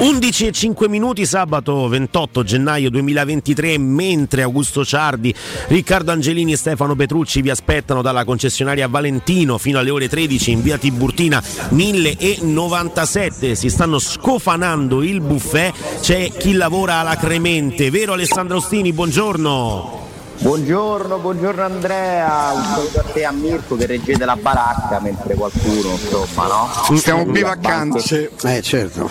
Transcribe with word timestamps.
11 0.00 0.46
e 0.46 0.52
5 0.52 0.88
minuti 0.88 1.26
sabato 1.26 1.88
28 1.88 2.44
gennaio 2.44 2.88
2023 2.88 3.78
mentre 3.78 4.42
Augusto 4.42 4.84
Ciardi, 4.84 5.34
Riccardo 5.66 6.12
Angelini 6.12 6.52
e 6.52 6.56
Stefano 6.56 6.94
Petrucci 6.94 7.42
vi 7.42 7.50
aspettano 7.50 8.00
dalla 8.00 8.24
concessionaria 8.24 8.86
Valentino 8.86 9.58
fino 9.58 9.80
alle 9.80 9.90
ore 9.90 10.08
13 10.08 10.52
in 10.52 10.62
via 10.62 10.78
Tiburtina 10.78 11.42
1097 11.70 13.56
si 13.56 13.68
stanno 13.68 13.98
scofanando 13.98 15.02
il 15.02 15.20
buffet 15.20 15.74
c'è 16.00 16.30
chi 16.30 16.52
lavora 16.52 17.00
alla 17.00 17.16
Cremente. 17.16 17.90
Vero 17.90 18.12
Alessandro 18.12 18.58
Ostini 18.58 18.92
buongiorno 18.92 20.07
Buongiorno, 20.40 21.18
buongiorno 21.18 21.62
Andrea, 21.64 22.52
un 22.52 22.62
saluto 22.62 23.00
a 23.00 23.02
te 23.12 23.24
a 23.24 23.32
Mirko 23.32 23.76
che 23.76 23.86
reggete 23.86 24.24
la 24.24 24.36
baracca 24.36 25.00
mentre 25.00 25.34
qualcuno 25.34 25.90
insomma 25.90 26.46
no? 26.46 26.96
Stiamo 26.96 27.24
bivaccando. 27.24 27.98
Eh 28.44 28.62
certo. 28.62 29.10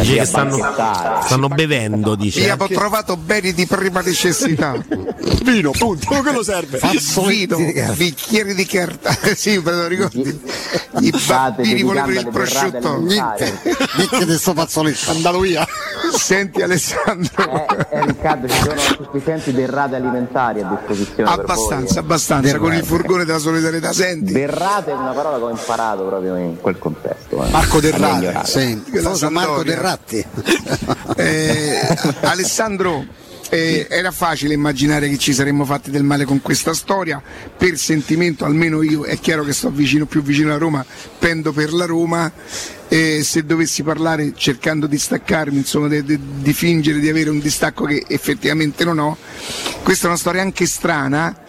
Dice 0.00 0.16
che 0.16 0.24
stanno, 0.24 0.56
stanno 1.22 1.48
bevendo, 1.48 2.14
dice. 2.14 2.50
Abbiamo 2.50 2.72
trovato 2.72 3.16
beni 3.18 3.52
di 3.52 3.66
prima 3.66 4.00
necessità. 4.00 4.72
Vino, 5.42 5.70
punto, 5.72 6.06
quello 6.06 6.42
serve. 6.42 6.80
Vino, 7.26 7.58
bicchieri 7.94 8.54
di 8.54 8.64
carta. 8.64 9.14
sì, 9.36 9.58
me 9.58 9.72
lo 9.72 9.86
ricordi. 9.88 10.40
I 11.00 11.14
bambini 11.26 11.82
volevano 11.82 12.12
il 12.18 12.28
prosciutto. 12.30 13.00
Niente, 13.00 13.60
niente 13.96 14.26
di 14.26 14.38
sto 14.38 14.54
fazzoletto. 14.54 15.10
Andato 15.10 15.40
via. 15.40 15.66
Senti 16.10 16.62
Alessandro. 16.62 17.66
Eh, 17.68 17.86
eh, 17.90 18.06
Riccardo, 18.06 18.48
ci 18.48 18.62
sono 18.62 18.78
sufficienti 19.04 19.52
derrate 19.52 19.96
alimentari 19.96 20.62
a 20.62 20.68
disposizione. 20.68 21.30
Abbastanza, 21.30 22.00
abbastanza, 22.00 22.46
derrate. 22.46 22.64
con 22.64 22.74
il 22.74 22.84
furgone 22.84 23.24
della 23.26 23.38
solidarietà. 23.38 23.92
Senti. 23.92 24.32
Derrate 24.32 24.90
è 24.90 24.94
una 24.94 25.12
parola 25.12 25.36
che 25.36 25.44
ho 25.44 25.50
imparato 25.50 26.04
proprio 26.04 26.36
in 26.36 26.58
quel 26.60 26.78
contesto. 26.78 27.44
Eh. 27.44 27.50
Marco 27.50 27.78
Derrate. 27.80 28.40
Sì. 28.44 28.82
Marco 29.28 29.62
Derrate 29.62 29.81
ratti. 29.82 30.24
eh, 31.16 31.96
Alessandro, 32.22 33.04
eh, 33.50 33.86
era 33.90 34.10
facile 34.12 34.54
immaginare 34.54 35.10
che 35.10 35.18
ci 35.18 35.34
saremmo 35.34 35.66
fatti 35.66 35.90
del 35.90 36.04
male 36.04 36.24
con 36.24 36.40
questa 36.40 36.72
storia, 36.72 37.22
per 37.58 37.76
sentimento 37.76 38.46
almeno 38.46 38.80
io, 38.80 39.04
è 39.04 39.18
chiaro 39.18 39.44
che 39.44 39.52
sto 39.52 39.68
vicino, 39.68 40.06
più 40.06 40.22
vicino 40.22 40.48
alla 40.48 40.58
Roma, 40.58 40.86
pendo 41.18 41.52
per 41.52 41.74
la 41.74 41.84
Roma, 41.84 42.32
eh, 42.88 43.22
se 43.22 43.44
dovessi 43.44 43.82
parlare 43.82 44.32
cercando 44.34 44.86
di 44.86 44.96
staccarmi, 44.96 45.58
insomma, 45.58 45.88
de, 45.88 46.02
de, 46.02 46.18
di 46.38 46.52
fingere 46.54 46.98
di 46.98 47.10
avere 47.10 47.28
un 47.28 47.40
distacco 47.40 47.84
che 47.84 48.04
effettivamente 48.08 48.84
non 48.84 48.98
ho, 48.98 49.18
questa 49.82 50.06
è 50.06 50.08
una 50.08 50.18
storia 50.18 50.40
anche 50.40 50.64
strana 50.64 51.41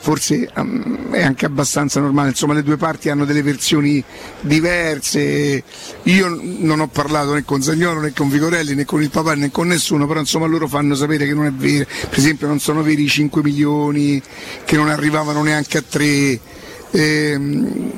forse 0.00 0.48
um, 0.54 1.10
è 1.10 1.22
anche 1.22 1.46
abbastanza 1.46 2.00
normale, 2.00 2.30
insomma 2.30 2.54
le 2.54 2.62
due 2.62 2.76
parti 2.76 3.08
hanno 3.08 3.24
delle 3.24 3.42
versioni 3.42 4.02
diverse, 4.40 5.62
io 6.02 6.40
non 6.40 6.80
ho 6.80 6.86
parlato 6.88 7.34
né 7.34 7.44
con 7.44 7.62
Zagnolo 7.62 8.00
né 8.00 8.12
con 8.12 8.28
Vigorelli 8.28 8.74
né 8.74 8.84
con 8.84 9.02
il 9.02 9.10
papà 9.10 9.34
né 9.34 9.50
con 9.50 9.68
nessuno, 9.68 10.06
però 10.06 10.20
insomma 10.20 10.46
loro 10.46 10.68
fanno 10.68 10.94
sapere 10.94 11.26
che 11.26 11.34
non 11.34 11.46
è 11.46 11.52
vero, 11.52 11.86
per 12.08 12.18
esempio 12.18 12.46
non 12.46 12.58
sono 12.58 12.82
veri 12.82 13.02
i 13.02 13.08
5 13.08 13.42
milioni, 13.42 14.22
che 14.64 14.76
non 14.76 14.88
arrivavano 14.88 15.42
neanche 15.42 15.78
a 15.78 15.84
3, 15.86 16.40
ehm, 16.90 17.90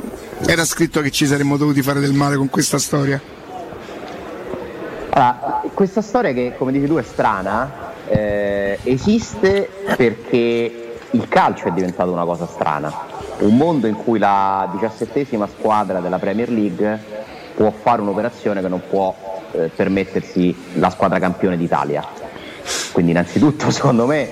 era 0.47 0.65
scritto 0.65 1.01
che 1.01 1.11
ci 1.11 1.27
saremmo 1.27 1.57
dovuti 1.57 1.83
fare 1.83 2.01
del 2.01 2.13
male 2.13 2.37
con 2.37 2.49
questa 2.49 2.79
storia. 2.79 3.21
Allora, 5.13 5.63
questa 5.75 6.03
storia 6.03 6.33
che 6.33 6.55
come 6.57 6.73
dici 6.73 6.87
tu 6.87 6.97
è 6.97 7.03
strana, 7.03 7.93
eh, 8.09 8.79
esiste 8.85 9.69
perché 9.97 10.90
il 11.13 11.29
calcio 11.29 11.69
è 11.69 11.73
diventato 11.73 12.13
una 12.13 12.25
cosa 12.25 12.47
strana, 12.47 12.93
un 13.39 13.57
mondo 13.57 13.87
in 13.87 13.97
cui 13.97 14.19
la 14.19 14.69
diciassettesima 14.73 15.49
squadra 15.49 16.01
della 16.01 16.19
Premier 16.19 16.51
League 16.51 17.03
può 17.55 17.71
fare 17.71 18.01
un'operazione 18.01 18.61
che 18.61 18.69
non 18.69 18.81
può 18.89 19.15
eh, 19.53 19.71
permettersi 19.75 20.55
la 20.75 20.91
squadra 20.91 21.19
campione 21.19 21.57
d'Italia. 21.57 22.07
Quindi 22.93 23.11
innanzitutto 23.11 23.71
secondo 23.73 24.07
me 24.07 24.29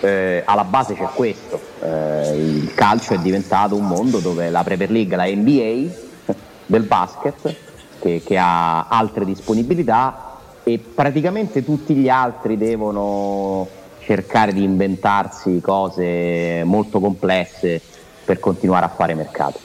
eh, 0.00 0.42
alla 0.44 0.64
base 0.64 0.94
c'è 0.94 1.06
questo, 1.14 1.60
eh, 1.80 2.36
il 2.36 2.74
calcio 2.74 3.14
è 3.14 3.18
diventato 3.18 3.76
un 3.76 3.86
mondo 3.86 4.18
dove 4.18 4.50
la 4.50 4.64
Premier 4.64 4.90
League, 4.90 5.16
la 5.16 5.26
NBA 5.26 6.34
del 6.66 6.82
basket, 6.82 7.54
che, 8.00 8.22
che 8.24 8.36
ha 8.36 8.88
altre 8.88 9.24
disponibilità 9.24 10.34
e 10.64 10.78
praticamente 10.78 11.64
tutti 11.64 11.94
gli 11.94 12.08
altri 12.08 12.58
devono 12.58 13.84
cercare 14.06 14.52
di 14.52 14.62
inventarsi 14.62 15.60
cose 15.60 16.62
molto 16.64 17.00
complesse 17.00 17.80
per 18.24 18.38
continuare 18.38 18.84
a 18.84 18.88
fare 18.88 19.14
mercato. 19.14 19.58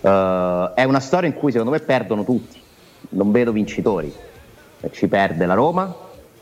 Uh, 0.00 0.72
è 0.74 0.84
una 0.84 1.00
storia 1.00 1.28
in 1.28 1.34
cui 1.34 1.50
secondo 1.50 1.72
me 1.72 1.80
perdono 1.80 2.24
tutti, 2.24 2.58
non 3.10 3.30
vedo 3.30 3.52
vincitori. 3.52 4.10
Ci 4.90 5.06
perde 5.08 5.44
la 5.44 5.52
Roma, 5.52 5.94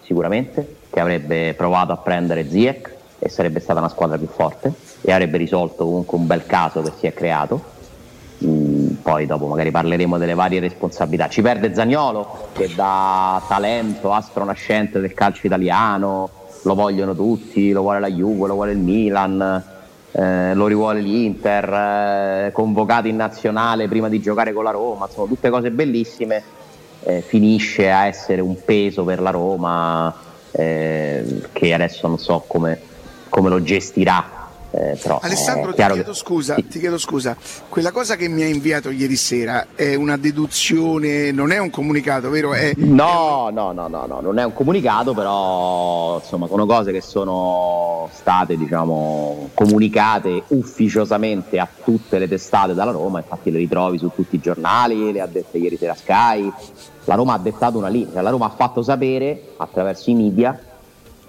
sicuramente, 0.03 0.76
che 0.88 1.00
avrebbe 1.00 1.54
provato 1.54 1.91
a 1.91 1.97
prendere 1.97 2.48
Ziek 2.48 2.94
e 3.19 3.28
sarebbe 3.28 3.58
stata 3.58 3.81
una 3.81 3.88
squadra 3.88 4.19
più 4.19 4.28
forte 4.28 4.72
e 5.00 5.10
avrebbe 5.10 5.37
risolto 5.37 5.84
comunque 5.84 6.19
un 6.19 6.26
bel 6.28 6.47
caso 6.47 6.81
che 6.82 6.93
si 6.97 7.06
è 7.06 7.12
creato. 7.12 7.75
Mm, 8.44 8.88
poi 9.03 9.26
dopo 9.26 9.47
magari 9.47 9.72
parleremo 9.72 10.16
delle 10.16 10.34
varie 10.34 10.60
responsabilità. 10.60 11.28
Ci 11.28 11.43
perde 11.43 11.75
Zagnolo 11.75 12.50
che 12.53 12.72
da 12.72 13.43
talento 13.48 14.12
astronascente 14.12 15.00
del 15.00 15.14
calcio 15.14 15.47
italiano, 15.47 16.36
lo 16.66 16.75
vogliono 16.75 17.15
tutti, 17.15 17.71
lo 17.71 17.82
vuole 17.82 18.00
la 18.00 18.10
Juve, 18.10 18.49
lo 18.49 18.54
vuole 18.54 18.72
il 18.72 18.78
Milan, 18.78 19.62
eh, 20.10 20.53
lo 20.53 20.66
rivuole 20.66 21.00
l'Inter, 21.00 22.49
eh, 22.49 22.53
convocato 22.53 23.06
in 23.06 23.15
nazionale 23.15 23.87
prima 23.87 24.09
di 24.09 24.21
giocare 24.21 24.53
con 24.53 24.65
la 24.65 24.72
Roma, 24.72 25.09
sono 25.09 25.28
tutte 25.28 25.49
cose 25.49 25.71
bellissime, 25.71 26.43
eh, 27.05 27.21
finisce 27.21 27.91
a 27.93 28.06
essere 28.06 28.41
un 28.41 28.56
peso 28.65 29.05
per 29.05 29.21
la 29.21 29.31
Roma 29.31 30.12
eh, 30.50 31.43
che 31.53 31.72
adesso 31.72 32.09
non 32.09 32.19
so 32.19 32.43
come, 32.49 32.81
come 33.28 33.49
lo 33.49 33.62
gestirà 33.62 34.36
eh, 34.76 34.98
però, 35.00 35.19
Alessandro, 35.22 35.72
ti 35.72 35.82
chiedo, 35.82 36.03
che... 36.03 36.14
scusa, 36.14 36.54
sì. 36.56 36.66
ti 36.69 36.78
chiedo 36.78 36.98
scusa, 36.98 37.34
quella 37.70 37.92
cosa 37.92 38.14
che 38.16 38.28
mi 38.28 38.42
hai 38.42 38.50
inviato 38.50 38.91
ieri 38.91 39.16
sera 39.16 39.69
è 39.75 39.94
una 39.94 40.19
deduzione, 40.19 41.32
non 41.32 41.50
è 41.50 41.56
un 41.56 41.70
comunicato, 41.70 42.28
vero? 42.28 42.53
È... 42.53 42.72
No, 42.76 43.48
no, 43.50 43.72
no, 43.72 43.88
no, 43.88 44.04
no, 44.06 44.20
non 44.20 44.38
è 44.38 44.44
un 44.44 44.53
comunicato, 44.53 45.14
però 45.14 46.19
insomma 46.19 46.47
sono 46.47 46.66
cose 46.66 46.92
che 46.92 47.00
sono 47.00 48.10
state 48.12 48.56
diciamo, 48.56 49.50
comunicate 49.54 50.42
ufficiosamente 50.48 51.58
a 51.58 51.66
tutte 51.82 52.19
le 52.19 52.28
testate 52.28 52.75
dalla 52.75 52.91
Roma, 52.91 53.20
infatti 53.20 53.50
le 53.50 53.58
ritrovi 53.58 53.97
su 53.97 54.10
tutti 54.14 54.37
i 54.37 54.41
giornali, 54.41 55.10
le 55.10 55.20
ha 55.22 55.26
dette 55.26 55.56
ieri 55.56 55.78
sera 55.78 55.94
Sky. 55.94 56.53
La 57.04 57.14
Roma 57.14 57.34
ha 57.34 57.38
dettato 57.38 57.78
una 57.78 57.88
linea, 57.88 58.20
la 58.20 58.31
Roma 58.31 58.47
ha 58.47 58.50
fatto 58.50 58.82
sapere 58.82 59.53
attraverso 59.56 60.10
i 60.10 60.14
media 60.14 60.58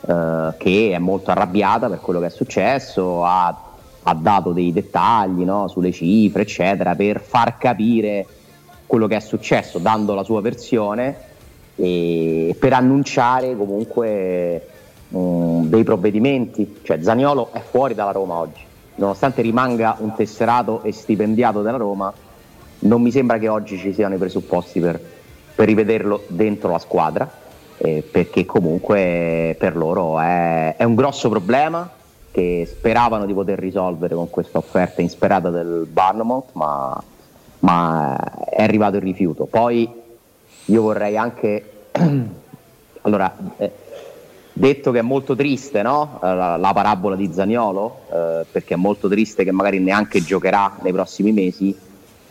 eh, 0.06 0.54
che 0.58 0.92
è 0.94 0.98
molto 1.00 1.32
arrabbiata 1.32 1.90
per 1.90 2.00
quello 2.00 2.20
che 2.20 2.28
è 2.28 2.30
successo, 2.30 3.26
ha, 3.26 3.56
ha 4.04 4.14
dato 4.14 4.52
dei 4.52 4.72
dettagli 4.72 5.44
no, 5.44 5.68
sulle 5.68 5.92
cifre, 5.92 6.44
eccetera, 6.44 6.96
per 6.96 7.20
far 7.20 7.58
capire 7.58 8.26
quello 8.86 9.08
che 9.08 9.16
è 9.16 9.20
successo, 9.20 9.80
dando 9.80 10.14
la 10.14 10.24
sua 10.24 10.42
versione 10.42 11.16
e 11.76 12.56
per 12.60 12.74
annunciare 12.74 13.56
comunque 13.56 14.68
um, 15.10 15.66
dei 15.68 15.84
provvedimenti. 15.84 16.80
Cioè 16.84 17.02
Zaniolo 17.02 17.50
è 17.52 17.60
fuori 17.60 17.94
dalla 17.94 18.12
Roma 18.12 18.36
oggi, 18.36 18.64
nonostante 18.96 19.42
rimanga 19.42 19.98
un 20.00 20.14
tesserato 20.16 20.84
e 20.84 20.92
stipendiato 20.92 21.62
della 21.62 21.78
Roma, 21.78 22.14
non 22.80 23.02
mi 23.02 23.12
sembra 23.12 23.40
che 23.40 23.48
oggi 23.48 23.78
ci 23.78 23.94
siano 23.94 24.16
i 24.16 24.20
presupposti 24.20 24.80
per, 24.80 25.02
per 25.56 25.66
rivederlo 25.66 26.24
dentro 26.28 26.70
la 26.70 26.80
squadra 26.80 27.46
eh, 27.78 28.04
perché 28.10 28.46
comunque 28.46 29.56
per 29.58 29.76
loro 29.76 30.20
è, 30.20 30.76
è, 30.76 30.84
un 30.84 30.96
grosso 30.96 31.30
problema 31.30 31.90
che 32.32 32.68
speravano 32.70 33.26
di 33.26 33.34
poter 33.34 33.60
risolvere 33.60 34.16
con 34.16 34.30
questa 34.30 34.58
offerta 34.58 35.02
insperata 35.02 35.50
del 35.50 35.88
Barnamouth, 35.90 36.50
ma, 36.54 37.02
ma 37.60 38.46
è 38.50 38.62
arrivato 38.64 38.98
il 38.98 39.04
rifiuto. 39.04 39.46
Poi 39.46 39.90
io 40.66 40.82
vorrei 40.82 41.18
anche, 41.18 41.90
allora, 43.02 43.36
eh, 43.58 43.72
detto 44.54 44.92
che 44.92 45.00
è 45.00 45.04
molto 45.04 45.36
triste 45.36 45.82
no? 45.84 46.18
la, 46.22 46.58
la, 46.58 46.74
parabola 46.74 47.16
di 47.16 47.32
Zagnolo, 47.32 48.00
eh, 48.12 48.46
perché 48.52 48.74
è 48.74 48.78
molto 48.78 49.08
triste 49.08 49.44
che 49.44 49.52
magari 49.52 49.80
neanche 49.80 50.24
giocherà 50.24 50.78
nei 50.82 50.92
prossimi 50.92 51.32
mesi, 51.32 51.76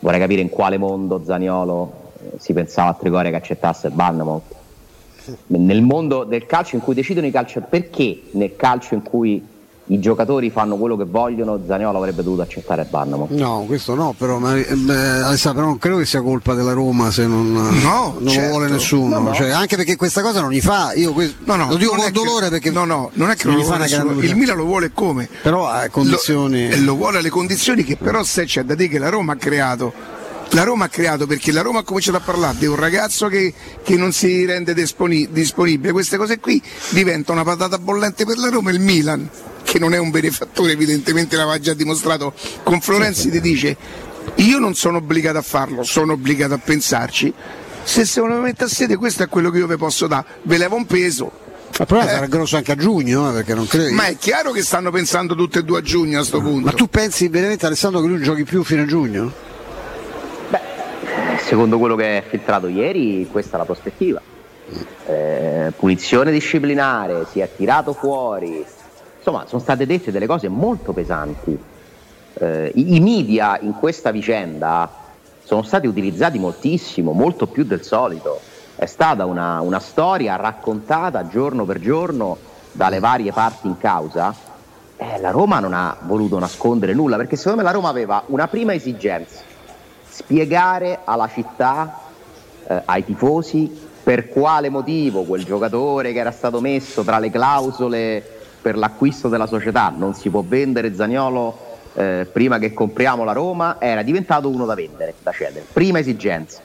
vorrei 0.00 0.20
capire 0.20 0.40
in 0.40 0.48
quale 0.48 0.76
mondo 0.76 1.22
Zagnolo 1.24 2.12
eh, 2.20 2.32
si 2.38 2.52
pensava 2.52 2.90
a 2.90 2.94
Trigoria 2.94 3.30
che 3.30 3.36
accettasse 3.36 3.86
il 3.86 3.92
Barnamouth 3.92 4.55
nel 5.48 5.82
mondo 5.82 6.24
del 6.24 6.46
calcio 6.46 6.76
in 6.76 6.82
cui 6.82 6.94
decidono 6.94 7.26
i 7.26 7.30
calciatori, 7.30 7.66
perché 7.68 8.22
nel 8.32 8.56
calcio 8.56 8.94
in 8.94 9.02
cui 9.02 9.42
i 9.88 10.00
giocatori 10.00 10.50
fanno 10.50 10.76
quello 10.76 10.96
che 10.96 11.04
vogliono, 11.04 11.60
Zaniolo 11.64 11.98
avrebbe 11.98 12.22
dovuto 12.22 12.42
accettare 12.42 12.82
il 12.82 12.88
Barnamo. 12.90 13.28
No, 13.30 13.64
questo 13.66 13.94
no, 13.94 14.14
però 14.18 14.38
ma, 14.38 14.56
eh, 14.56 14.66
Alessandro, 15.22 15.64
non 15.64 15.78
credo 15.78 15.98
che 15.98 16.06
sia 16.06 16.22
colpa 16.22 16.54
della 16.54 16.72
Roma 16.72 17.10
se 17.12 17.26
non, 17.26 17.52
no, 17.52 18.16
non 18.18 18.28
certo. 18.28 18.40
lo 18.40 18.48
vuole 18.48 18.70
nessuno. 18.70 19.18
No, 19.18 19.28
no. 19.28 19.34
Cioè, 19.34 19.50
anche 19.50 19.76
perché 19.76 19.94
questa 19.96 20.22
cosa 20.22 20.40
non 20.40 20.50
gli 20.50 20.60
fa. 20.60 20.92
Io 20.94 21.12
questo, 21.12 21.36
lo 21.44 21.76
dico 21.76 21.94
con 21.94 22.10
dolore 22.10 22.48
perché 22.48 22.70
no, 22.70 22.84
no, 22.84 23.10
non 23.14 23.30
è 23.30 23.36
che 23.36 23.46
non, 23.46 23.58
gli 23.58 23.62
fa 23.62 23.76
nessuno. 23.76 24.20
Il 24.20 24.34
Milan 24.34 24.56
lo 24.56 24.64
vuole 24.64 24.90
come? 24.92 25.28
Però 25.42 25.68
a 25.68 25.88
condizioni. 25.88 26.68
Lo, 26.78 26.84
lo 26.84 26.96
vuole 26.96 27.18
alle 27.18 27.30
condizioni 27.30 27.84
che 27.84 27.96
però 27.96 28.24
se 28.24 28.44
c'è 28.44 28.64
da 28.64 28.74
dire 28.74 28.88
che 28.88 28.98
la 28.98 29.08
Roma 29.08 29.34
ha 29.34 29.36
creato 29.36 29.92
la 30.50 30.62
Roma 30.62 30.86
ha 30.86 30.88
creato 30.88 31.26
perché 31.26 31.52
la 31.52 31.62
Roma 31.62 31.80
ha 31.80 31.82
cominciato 31.82 32.16
a 32.16 32.20
parlare 32.20 32.56
di 32.58 32.66
un 32.66 32.76
ragazzo 32.76 33.28
che, 33.28 33.52
che 33.82 33.96
non 33.96 34.12
si 34.12 34.44
rende 34.44 34.74
disponi- 34.74 35.28
disponibile, 35.30 35.92
queste 35.92 36.16
cose 36.16 36.38
qui 36.38 36.62
diventano 36.90 37.40
una 37.40 37.50
patata 37.50 37.78
bollente 37.78 38.24
per 38.24 38.38
la 38.38 38.48
Roma, 38.48 38.70
il 38.70 38.80
Milan 38.80 39.28
che 39.62 39.78
non 39.78 39.92
è 39.92 39.98
un 39.98 40.10
benefattore 40.10 40.72
evidentemente 40.72 41.36
l'aveva 41.36 41.58
già 41.58 41.74
dimostrato 41.74 42.32
con 42.62 42.80
Florenzi 42.80 43.30
ti 43.30 43.40
dice 43.40 43.76
io 44.36 44.58
non 44.58 44.74
sono 44.74 44.98
obbligato 44.98 45.38
a 45.38 45.42
farlo, 45.42 45.82
sono 45.82 46.12
obbligato 46.12 46.54
a 46.54 46.58
pensarci 46.58 47.32
se 47.82 48.04
secondo 48.04 48.38
me 48.38 48.54
a 48.56 48.68
sede 48.68 48.96
questo 48.96 49.24
è 49.24 49.28
quello 49.28 49.50
che 49.50 49.58
io 49.58 49.66
vi 49.66 49.76
posso 49.76 50.06
dare, 50.06 50.24
ve 50.42 50.58
levo 50.58 50.76
un 50.76 50.86
peso 50.86 51.44
ma 51.78 51.84
però 51.84 52.00
eh. 52.00 52.06
sarà 52.06 52.26
grosso 52.26 52.56
anche 52.56 52.72
a 52.72 52.76
giugno, 52.76 53.28
eh, 53.28 53.32
perché 53.34 53.54
non 53.54 53.66
credo. 53.66 53.92
Ma 53.92 54.06
è 54.06 54.16
chiaro 54.16 54.50
che 54.50 54.62
stanno 54.62 54.90
pensando 54.90 55.34
tutte 55.34 55.58
e 55.58 55.62
due 55.62 55.80
a 55.80 55.82
giugno 55.82 56.14
a 56.14 56.18
questo 56.20 56.40
punto. 56.40 56.64
Ma 56.64 56.72
tu 56.72 56.88
pensi 56.88 57.28
veramente 57.28 57.66
Alessandro 57.66 58.00
che 58.00 58.06
lui 58.06 58.22
giochi 58.22 58.44
più 58.44 58.64
fino 58.64 58.82
a 58.82 58.86
giugno? 58.86 59.32
Secondo 61.46 61.78
quello 61.78 61.94
che 61.94 62.18
è 62.18 62.22
filtrato 62.26 62.66
ieri, 62.66 63.28
questa 63.30 63.54
è 63.54 63.58
la 63.58 63.64
prospettiva. 63.64 64.20
Eh, 65.06 65.72
punizione 65.76 66.32
disciplinare, 66.32 67.24
si 67.30 67.38
è 67.38 67.48
tirato 67.54 67.92
fuori. 67.92 68.66
Insomma, 69.16 69.46
sono 69.46 69.62
state 69.62 69.86
dette 69.86 70.10
delle 70.10 70.26
cose 70.26 70.48
molto 70.48 70.92
pesanti. 70.92 71.56
Eh, 72.34 72.72
i, 72.74 72.96
I 72.96 73.00
media 73.00 73.60
in 73.60 73.74
questa 73.74 74.10
vicenda 74.10 74.90
sono 75.44 75.62
stati 75.62 75.86
utilizzati 75.86 76.40
moltissimo, 76.40 77.12
molto 77.12 77.46
più 77.46 77.62
del 77.62 77.84
solito 77.84 78.40
è 78.74 78.86
stata 78.86 79.24
una, 79.24 79.60
una 79.60 79.78
storia 79.78 80.34
raccontata 80.34 81.28
giorno 81.28 81.64
per 81.64 81.78
giorno 81.78 82.36
dalle 82.72 82.98
varie 82.98 83.30
parti 83.30 83.68
in 83.68 83.78
causa. 83.78 84.34
Eh, 84.96 85.20
la 85.20 85.30
Roma 85.30 85.60
non 85.60 85.74
ha 85.74 85.96
voluto 86.00 86.40
nascondere 86.40 86.92
nulla 86.92 87.16
perché 87.16 87.36
secondo 87.36 87.58
me 87.58 87.62
la 87.62 87.70
Roma 87.70 87.88
aveva 87.88 88.24
una 88.26 88.48
prima 88.48 88.74
esigenza, 88.74 89.42
spiegare 90.16 91.00
alla 91.04 91.28
città, 91.28 92.00
eh, 92.66 92.82
ai 92.86 93.04
tifosi, 93.04 93.84
per 94.02 94.28
quale 94.28 94.70
motivo 94.70 95.24
quel 95.24 95.44
giocatore 95.44 96.12
che 96.12 96.18
era 96.20 96.30
stato 96.30 96.60
messo 96.60 97.02
tra 97.02 97.18
le 97.18 97.30
clausole 97.30 98.22
per 98.62 98.78
l'acquisto 98.78 99.28
della 99.28 99.46
società, 99.46 99.92
non 99.94 100.14
si 100.14 100.30
può 100.30 100.42
vendere 100.46 100.94
Zagnolo 100.94 101.58
eh, 101.94 102.26
prima 102.32 102.58
che 102.58 102.72
compriamo 102.72 103.24
la 103.24 103.32
Roma, 103.32 103.76
era 103.78 104.02
diventato 104.02 104.48
uno 104.48 104.64
da 104.64 104.74
vendere, 104.74 105.14
da 105.22 105.32
cedere. 105.32 105.66
Prima 105.70 105.98
esigenza 105.98 106.60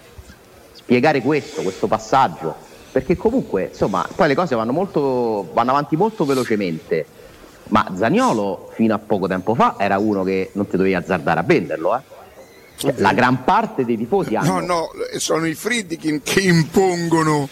spiegare 0.71 1.21
questo, 1.21 1.61
questo 1.61 1.87
passaggio, 1.87 2.55
perché 2.91 3.17
comunque 3.17 3.67
insomma 3.71 4.07
poi 4.15 4.29
le 4.29 4.35
cose 4.35 4.55
vanno, 4.55 4.71
molto, 4.71 5.49
vanno 5.53 5.71
avanti 5.71 5.97
molto 5.97 6.25
velocemente, 6.25 7.05
ma 7.67 7.91
Zagnolo 7.95 8.69
fino 8.73 8.93
a 8.93 8.99
poco 8.99 9.27
tempo 9.27 9.55
fa 9.55 9.75
era 9.77 9.97
uno 9.97 10.23
che 10.23 10.51
non 10.53 10.67
ti 10.67 10.77
dovevi 10.77 10.95
azzardare 10.95 11.39
a 11.39 11.43
venderlo, 11.43 11.97
eh? 11.97 12.10
La 12.95 13.13
gran 13.13 13.43
parte 13.43 13.85
dei 13.85 13.97
tifosi 13.97 14.35
hanno... 14.35 14.59
No, 14.59 14.65
no, 14.65 14.89
sono 15.17 15.45
i 15.45 15.53
Friedkin 15.53 16.21
che 16.23 16.41
impongono 16.41 17.47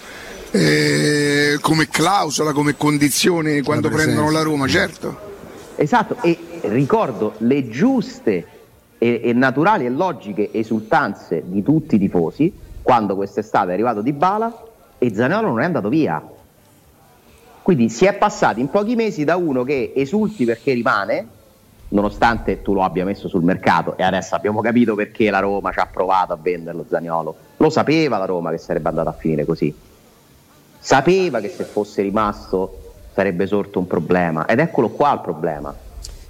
eh, 0.52 1.58
come 1.62 1.88
clausola, 1.88 2.52
come 2.54 2.76
condizione 2.76 3.62
quando 3.62 3.90
prendono 3.90 4.32
la 4.32 4.42
Roma, 4.42 4.68
certo. 4.68 5.28
Esatto, 5.76 6.18
e 6.22 6.38
ricordo 6.64 7.36
le 7.40 7.70
giuste 7.70 8.46
e, 8.98 9.22
e 9.24 9.34
naturali 9.34 9.86
e 9.86 9.90
logiche 9.90 10.50
esultanze 10.52 11.44
di 11.46 11.64
tutti 11.64 11.96
i 11.96 12.00
tifosi 12.00 12.52
quando 12.82 13.16
quest'estate 13.16 13.70
è 13.70 13.74
arrivato 13.74 14.02
Di 14.02 14.14
Bala 14.14 14.66
e 14.98 15.14
Zaniolo 15.14 15.48
non 15.48 15.62
è 15.62 15.66
andato 15.66 15.90
via. 15.90 16.22
Quindi 17.62 17.90
si 17.90 18.06
è 18.06 18.14
passati 18.14 18.60
in 18.60 18.70
pochi 18.70 18.96
mesi 18.96 19.24
da 19.24 19.36
uno 19.36 19.64
che 19.64 19.94
esulti 19.96 20.44
perché 20.44 20.74
rimane, 20.74 21.28
nonostante 21.90 22.62
tu 22.62 22.74
lo 22.74 22.84
abbia 22.84 23.06
messo 23.06 23.28
sul 23.28 23.44
mercato 23.44 23.98
e 23.98 24.04
adesso 24.04 24.36
abbiamo 24.36 24.62
capito 24.62 24.96
perché 24.96 25.30
la 25.30 25.40
Roma 25.40 25.72
ci 25.72 25.80
ha 25.80 25.88
provato 25.88 26.34
a 26.34 26.38
venderlo 26.40 26.86
Zaniolo. 26.88 27.36
Lo 27.58 27.70
sapeva 27.70 28.18
la 28.18 28.26
Roma 28.26 28.52
che 28.52 28.58
sarebbe 28.58 28.90
andata 28.90 29.10
a 29.10 29.14
finire 29.14 29.46
così. 29.46 29.76
Sapeva 30.78 31.40
che 31.40 31.50
se 31.50 31.64
fosse 31.64 32.02
rimasto 32.02 32.94
sarebbe 33.14 33.48
sorto 33.48 33.80
un 33.80 33.88
problema 33.88 34.46
ed 34.46 34.60
eccolo 34.60 34.90
qua 34.90 35.14
il 35.14 35.20
problema 35.20 35.76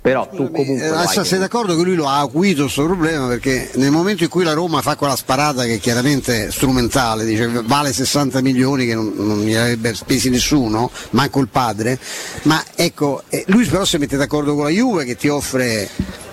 però 0.01 0.27
tu 0.29 0.49
comunque 0.49 1.03
eh, 1.03 1.25
sei 1.25 1.39
d'accordo 1.39 1.75
che 1.75 1.83
lui 1.83 1.95
lo 1.95 2.07
ha 2.07 2.19
acuito 2.19 2.63
questo 2.63 2.85
problema 2.85 3.27
perché 3.27 3.69
nel 3.75 3.91
momento 3.91 4.23
in 4.23 4.29
cui 4.29 4.45
la 4.45 4.53
Roma 4.53 4.81
fa 4.81 4.95
quella 4.95 5.15
sparata 5.15 5.65
che 5.65 5.75
è 5.75 5.79
chiaramente 5.79 6.51
strumentale 6.51 7.25
dice 7.25 7.47
vale 7.65 7.91
60 7.91 8.41
milioni 8.41 8.85
che 8.85 8.95
non, 8.95 9.11
non 9.15 9.41
gli 9.41 9.53
avrebbe 9.53 9.93
spesi 9.93 10.29
nessuno 10.29 10.89
manco 11.11 11.41
il 11.41 11.49
padre 11.49 11.99
ma 12.43 12.63
ecco 12.75 13.23
eh, 13.27 13.43
lui 13.47 13.65
però 13.65 13.83
si 13.83 13.97
mette 13.97 14.15
d'accordo 14.15 14.55
con 14.55 14.63
la 14.63 14.69
Juve 14.69 15.03
che 15.03 15.17
ti 15.17 15.27
offre 15.27 15.89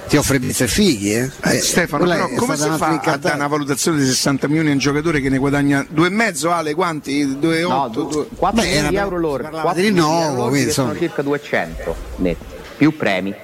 ti 0.06 0.16
offre 0.16 0.38
pizza 0.38 0.62
e 0.62 0.68
fighi 0.68 1.14
eh? 1.14 1.30
Eh, 1.42 1.58
Stefano 1.58 2.04
però 2.04 2.28
come 2.36 2.56
si 2.56 2.68
fa 2.76 3.00
a 3.02 3.16
dare 3.16 3.34
una 3.34 3.48
valutazione 3.48 3.98
di 3.98 4.06
60 4.06 4.46
milioni 4.46 4.68
a 4.68 4.72
un 4.72 4.78
giocatore 4.78 5.20
che 5.20 5.28
ne 5.28 5.38
guadagna 5.38 5.84
2,5 5.92 6.46
Ale 6.46 6.74
quanti? 6.74 7.26
2,8? 7.26 7.68
No, 7.68 7.88
2, 7.88 8.26
4 8.36 8.62
milioni 8.62 8.88
di 8.90 8.96
euro 8.96 9.18
loro 9.18 9.48
4 9.48 9.72
di 9.74 9.80
rinnovo 9.80 10.70
sono 10.70 10.96
circa 10.96 11.22
200 11.22 11.96
netti 12.18 12.54
più 12.76 12.96
premi 12.96 13.34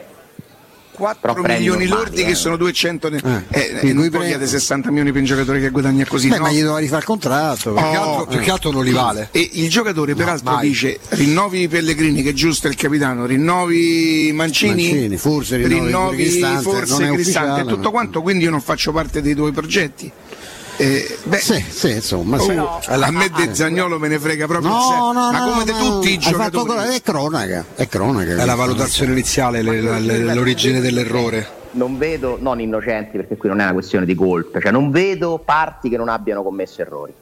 4 1.03 1.43
milioni 1.43 1.89
lordi 1.89 2.23
che 2.25 2.37
sono 2.37 2.57
200 2.57 3.09
ne... 3.09 3.45
eh, 3.49 3.81
eh, 3.81 3.93
non 3.93 4.09
chiedere 4.09 4.47
60 4.47 4.91
milioni 4.91 5.11
per 5.11 5.21
un 5.23 5.27
giocatore 5.27 5.59
che 5.59 5.71
guadagna 5.71 6.07
così 6.07 6.29
Beh, 6.29 6.37
no? 6.37 6.43
ma 6.45 6.53
gli 6.53 6.61
doveva 6.61 6.79
rifare 6.79 7.01
il 7.01 7.05
contratto 7.07 7.71
oh, 7.71 7.75
più, 7.75 7.83
che 7.83 7.97
altro, 7.97 8.27
più 8.27 8.39
che 8.39 8.51
altro 8.53 8.71
non 8.71 8.85
li 8.85 8.93
vale. 8.93 9.29
E 9.33 9.51
il 9.55 9.69
giocatore 9.69 10.15
peraltro 10.15 10.53
mai. 10.53 10.69
dice 10.69 11.01
rinnovi 11.09 11.67
Pellegrini 11.67 12.23
che 12.23 12.31
è 12.31 12.33
giusto 12.33 12.69
è 12.69 12.71
il 12.71 12.77
capitano. 12.77 13.27
Rinnovi 13.27 14.31
Mancini, 14.33 14.71
Mancini 14.71 15.17
forse 15.17 15.57
rinnovi, 15.57 15.75
rinnovi 15.87 16.17
Cristante, 16.19 16.63
forse 16.63 17.11
Cristante 17.11 17.61
e 17.63 17.65
tutto 17.65 17.91
quanto 17.91 18.23
quindi 18.23 18.45
io 18.45 18.51
non 18.51 18.61
faccio 18.61 18.93
parte 18.93 19.21
dei 19.21 19.35
tuoi 19.35 19.51
progetti 19.51 20.13
eh, 20.77 21.19
beh, 21.25 21.39
sì, 21.39 21.65
sì, 21.69 21.91
insomma, 21.91 22.39
sì. 22.39 22.51
Oh, 22.53 22.81
a 22.87 23.11
me 23.11 23.31
De 23.35 23.55
Zagnolo 23.55 23.99
me 23.99 24.09
ne 24.09 24.19
frega 24.19 24.47
proprio 24.47 24.71
no, 24.71 25.13
no, 25.13 25.31
ma 25.31 25.43
come 25.43 25.65
di 25.65 25.73
tutti 25.73 26.13
i 26.13 26.19
giocatori 26.19 26.95
è 26.95 27.01
cronaca 27.03 27.65
è 27.75 27.87
cronaca 27.87 28.31
è 28.31 28.45
la 28.45 28.55
valutazione 28.55 29.13
iniziale 29.13 29.63
l'origine 29.63 30.81
dell'errore 30.81 31.61
non 31.73 31.99
vedo, 31.99 32.37
non 32.41 32.61
innocenti 32.61 33.17
perché 33.17 33.37
qui 33.37 33.49
non 33.49 33.61
è 33.61 33.65
una 33.65 33.73
questione 33.73 34.05
di 34.05 34.15
colpe, 34.15 34.61
cioè 34.61 34.71
non 34.71 34.91
vedo 34.91 35.41
parti 35.45 35.89
che 35.89 35.97
non 35.97 36.09
abbiano 36.09 36.43
commesso 36.43 36.83
errori. 36.83 37.15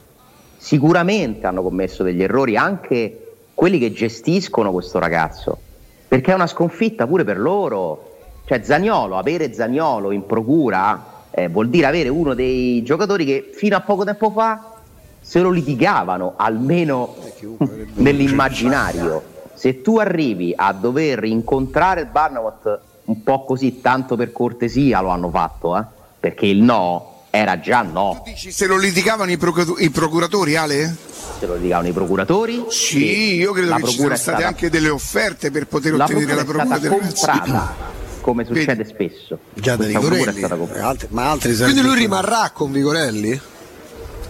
Sicuramente 0.57 1.47
hanno 1.47 1.63
commesso 1.63 2.03
degli 2.03 2.23
errori 2.23 2.57
anche 2.57 3.35
quelli 3.55 3.79
che 3.79 3.93
gestiscono 3.93 4.73
questo 4.73 4.99
ragazzo, 4.99 5.59
perché 6.09 6.33
è 6.33 6.35
una 6.35 6.47
sconfitta 6.47 7.07
pure 7.07 7.25
per 7.25 7.39
loro. 7.39 8.07
Cioè 8.45 8.63
Zagnolo, 8.63 9.17
avere 9.17 9.53
Zagnolo 9.55 10.11
in 10.11 10.27
procura 10.27 11.20
eh, 11.45 11.49
vuol 11.49 11.69
dire 11.69 11.87
avere 11.87 12.09
uno 12.09 12.35
dei 12.35 12.83
giocatori 12.83 13.25
che 13.25 13.51
fino 13.55 13.77
a 13.77 13.81
poco 13.81 14.05
tempo 14.05 14.31
fa 14.31 14.75
se 15.21 15.41
lo 15.41 15.51
litigavano, 15.51 16.35
almeno 16.37 17.15
nell'immaginario. 17.95 19.23
Se 19.55 19.83
tu 19.83 19.99
arrivi 19.99 20.53
a 20.57 20.73
dover 20.73 21.25
incontrare 21.25 22.01
il 22.01 22.07
Barnabot 22.07 22.81
un 23.05 23.23
po' 23.23 23.45
così, 23.45 23.81
tanto 23.81 24.17
per 24.17 24.33
cortesia 24.33 25.01
lo 25.01 25.09
hanno 25.09 25.31
fatto, 25.31 25.77
eh? 25.77 25.85
perché 26.19 26.47
il 26.47 26.63
no 26.63 27.25
era 27.31 27.61
già 27.61 27.83
no. 27.83 28.23
Tu 28.25 28.31
dici 28.31 28.51
se 28.51 28.67
lo 28.67 28.77
litigavano 28.77 29.31
i, 29.31 29.37
procur- 29.37 29.81
i 29.81 29.91
procuratori, 29.91 30.57
Ale? 30.57 30.97
Se 31.39 31.47
lo 31.47 31.55
litigavano 31.55 31.89
i 31.89 31.93
procuratori? 31.93 32.65
Sì, 32.69 33.35
io 33.35 33.53
credo 33.53 33.75
che 33.77 33.87
ci 33.87 33.93
siano 33.93 34.17
state 34.17 34.39
stata... 34.39 34.47
anche 34.47 34.71
delle 34.71 34.89
offerte 34.89 35.51
per 35.51 35.67
poter 35.67 35.95
la 35.95 36.05
ottenere 36.05 36.35
la 36.35 36.45
procura. 36.45 36.63
È 36.63 36.67
stata 36.67 36.89
comprata, 36.89 37.75
come 38.21 38.45
succede 38.45 38.85
Vedi. 38.85 38.89
spesso. 38.89 39.39
Già 39.55 39.77
da 39.77 39.87
Vigorelli, 39.87 40.43
altri, 40.43 41.09
ma 41.11 41.31
altri 41.31 41.55
Quindi 41.57 41.83
lui 41.83 41.97
rimarrà 41.97 42.51
con 42.53 42.73
Vigorelli? 42.73 43.41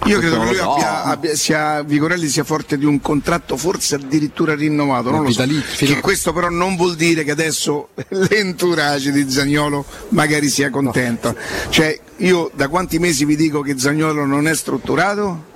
Io 0.04 0.18
credo 0.18 0.40
che 0.40 0.46
lui 0.46 0.54
so. 0.54 0.72
abbia, 0.72 1.02
abbia, 1.02 1.34
sia, 1.34 1.82
Vigorelli 1.82 2.28
sia 2.28 2.42
forte 2.42 2.78
di 2.78 2.86
un 2.86 3.00
contratto, 3.00 3.56
forse 3.56 3.96
addirittura 3.96 4.54
rinnovato. 4.54 5.10
Non 5.10 5.24
lo 5.24 5.30
so. 5.30 5.44
Che 5.44 6.00
questo 6.00 6.32
però 6.32 6.48
non 6.48 6.76
vuol 6.76 6.96
dire 6.96 7.22
che 7.22 7.32
adesso 7.32 7.88
l'entourage 8.08 9.12
di 9.12 9.30
Zagnolo 9.30 9.84
magari 10.10 10.48
sia 10.48 10.70
contento. 10.70 11.36
Cioè, 11.68 11.98
io 12.18 12.50
da 12.54 12.68
quanti 12.68 12.98
mesi 12.98 13.26
vi 13.26 13.36
dico 13.36 13.60
che 13.60 13.78
Zagnolo 13.78 14.24
non 14.24 14.48
è 14.48 14.54
strutturato? 14.54 15.48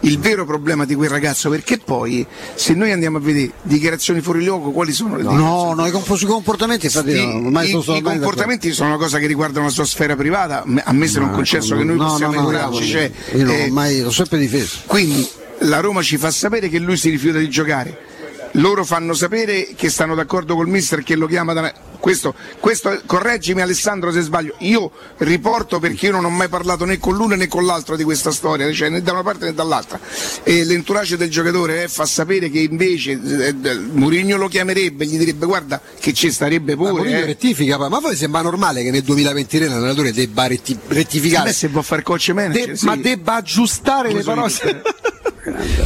Il 0.00 0.18
vero 0.18 0.44
problema 0.44 0.84
di 0.84 0.94
quel 0.94 1.10
ragazzo 1.10 1.50
perché 1.50 1.78
poi 1.78 2.26
se 2.54 2.74
noi 2.74 2.92
andiamo 2.92 3.18
a 3.18 3.20
vedere 3.20 3.52
dichiarazioni 3.62 4.20
fuori 4.20 4.44
luogo 4.44 4.70
quali 4.70 4.92
sono 4.92 5.16
le 5.16 5.22
no, 5.22 5.32
no, 5.32 5.74
no 5.74 5.86
i 5.86 5.90
comportamenti 5.90 6.86
infatti 6.86 7.12
sì, 7.12 7.40
no, 7.40 7.60
i, 7.62 7.96
i 7.98 8.02
comportamenti 8.02 8.72
sono 8.72 8.90
una 8.90 8.98
cosa 8.98 9.18
che 9.18 9.26
riguardano 9.26 9.66
la 9.66 9.72
sua 9.72 9.84
sfera 9.84 10.16
privata. 10.16 10.64
A 10.84 10.92
me 10.92 11.06
se 11.06 11.18
non 11.18 11.30
concesso 11.30 11.74
no, 11.74 11.80
che 11.80 11.86
noi 11.86 11.96
possiamo 11.96 12.34
entrarci 12.34 12.86
cioè, 12.86 13.10
io 13.34 13.48
eh, 13.48 13.70
mai 13.70 14.00
l'ho 14.00 14.10
sempre 14.10 14.38
difeso. 14.38 14.78
quindi 14.86 15.28
la 15.60 15.80
Roma 15.80 16.02
ci 16.02 16.18
fa 16.18 16.30
sapere 16.30 16.68
che 16.68 16.78
lui 16.78 16.96
si 16.96 17.10
rifiuta 17.10 17.38
di 17.38 17.48
giocare. 17.48 18.14
Loro 18.52 18.84
fanno 18.84 19.12
sapere 19.12 19.68
che 19.76 19.90
stanno 19.90 20.14
d'accordo 20.14 20.54
col 20.54 20.68
mister 20.68 21.02
che 21.02 21.14
lo 21.14 21.26
chiama 21.26 21.52
da 21.52 21.72
Questo, 22.06 22.36
questo, 22.60 23.00
correggimi 23.04 23.62
Alessandro 23.62 24.12
se 24.12 24.20
sbaglio, 24.20 24.54
io 24.58 24.92
riporto 25.16 25.80
perché 25.80 26.06
io 26.06 26.12
non 26.12 26.24
ho 26.24 26.30
mai 26.30 26.46
parlato 26.46 26.84
né 26.84 27.00
con 27.00 27.16
l'uno 27.16 27.34
né 27.34 27.48
con 27.48 27.66
l'altro 27.66 27.96
di 27.96 28.04
questa 28.04 28.30
storia, 28.30 28.72
cioè 28.72 28.90
né 28.90 29.02
da 29.02 29.10
una 29.10 29.24
parte 29.24 29.46
né 29.46 29.54
dall'altra. 29.54 29.98
E 30.44 30.62
l'entourage 30.62 31.16
del 31.16 31.28
giocatore 31.30 31.82
eh, 31.82 31.88
fa 31.88 32.06
sapere 32.06 32.48
che 32.48 32.60
invece 32.60 33.10
eh, 33.10 33.74
Mourinho 33.74 34.36
lo 34.36 34.46
chiamerebbe, 34.46 35.04
gli 35.04 35.18
direbbe 35.18 35.46
guarda 35.46 35.80
che 35.98 36.12
ci 36.12 36.30
starebbe 36.30 36.76
pure. 36.76 36.92
Ma 36.92 36.98
Mourinho 36.98 37.18
eh. 37.18 37.24
rettifica, 37.26 37.76
ma 37.76 37.98
poi 37.98 38.14
sembra 38.14 38.40
normale 38.40 38.84
che 38.84 38.92
nel 38.92 39.02
2023 39.02 39.66
l'allenatore 39.66 40.12
debba 40.12 40.46
rettificare. 40.46 41.50
Sì, 41.50 41.58
se 41.58 41.68
vuol 41.70 41.82
fare 41.82 42.02
coach 42.02 42.28
manager, 42.28 42.66
De- 42.68 42.76
sì. 42.76 42.84
Ma 42.84 42.94
debba 42.94 43.34
aggiustare 43.34 44.12
le 44.12 44.22
parole. 44.22 44.52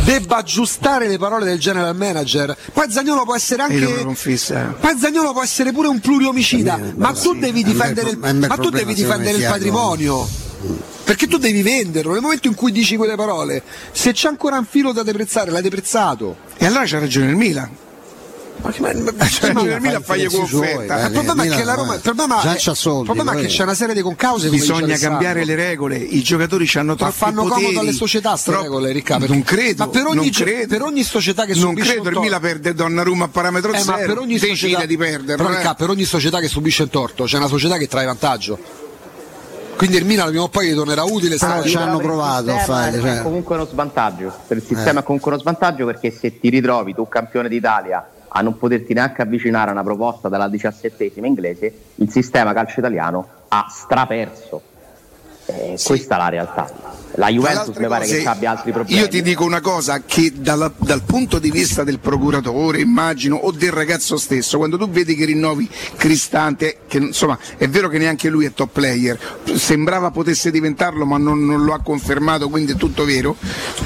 Debba 0.05 0.37
aggiustare 0.37 1.09
le 1.09 1.19
parole 1.19 1.45
del 1.45 1.59
general 1.59 1.95
manager. 1.97 2.57
Poi 2.73 2.91
Zagnolo 2.91 3.25
può 3.25 3.35
essere 3.35 3.63
anche. 3.63 3.77
Poi 4.81 4.99
Zagnolo 4.99 5.33
può 5.33 5.43
essere 5.43 5.73
pure 5.73 5.89
un 5.89 6.01
pluriomicida. 6.01 6.77
Me, 6.77 6.95
ma 6.97 7.13
tu 7.13 7.35
devi 7.35 7.63
difendere 7.63 8.17
ma 8.17 8.57
tu 8.57 8.71
devi 8.71 8.95
difendere 8.95 9.37
il 9.39 9.45
patrimonio. 9.45 10.29
Perché 11.05 11.27
tu 11.27 11.39
devi 11.39 11.63
venderlo 11.63 12.13
nel 12.13 12.21
momento 12.21 12.47
in 12.47 12.55
cui 12.55 12.71
dici 12.71 12.97
quelle 12.97 13.17
parole. 13.17 13.63
Se 13.91 14.13
c'è 14.13 14.29
ancora 14.29 14.59
un 14.59 14.65
filo 14.65 14.93
da 14.93 15.03
deprezzare, 15.03 15.51
l'hai 15.51 15.63
deprezzato. 15.63 16.37
E 16.57 16.67
allora 16.67 16.85
c'ha 16.87 17.01
ragione 17.01 17.31
il 17.31 17.37
Milan. 17.37 17.69
Ma, 18.62 18.93
ma, 18.93 19.12
ma, 19.17 19.26
cioè, 19.26 19.52
ma 19.52 19.62
il 19.62 19.81
Milan 19.81 20.02
fa 20.02 20.17
gli 20.17 20.26
offerta. 20.26 21.07
Il 21.07 21.12
problema 21.12 21.43
è 21.45 21.49
che 21.49 21.64
la 21.64 21.75
Roma, 21.75 21.95
il 21.95 22.00
problema, 22.00 22.55
è, 22.55 22.59
soldi, 22.59 23.00
il 23.00 23.05
problema 23.05 23.33
è 23.33 23.40
che 23.40 23.47
c'è 23.47 23.62
una 23.62 23.75
serie 23.75 23.95
di 23.95 24.02
concause. 24.02 24.49
Bisogna 24.49 24.97
cambiare 24.97 25.45
le 25.45 25.55
regole. 25.55 25.97
I 25.97 26.23
giocatori 26.23 26.69
hanno 26.75 26.95
troppo. 26.95 27.11
Ma 27.11 27.11
fanno 27.11 27.43
poteri, 27.43 27.62
comodo 27.62 27.81
alle 27.81 27.93
società 27.93 28.31
queste 28.31 28.50
troppo, 28.50 28.67
regole, 28.67 28.93
Riccardo. 28.93 29.26
Non 29.26 29.43
credo. 29.43 29.85
Ma 29.85 29.90
per 29.90 30.07
ogni, 30.07 30.17
non 30.17 30.31
credo, 30.31 30.67
per 30.67 30.83
ogni 30.83 31.02
società 31.02 31.45
che 31.45 31.55
non 31.55 31.61
subisce. 31.61 31.95
Non 31.95 32.02
credo 32.02 32.19
il 32.19 32.25
Milan 32.25 32.40
perde 32.40 32.75
Donnarumma 32.75 33.25
a 33.25 33.29
parametro 33.29 33.73
eh, 33.73 33.79
zero. 33.79 33.97
Ma 33.97 34.05
per 34.05 34.19
ogni 34.19 34.38
società 34.38 34.85
di 34.85 34.97
perdere. 34.97 35.37
Però, 35.37 35.49
Riccardo, 35.49 35.75
per 35.75 35.90
ogni 35.90 36.05
società 36.05 36.40
che 36.40 36.49
subisce 36.49 36.83
un 36.83 36.90
torto, 36.90 37.25
c'è 37.25 37.37
una 37.37 37.49
società 37.49 37.76
che 37.76 37.88
trae 37.88 38.07
vantaggio 38.07 38.88
quindi 39.81 39.97
il 39.97 40.05
Milan 40.05 40.29
prima 40.29 40.43
o 40.43 40.49
poi 40.49 40.75
tornerà 40.75 41.05
utile 41.05 41.37
ah, 41.40 41.62
ci 41.62 41.75
hanno 41.79 41.97
provato 41.97 42.52
a 42.52 42.59
fare 42.59 43.00
cioè. 43.00 43.21
è 43.21 43.23
comunque 43.23 43.55
uno 43.55 43.64
svantaggio 43.64 44.31
per 44.47 44.59
il 44.59 44.62
sistema 44.62 44.99
eh. 44.99 45.02
è 45.02 45.05
comunque 45.05 45.33
uno 45.33 45.40
svantaggio 45.40 45.87
perché 45.87 46.11
se 46.11 46.38
ti 46.38 46.50
ritrovi 46.50 46.93
tu 46.93 47.09
campione 47.09 47.49
d'Italia 47.49 48.07
a 48.33 48.41
non 48.43 48.59
poterti 48.59 48.95
neanche 48.95 49.23
avvicinare 49.23 49.71
a 49.71 49.73
una 49.73 49.83
proposta 49.83 50.29
dalla 50.29 50.49
diciassettesima 50.49 51.27
inglese 51.27 51.73
il 51.97 52.11
sistema 52.11 52.53
calcio 52.53 52.81
italiano 52.81 53.27
ha 53.49 53.67
straperso 53.69 54.63
eh, 55.47 55.77
sì. 55.77 55.87
questa 55.87 56.15
è 56.15 56.19
la 56.19 56.29
realtà 56.29 57.00
la 57.14 57.29
Juventus 57.29 57.76
mi 57.76 57.87
pare 57.87 58.05
cose, 58.07 58.23
che 58.23 58.29
abbia 58.29 58.50
altri 58.50 58.73
problemi. 58.73 59.00
Io 59.00 59.09
ti 59.09 59.23
dico 59.23 59.45
una 59.45 59.61
cosa, 59.61 60.02
che 60.05 60.33
dalla, 60.37 60.73
dal 60.76 61.02
punto 61.02 61.38
di 61.38 61.50
vista 61.50 61.85
del 61.85 61.99
procuratore, 61.99 62.81
immagino, 62.81 63.37
o 63.37 63.50
del 63.50 63.73
ragazzo 63.73 64.17
stesso, 64.17 64.59
quando 64.59 64.79
tu 64.79 64.88
vedi 64.88 65.14
che 65.14 65.25
rinnovi 65.25 65.69
Cristante, 65.97 66.79
che 66.87 66.99
insomma 66.99 67.38
è 67.57 67.69
vero 67.69 67.88
che 67.88 67.99
neanche 67.99 68.29
lui 68.29 68.45
è 68.45 68.52
top 68.52 68.71
player, 68.73 69.19
sembrava 69.55 70.11
potesse 70.11 70.50
diventarlo 70.50 71.05
ma 71.05 71.19
non, 71.19 71.45
non 71.45 71.64
lo 71.64 71.75
ha 71.75 71.81
confermato, 71.81 72.49
quindi 72.49 72.73
è 72.73 72.76
tutto 72.76 73.05
vero, 73.05 73.37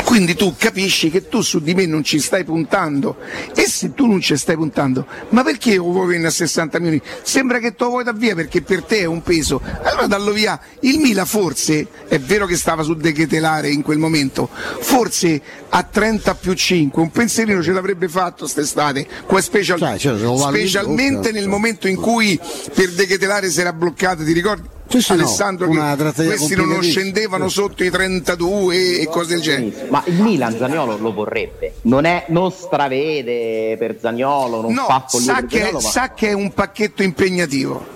quindi 0.04 0.34
tu 0.34 0.54
capisci 0.56 1.10
che 1.10 1.28
tu 1.28 1.40
su 1.40 1.60
di 1.60 1.74
me 1.74 1.86
non 1.86 2.04
ci 2.04 2.18
stai 2.18 2.44
puntando 2.44 3.16
e 3.54 3.66
se 3.68 3.94
tu 3.94 4.06
non 4.06 4.20
ci 4.20 4.36
stai 4.36 4.56
puntando, 4.56 5.06
ma 5.30 5.42
perché 5.42 5.78
vuoi 5.78 6.08
venire 6.08 6.28
a 6.28 6.30
60 6.30 6.78
milioni? 6.78 7.02
Sembra 7.22 7.58
che 7.58 7.74
tu 7.74 7.86
vuoi 7.86 8.04
da 8.04 8.12
via 8.12 8.34
perché 8.34 8.62
per 8.62 8.82
te 8.82 8.98
è 8.98 9.04
un 9.04 9.22
peso, 9.22 9.60
allora 9.82 10.06
dallo 10.06 10.32
via. 10.32 10.60
Il 10.80 10.98
Mila 10.98 11.24
forse, 11.24 11.88
è 12.08 12.18
vero 12.18 12.46
che 12.46 12.56
stava 12.56 12.82
su 12.82 12.94
De 12.94 13.12
Chetelare 13.14 13.70
in 13.70 13.82
quel 13.82 13.98
momento, 13.98 14.48
forse 14.52 15.40
a 15.70 15.82
30 15.82 16.34
più 16.34 16.52
5 16.52 17.02
un 17.02 17.10
pensierino 17.10 17.62
ce 17.62 17.72
l'avrebbe 17.72 18.08
fatto 18.08 18.44
quest'estate, 18.44 19.06
special, 19.38 19.78
cioè, 19.78 19.98
cioè, 19.98 20.36
specialmente 20.36 21.32
nel 21.32 21.48
momento 21.48 21.88
in 21.88 21.96
cui 21.96 22.38
per 22.74 22.92
De 22.92 23.06
Chetelare 23.06 23.48
si 23.50 23.60
era 23.60 23.72
bloccato, 23.72 24.22
ti 24.22 24.32
ricordi? 24.32 24.72
Sì, 24.86 25.12
Alessandro 25.12 25.72
no, 25.72 25.96
che 25.96 26.24
questi 26.26 26.54
non 26.54 26.82
scendevano 26.82 27.48
sotto 27.48 27.82
i 27.82 27.90
32 27.90 29.00
e 29.00 29.08
cose 29.08 29.34
del 29.34 29.42
genere. 29.42 29.86
Ma 29.88 30.02
il 30.06 30.20
Milan 30.20 30.56
Zagnolo 30.56 30.96
lo 30.96 31.12
vorrebbe? 31.12 31.76
Non, 31.82 32.04
è, 32.04 32.26
non 32.28 32.52
stravede 32.52 33.76
per 33.76 33.96
Zagnolo 34.00 34.60
non 34.60 34.72
no, 34.72 34.84
fa 34.84 35.04
sa, 35.08 35.44
che, 35.44 35.58
Zagnolo, 35.58 35.80
ma... 35.80 35.90
sa 35.90 36.12
che 36.12 36.28
è 36.28 36.32
un 36.32 36.52
pacchetto 36.52 37.02
impegnativo 37.02 37.93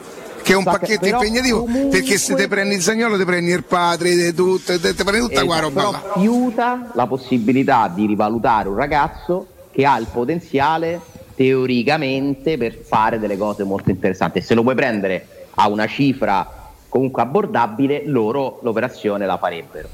che 0.48 0.54
è 0.54 0.56
un 0.56 0.64
pacchetto 0.64 1.04
che, 1.04 1.08
impegnativo 1.10 1.60
comunque... 1.60 1.98
perché 1.98 2.16
se 2.16 2.34
ti 2.34 2.48
prendi 2.48 2.74
il 2.76 2.80
Zagnolo 2.80 3.18
ti 3.18 3.24
prendi 3.24 3.50
il 3.50 3.64
padre 3.64 4.10
ti, 4.10 4.34
tutto, 4.34 4.80
ti, 4.80 4.94
ti 4.94 5.04
prendi 5.04 5.20
tutta 5.20 5.42
esatto, 5.42 5.46
qua 5.46 5.58
roba 5.58 5.98
però 5.98 6.12
fiuta 6.18 6.90
la 6.94 7.06
possibilità 7.06 7.90
di 7.94 8.06
rivalutare 8.06 8.68
un 8.68 8.76
ragazzo 8.76 9.46
che 9.70 9.84
ha 9.84 9.98
il 9.98 10.06
potenziale 10.10 11.00
teoricamente 11.34 12.56
per 12.56 12.74
fare 12.74 13.18
delle 13.18 13.36
cose 13.36 13.62
molto 13.62 13.90
interessanti 13.90 14.38
e 14.38 14.40
se 14.40 14.54
lo 14.54 14.62
puoi 14.62 14.74
prendere 14.74 15.26
a 15.54 15.68
una 15.68 15.86
cifra 15.86 16.72
comunque 16.88 17.22
abbordabile, 17.22 18.02
loro 18.06 18.60
l'operazione 18.62 19.26
la 19.26 19.36
farebbero. 19.36 19.88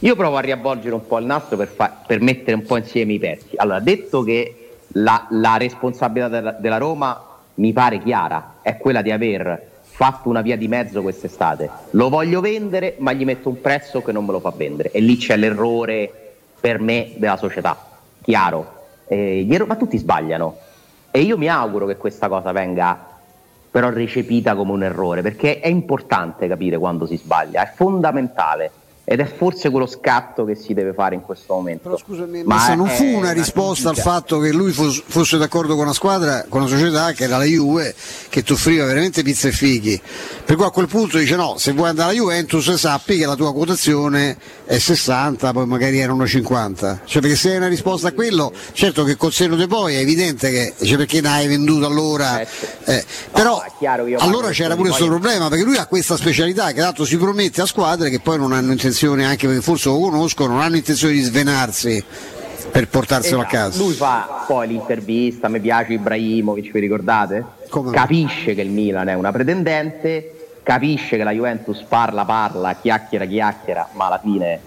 Io 0.00 0.14
provo 0.14 0.36
a 0.36 0.40
riavvolgere 0.40 0.94
un 0.94 1.06
po' 1.06 1.18
il 1.18 1.26
nastro 1.26 1.56
per, 1.56 1.68
fa- 1.68 2.02
per 2.06 2.20
mettere 2.20 2.54
un 2.54 2.62
po' 2.62 2.76
insieme 2.76 3.14
i 3.14 3.18
pezzi. 3.18 3.56
Allora, 3.56 3.80
detto 3.80 4.22
che 4.22 4.76
la, 4.92 5.26
la 5.30 5.56
responsabilità 5.56 6.28
della, 6.28 6.52
della 6.52 6.78
Roma 6.78 7.20
mi 7.54 7.72
pare 7.72 8.00
chiara, 8.02 8.56
è 8.62 8.76
quella 8.76 9.02
di 9.02 9.10
aver 9.10 9.74
fatto 9.96 10.28
una 10.28 10.42
via 10.42 10.58
di 10.58 10.68
mezzo 10.68 11.00
quest'estate. 11.00 11.70
Lo 11.92 12.10
voglio 12.10 12.42
vendere, 12.42 12.96
ma 12.98 13.14
gli 13.14 13.24
metto 13.24 13.48
un 13.48 13.62
prezzo 13.62 14.02
che 14.02 14.12
non 14.12 14.26
me 14.26 14.32
lo 14.32 14.40
fa 14.40 14.52
vendere. 14.54 14.90
E 14.90 15.00
lì 15.00 15.16
c'è 15.16 15.38
l'errore 15.38 16.34
per 16.60 16.80
me 16.80 17.14
della 17.16 17.38
società. 17.38 17.78
Chiaro. 18.20 18.74
Eh, 19.08 19.46
ma 19.66 19.76
tutti 19.76 19.96
sbagliano. 19.96 20.58
E 21.10 21.20
io 21.20 21.38
mi 21.38 21.48
auguro 21.48 21.86
che 21.86 21.96
questa 21.96 22.28
cosa 22.28 22.52
venga 22.52 23.14
però 23.70 23.88
recepita 23.88 24.54
come 24.54 24.72
un 24.72 24.82
errore, 24.82 25.22
perché 25.22 25.60
è 25.60 25.68
importante 25.68 26.46
capire 26.46 26.76
quando 26.76 27.06
si 27.06 27.16
sbaglia, 27.16 27.62
è 27.62 27.72
fondamentale 27.74 28.70
ed 29.08 29.20
è 29.20 29.24
forse 29.24 29.70
quello 29.70 29.86
scatto 29.86 30.44
che 30.44 30.56
si 30.56 30.74
deve 30.74 30.92
fare 30.92 31.14
in 31.14 31.20
questo 31.20 31.54
momento. 31.54 31.84
Però 31.84 31.96
scusami, 31.96 32.42
ma 32.42 32.74
non 32.74 32.88
fu 32.88 33.04
una, 33.04 33.18
una 33.18 33.32
risposta 33.32 33.90
critica. 33.90 34.08
al 34.08 34.14
fatto 34.16 34.40
che 34.40 34.50
lui 34.50 34.72
fosse, 34.72 35.00
fosse 35.06 35.38
d'accordo 35.38 35.76
con 35.76 35.84
una 35.84 35.92
squadra, 35.92 36.44
con 36.48 36.62
una 36.62 36.68
società 36.68 37.12
che 37.12 37.22
era 37.22 37.36
la 37.36 37.44
Juve, 37.44 37.94
che 38.28 38.42
ti 38.42 38.50
offriva 38.50 38.84
veramente 38.84 39.22
pizza 39.22 39.46
e 39.46 39.52
fighi. 39.52 40.02
Per 40.44 40.56
cui 40.56 40.64
a 40.64 40.70
quel 40.70 40.88
punto 40.88 41.18
dice 41.18 41.36
no, 41.36 41.54
se 41.56 41.70
vuoi 41.70 41.90
andare 41.90 42.10
alla 42.10 42.18
Juventus 42.18 42.74
sappi 42.74 43.16
che 43.16 43.26
la 43.26 43.36
tua 43.36 43.52
quotazione 43.52 44.36
è 44.64 44.76
60, 44.76 45.52
poi 45.52 45.66
magari 45.66 46.00
erano 46.00 46.26
50. 46.26 47.02
Cioè 47.04 47.22
perché 47.22 47.36
se 47.36 47.52
è 47.52 47.56
una 47.58 47.68
risposta 47.68 48.08
a 48.08 48.12
quello, 48.12 48.52
certo 48.72 49.04
che 49.04 49.14
col 49.14 49.32
seno 49.32 49.54
di 49.54 49.68
poi 49.68 49.94
è 49.94 49.98
evidente 49.98 50.50
che 50.50 50.74
cioè 50.84 50.96
perché 50.96 51.20
ne 51.20 51.28
hai 51.28 51.46
venduto 51.46 51.86
allora. 51.86 52.40
Eh, 52.40 52.48
eh, 52.86 53.04
però 53.30 53.62
no, 53.78 54.16
allora 54.18 54.50
c'era 54.50 54.74
pure 54.74 54.88
questo 54.88 55.06
problema, 55.06 55.48
perché 55.48 55.62
lui 55.62 55.76
ha 55.76 55.86
questa 55.86 56.16
specialità 56.16 56.72
che 56.72 56.80
tanto 56.80 57.04
si 57.04 57.16
promette 57.16 57.60
a 57.60 57.66
squadre 57.66 58.10
che 58.10 58.18
poi 58.18 58.38
non 58.38 58.50
hanno 58.50 58.72
intenzione 58.72 58.94
intenzione, 58.96 59.26
anche 59.26 59.46
perché 59.46 59.62
forse 59.62 59.88
lo 59.90 59.98
conoscono, 59.98 60.54
non 60.54 60.62
hanno 60.62 60.76
intenzione 60.76 61.12
di 61.12 61.20
svenarsi 61.20 62.02
per 62.70 62.88
portarselo 62.88 63.42
esatto. 63.42 63.56
A 63.56 63.58
casa. 63.58 63.82
Lui 63.82 63.92
fa 63.92 64.44
poi 64.46 64.68
l'intervista, 64.68 65.48
mi 65.48 65.60
piace 65.60 65.92
Ibrahimovic, 65.92 66.72
vi 66.72 66.80
ricordate? 66.80 67.44
Come? 67.68 67.90
Capisce 67.90 68.54
che 68.54 68.62
il 68.62 68.70
Milan 68.70 69.08
è 69.08 69.14
una 69.14 69.32
pretendente, 69.32 70.60
capisce 70.62 71.16
che 71.16 71.24
la 71.24 71.32
Juventus 71.32 71.82
parla, 71.86 72.24
parla, 72.24 72.74
chiacchiera, 72.76 73.26
chiacchiera, 73.26 73.88
ma 73.92 74.06
alla 74.06 74.20
fine 74.22 74.60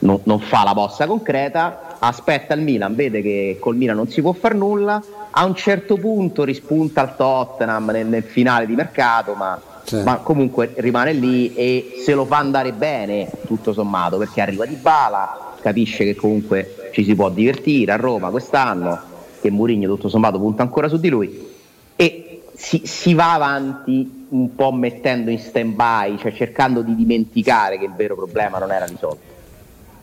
non, 0.00 0.20
non 0.24 0.40
fa 0.40 0.64
la 0.64 0.74
posta 0.74 1.06
concreta, 1.06 1.96
aspetta 2.00 2.54
il 2.54 2.62
Milan, 2.62 2.94
vede 2.94 3.22
che 3.22 3.56
col 3.60 3.76
Milan 3.76 3.96
non 3.96 4.08
si 4.08 4.20
può 4.20 4.32
fare 4.32 4.54
nulla, 4.54 5.00
a 5.30 5.44
un 5.44 5.54
certo 5.54 5.96
punto 5.96 6.44
rispunta 6.44 7.02
al 7.02 7.16
Tottenham 7.16 7.90
nel, 7.90 8.06
nel 8.06 8.24
finale 8.24 8.66
di 8.66 8.74
mercato, 8.74 9.34
ma 9.34 9.60
ma 10.04 10.18
comunque 10.18 10.72
rimane 10.76 11.12
lì 11.12 11.54
e 11.54 11.94
se 12.04 12.14
lo 12.14 12.24
fa 12.24 12.38
andare 12.38 12.72
bene, 12.72 13.30
tutto 13.46 13.72
sommato, 13.72 14.18
perché 14.18 14.40
arriva 14.40 14.66
di 14.66 14.74
bala, 14.74 15.54
capisce 15.60 16.04
che 16.04 16.14
comunque 16.14 16.90
ci 16.92 17.04
si 17.04 17.14
può 17.14 17.30
divertire 17.30 17.92
a 17.92 17.96
Roma 17.96 18.30
quest'anno, 18.30 18.98
che 19.40 19.50
Mourinho 19.50 19.88
tutto 19.88 20.08
sommato 20.08 20.38
punta 20.38 20.62
ancora 20.62 20.88
su 20.88 20.98
di 20.98 21.08
lui 21.08 21.54
e 21.94 22.42
si, 22.54 22.82
si 22.84 23.14
va 23.14 23.34
avanti 23.34 24.26
un 24.28 24.54
po' 24.54 24.72
mettendo 24.72 25.30
in 25.30 25.38
stand 25.38 25.74
by, 25.74 26.18
cioè 26.18 26.32
cercando 26.32 26.82
di 26.82 26.94
dimenticare 26.94 27.78
che 27.78 27.84
il 27.84 27.94
vero 27.94 28.16
problema 28.16 28.58
non 28.58 28.72
era 28.72 28.86
risolto. 28.86 29.34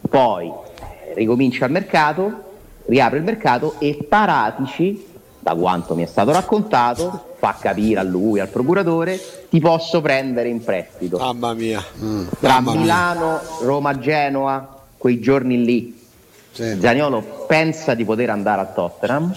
Poi 0.09 0.47
eh, 0.47 1.13
ricomincia 1.15 1.65
il 1.65 1.71
mercato, 1.71 2.51
riapre 2.85 3.17
il 3.17 3.23
mercato 3.23 3.75
e 3.79 4.05
Paratici, 4.07 5.11
da 5.43 5.53
quanto 5.55 5.93
mi 5.93 6.03
è 6.03 6.05
stato 6.05 6.31
raccontato, 6.31 7.35
fa 7.37 7.57
capire 7.59 7.99
a 7.99 8.03
lui, 8.03 8.39
al 8.39 8.47
procuratore, 8.47 9.19
ti 9.49 9.59
posso 9.59 9.99
prendere 9.99 10.47
in 10.47 10.63
prestito. 10.63 11.17
Mamma 11.17 11.53
mia. 11.53 11.83
Mm. 12.01 12.27
Tra 12.39 12.61
Mamma 12.61 12.79
Milano, 12.79 13.25
mia. 13.25 13.67
Roma, 13.67 13.99
Genoa, 13.99 14.79
quei 14.97 15.19
giorni 15.19 15.65
lì. 15.65 16.01
Sì. 16.51 16.79
Zaniolo 16.79 17.45
pensa 17.45 17.93
di 17.93 18.05
poter 18.05 18.29
andare 18.29 18.61
a 18.61 18.65
Tottenham. 18.65 19.35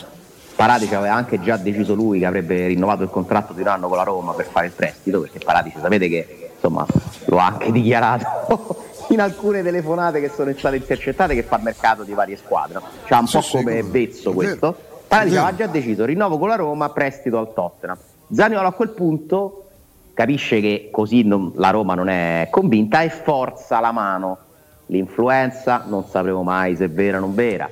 Paratici 0.55 0.95
aveva 0.95 1.15
anche 1.15 1.41
già 1.41 1.57
deciso 1.57 1.95
lui 1.95 2.21
che 2.21 2.27
avrebbe 2.27 2.69
rinnovato 2.69 3.03
il 3.03 3.11
contratto 3.11 3.53
di 3.53 3.63
un 3.63 3.67
anno 3.67 3.89
con 3.89 3.97
la 3.97 4.05
Roma 4.05 4.33
per 4.33 4.47
fare 4.47 4.67
il 4.67 4.73
prestito, 4.73 5.21
perché 5.21 5.41
Paratici 5.41 5.79
sapete 5.81 6.09
che 6.09 6.51
insomma 6.55 6.87
lo 7.25 7.39
ha 7.39 7.47
anche 7.47 7.73
dichiarato 7.73 8.85
in 9.09 9.21
alcune 9.21 9.63
telefonate 9.65 10.21
che 10.21 10.31
sono 10.33 10.53
state 10.57 10.77
intercettate 10.77 11.35
che 11.35 11.43
fa 11.43 11.59
mercato 11.59 12.05
di 12.05 12.13
varie 12.13 12.37
squadre. 12.37 12.81
Cioè 13.07 13.19
un 13.19 13.27
sì, 13.27 13.39
po' 13.39 13.47
come 13.51 13.83
Bezzo 13.83 14.33
questo. 14.33 14.95
Paratici 15.09 15.37
aveva 15.37 15.55
già 15.55 15.67
deciso 15.67 16.05
rinnovo 16.05 16.39
con 16.39 16.49
la 16.49 16.57
Roma, 16.57 16.89
prestito 16.91 17.39
al 17.39 17.53
Tottenham. 17.53 17.97
Zaniolo 18.33 18.67
a 18.67 18.73
quel 18.73 18.91
punto 18.91 19.69
capisce 20.15 20.61
che 20.61 20.89
così 20.91 21.23
non, 21.23 21.53
la 21.57 21.71
Roma 21.71 21.95
non 21.95 22.09
è 22.09 22.49
convinta 22.51 23.03
e 23.03 23.11
forza 23.11 23.81
la 23.81 23.93
mano. 23.93 24.39
L'influenza 24.87 25.85
non 25.87 26.05
sapremo 26.07 26.43
mai 26.43 26.77
se 26.77 26.87
è 26.87 26.91
vera 26.91 27.19
o 27.19 27.21
non 27.21 27.35
vera. 27.35 27.69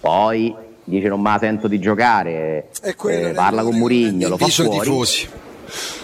Poi 0.00 0.54
dice 0.84 1.08
non 1.08 1.20
me 1.20 1.30
la 1.30 1.38
sento 1.38 1.68
di 1.68 1.78
giocare, 1.78 2.68
eh, 2.82 3.32
parla 3.34 3.62
con 3.62 3.76
Murigno, 3.76 4.28
lo 4.28 4.36
fa 4.38 4.46
fuori. 4.46 4.78
Tifosi. 4.78 5.28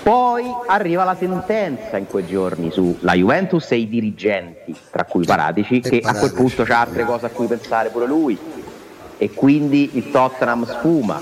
Poi 0.03 0.45
arriva 0.67 1.05
la 1.05 1.17
sentenza 1.17 1.97
in 1.97 2.07
quei 2.07 2.27
giorni 2.27 2.71
sulla 2.71 3.15
Juventus 3.15 3.71
e 3.71 3.77
i 3.77 3.89
dirigenti, 3.89 4.77
tra 4.91 5.05
cui 5.05 5.25
Paratici, 5.25 5.81
che 5.81 6.01
a 6.05 6.15
quel 6.15 6.35
punto 6.35 6.65
c'ha 6.65 6.81
altre 6.81 7.05
cose 7.05 7.27
a 7.27 7.31
cui 7.31 7.47
pensare 7.47 7.89
pure 7.89 8.07
lui. 8.07 8.39
E 9.25 9.31
quindi 9.31 9.93
il 9.95 10.11
Tottenham 10.11 10.67
sfuma. 10.67 11.19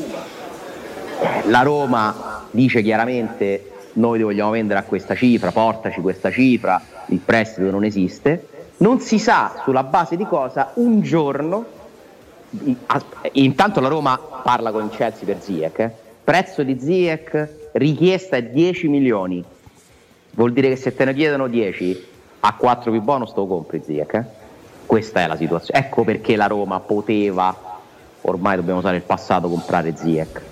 La 1.45 1.63
Roma 1.63 2.47
dice 2.51 2.83
chiaramente 2.83 3.71
noi 3.93 4.19
ti 4.19 4.25
vogliamo 4.25 4.51
vendere 4.51 4.81
a 4.81 4.83
questa 4.83 5.15
cifra, 5.15 5.53
portaci 5.53 6.01
questa 6.01 6.29
cifra, 6.33 6.83
il 7.07 7.21
prestito 7.21 7.71
non 7.71 7.85
esiste. 7.85 8.49
Non 8.79 8.99
si 8.99 9.21
sa 9.21 9.61
sulla 9.63 9.85
base 9.85 10.17
di 10.17 10.25
cosa 10.25 10.73
un 10.75 11.01
giorno, 11.03 11.65
intanto 13.31 13.79
la 13.79 13.87
Roma 13.87 14.19
parla 14.19 14.73
con 14.73 14.91
Chelsea 14.91 15.25
per 15.25 15.41
Ziyech, 15.41 15.79
eh? 15.79 15.93
prezzo 16.25 16.65
di 16.65 16.81
Ziyech 16.81 17.71
richiesta 17.75 18.35
è 18.35 18.43
10 18.43 18.89
milioni, 18.89 19.45
vuol 20.31 20.53
dire 20.53 20.71
che 20.71 20.77
se 20.77 20.93
te 20.93 21.05
ne 21.05 21.15
chiedono 21.15 21.47
10 21.47 22.07
a 22.41 22.53
4 22.53 22.91
più 22.91 23.01
bonus 23.01 23.33
te 23.33 23.39
lo 23.39 23.47
compri 23.47 23.81
Ziyech. 23.85 24.15
Eh? 24.15 24.25
Questa 24.87 25.21
è 25.21 25.27
la 25.29 25.37
situazione. 25.37 25.79
Ecco 25.79 26.03
perché 26.03 26.35
la 26.35 26.47
Roma 26.47 26.81
poteva, 26.81 27.72
ormai 28.23 28.57
dobbiamo 28.57 28.79
usare 28.79 28.97
il 28.97 29.03
passato, 29.03 29.49
comprare 29.49 29.95
Ziyech. 29.97 30.43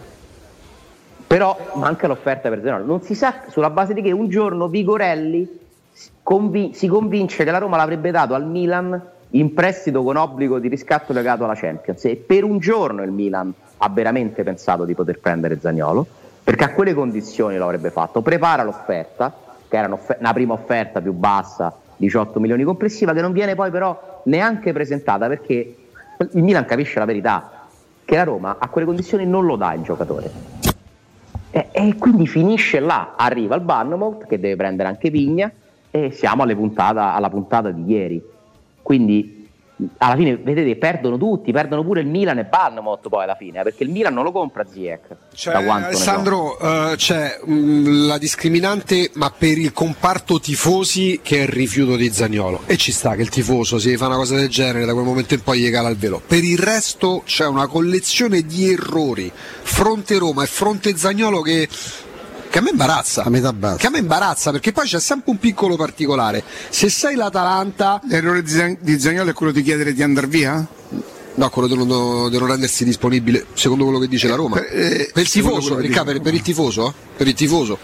Però 1.26 1.56
manca 1.74 2.06
l'offerta 2.06 2.48
per 2.48 2.60
Zenone. 2.62 2.84
Non 2.84 3.02
si 3.02 3.14
sa 3.14 3.42
sulla 3.48 3.70
base 3.70 3.94
di 3.94 4.02
che 4.02 4.10
un 4.10 4.28
giorno 4.28 4.68
Vigorelli 4.68 5.58
si 5.92 6.86
convince 6.88 7.44
che 7.44 7.50
la 7.50 7.58
Roma 7.58 7.76
l'avrebbe 7.76 8.10
dato 8.10 8.34
al 8.34 8.46
Milan 8.46 9.00
in 9.30 9.54
prestito 9.54 10.02
con 10.02 10.16
obbligo 10.16 10.58
di 10.58 10.68
riscatto 10.68 11.12
legato 11.12 11.44
alla 11.44 11.54
Champions 11.54 12.04
e 12.04 12.16
per 12.16 12.42
un 12.42 12.58
giorno 12.58 13.02
il 13.02 13.12
Milan 13.12 13.52
ha 13.78 13.88
veramente 13.88 14.42
pensato 14.42 14.84
di 14.84 14.94
poter 14.94 15.20
prendere 15.20 15.58
Zagnolo 15.60 16.06
perché 16.42 16.64
a 16.64 16.72
quelle 16.72 16.94
condizioni 16.94 17.56
lo 17.56 17.64
avrebbe 17.64 17.90
fatto. 17.90 18.22
Prepara 18.22 18.64
l'offerta, 18.64 19.32
che 19.68 19.76
era 19.76 19.96
una 20.18 20.32
prima 20.32 20.54
offerta 20.54 21.00
più 21.00 21.12
bassa, 21.12 21.72
18 21.96 22.40
milioni 22.40 22.64
complessiva, 22.64 23.12
che 23.12 23.20
non 23.20 23.32
viene 23.32 23.54
poi 23.54 23.70
però 23.70 24.22
neanche 24.24 24.72
presentata 24.72 25.28
perché 25.28 25.76
il 26.18 26.42
Milan 26.42 26.64
capisce 26.64 26.98
la 26.98 27.04
verità, 27.04 27.59
che 28.10 28.16
la 28.16 28.24
Roma 28.24 28.56
a 28.58 28.66
quelle 28.66 28.88
condizioni 28.88 29.24
non 29.24 29.46
lo 29.46 29.54
dà 29.54 29.72
il 29.72 29.82
giocatore. 29.82 30.32
E, 31.52 31.68
e 31.70 31.94
quindi 31.96 32.26
finisce 32.26 32.80
là, 32.80 33.14
arriva 33.16 33.54
il 33.54 33.60
Barnemouth 33.60 34.26
che 34.26 34.40
deve 34.40 34.56
prendere 34.56 34.88
anche 34.88 35.10
Vigna 35.10 35.48
e 35.92 36.10
siamo 36.10 36.42
puntata, 36.56 37.14
alla 37.14 37.30
puntata 37.30 37.70
di 37.70 37.84
ieri. 37.84 38.20
Quindi 38.82 39.39
alla 39.98 40.16
fine 40.16 40.36
vedete 40.36 40.76
perdono 40.76 41.16
tutti, 41.16 41.52
perdono 41.52 41.82
pure 41.82 42.00
il 42.00 42.06
Milan 42.06 42.38
e 42.38 42.44
Barnemouth 42.44 43.08
poi 43.08 43.24
alla 43.24 43.34
fine, 43.34 43.62
perché 43.62 43.84
il 43.84 43.90
Milan 43.90 44.14
non 44.14 44.24
lo 44.24 44.32
compra 44.32 44.64
Ziyech. 44.66 45.16
Cioè, 45.34 45.54
Alessandro, 45.54 46.56
uh, 46.60 46.94
c'è 46.96 47.40
mh, 47.44 47.52
mm, 47.52 48.06
la 48.06 48.18
discriminante 48.18 49.10
ma 49.14 49.32
per 49.36 49.58
il 49.58 49.72
comparto 49.72 50.40
tifosi 50.40 51.20
che 51.22 51.38
è 51.38 51.42
il 51.42 51.48
rifiuto 51.48 51.96
di 51.96 52.10
Zagnolo 52.10 52.62
e 52.66 52.76
ci 52.76 52.92
sta 52.92 53.14
che 53.14 53.22
il 53.22 53.28
tifoso 53.28 53.78
se 53.78 53.96
fa 53.96 54.06
una 54.06 54.16
cosa 54.16 54.36
del 54.36 54.48
genere 54.48 54.84
da 54.84 54.92
quel 54.92 55.04
momento 55.04 55.34
in 55.34 55.42
poi 55.42 55.60
gli 55.60 55.70
cala 55.70 55.88
il 55.88 55.96
velo. 55.96 56.20
Per 56.24 56.42
il 56.42 56.58
resto 56.58 57.22
c'è 57.24 57.46
una 57.46 57.66
collezione 57.66 58.42
di 58.42 58.70
errori 58.72 59.30
fronte 59.34 60.18
Roma 60.18 60.42
e 60.42 60.46
fronte 60.46 60.96
Zagnolo 60.96 61.40
che 61.40 61.68
che 62.50 62.58
a 62.58 62.62
me 62.62 62.70
imbarazza. 62.70 63.22
A 63.22 63.30
metà 63.30 63.52
bassa. 63.52 63.76
Che 63.76 63.86
a 63.86 63.90
me 63.90 63.98
imbarazza 63.98 64.50
perché 64.50 64.72
poi 64.72 64.86
c'è 64.86 65.00
sempre 65.00 65.30
un 65.30 65.38
piccolo 65.38 65.76
particolare. 65.76 66.42
Se 66.68 66.90
sei 66.90 67.14
l'Atalanta. 67.14 68.00
L'errore 68.08 68.42
di 68.42 68.98
Zagnolo 68.98 69.30
è 69.30 69.32
quello 69.32 69.52
di 69.52 69.62
chiedere 69.62 69.92
di 69.92 70.02
andare 70.02 70.26
via? 70.26 70.66
No, 71.32 71.48
quello 71.48 71.68
di 71.68 71.76
non, 71.76 72.46
rendersi 72.46 72.84
disponibile, 72.84 73.46
secondo 73.54 73.84
quello 73.84 74.00
che 74.00 74.08
dice 74.08 74.26
la 74.28 74.34
Roma. 74.34 74.62
Eh, 74.62 75.10
per 75.12 75.22
il 75.22 75.30
tifoso, 75.30 75.78
Riccardo, 75.78 76.12
per, 76.12 76.20
per 76.20 76.34
il 76.34 76.42
tifoso? 76.42 76.92
Per 77.16 77.26
il 77.26 77.34
tifoso. 77.34 77.78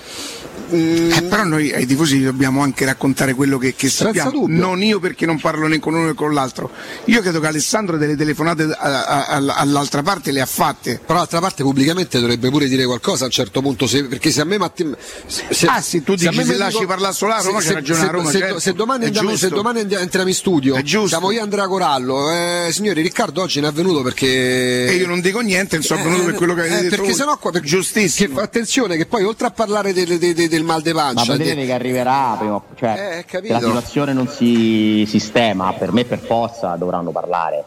Mm. 0.75 1.13
Eh, 1.13 1.23
però 1.23 1.45
noi 1.45 1.73
ai 1.73 1.87
tifosi 1.87 2.23
dobbiamo 2.23 2.63
anche 2.63 2.85
raccontare 2.85 3.35
quello 3.35 3.59
che, 3.59 3.75
che 3.75 3.89
sappiamo. 3.89 4.31
Dubbio. 4.31 4.57
Non 4.57 4.83
io 4.83 4.99
perché 4.99 5.27
non 5.27 5.41
parlo 5.41 5.67
né 5.67 5.79
con 5.79 5.95
uno 5.95 6.07
né 6.07 6.15
con 6.15 6.33
l'altro. 6.33 6.71
Io 7.05 7.21
credo 7.21 7.41
che 7.41 7.47
Alessandro 7.47 7.97
delle 7.97 8.17
telefonate 8.17 8.65
a, 8.65 9.05
a, 9.05 9.27
a, 9.27 9.55
all'altra 9.57 10.03
parte 10.03 10.33
le 10.33 10.41
ha 10.41 10.47
fatte. 10.47 11.01
Però 11.05 11.19
l'altra 11.19 11.41
parte 11.41 11.63
pubblicamente 11.63 12.19
dovrebbe 12.19 12.51
pure 12.51 12.69
dire 12.69 12.85
qualcosa 12.85 13.25
a 13.25 13.27
un 13.27 13.33
certo 13.33 13.61
punto. 13.61 13.87
Se, 13.87 14.05
perché 14.05 14.31
se 14.31 14.41
a 14.41 14.45
me 14.45 14.59
Matti, 14.59 14.89
se, 15.27 15.67
ah 15.67 15.81
sì, 15.81 16.03
tu 16.03 16.15
dici 16.15 16.33
se, 16.35 16.45
se 16.45 16.57
lasci 16.57 16.85
parlare 16.87 17.15
solo 17.15 17.33
a 17.33 17.41
Roma 17.41 17.61
se, 17.61 17.69
c'è 17.69 17.75
ragione 17.75 18.01
se, 18.01 18.07
a 18.07 18.11
Roma. 18.11 18.31
Se, 18.31 18.39
certo. 18.39 18.59
se 18.59 18.73
domani, 18.73 19.05
andiamo, 19.05 19.37
se 19.37 19.49
domani 19.49 19.81
entriamo 19.81 20.29
in 20.29 20.35
studio, 20.35 20.81
siamo 21.07 21.31
io 21.31 21.43
Andrea 21.43 21.67
Corallo. 21.67 22.31
Eh, 22.31 22.71
signori, 22.73 23.03
Riccardo 23.03 23.43
oggi 23.43 23.61
ne 23.61 23.69
è 23.69 23.73
venuto 23.73 24.03
perché. 24.03 24.87
E 24.87 24.95
io 24.95 25.07
non 25.07 25.21
dico 25.21 25.41
niente, 25.41 25.77
insomma, 25.77 26.01
eh, 26.01 26.05
venuto 26.05 26.25
per 26.25 26.35
quello 26.35 26.55
che 26.55 26.63
hai 26.63 26.69
eh, 26.69 26.83
detto. 26.83 26.97
Perché 26.97 27.15
sennò 27.15 27.37
qua, 27.39 27.51
per, 27.51 27.63
giustissimo. 27.63 28.37
Che, 28.37 28.43
attenzione, 28.43 28.97
che 28.97 29.07
poi 29.07 29.23
oltre 29.23 29.47
a 29.47 29.51
parlare 29.51 29.93
del, 29.93 30.19
del, 30.19 30.46
del, 30.49 30.59
del 30.59 30.63
mal 30.65 30.83
de 30.83 30.93
pancia 30.93 31.37
vedete 31.37 31.65
che 31.65 31.73
arriverà 31.73 32.37
prima, 32.39 32.61
cioè 32.75 33.25
eh, 33.29 33.49
la 33.49 33.61
situazione 33.61 34.13
non 34.13 34.29
si 34.29 35.05
sistema, 35.07 35.73
per 35.73 35.93
me 35.93 36.05
per 36.05 36.19
forza 36.19 36.77
dovranno 36.77 37.11
parlare. 37.11 37.65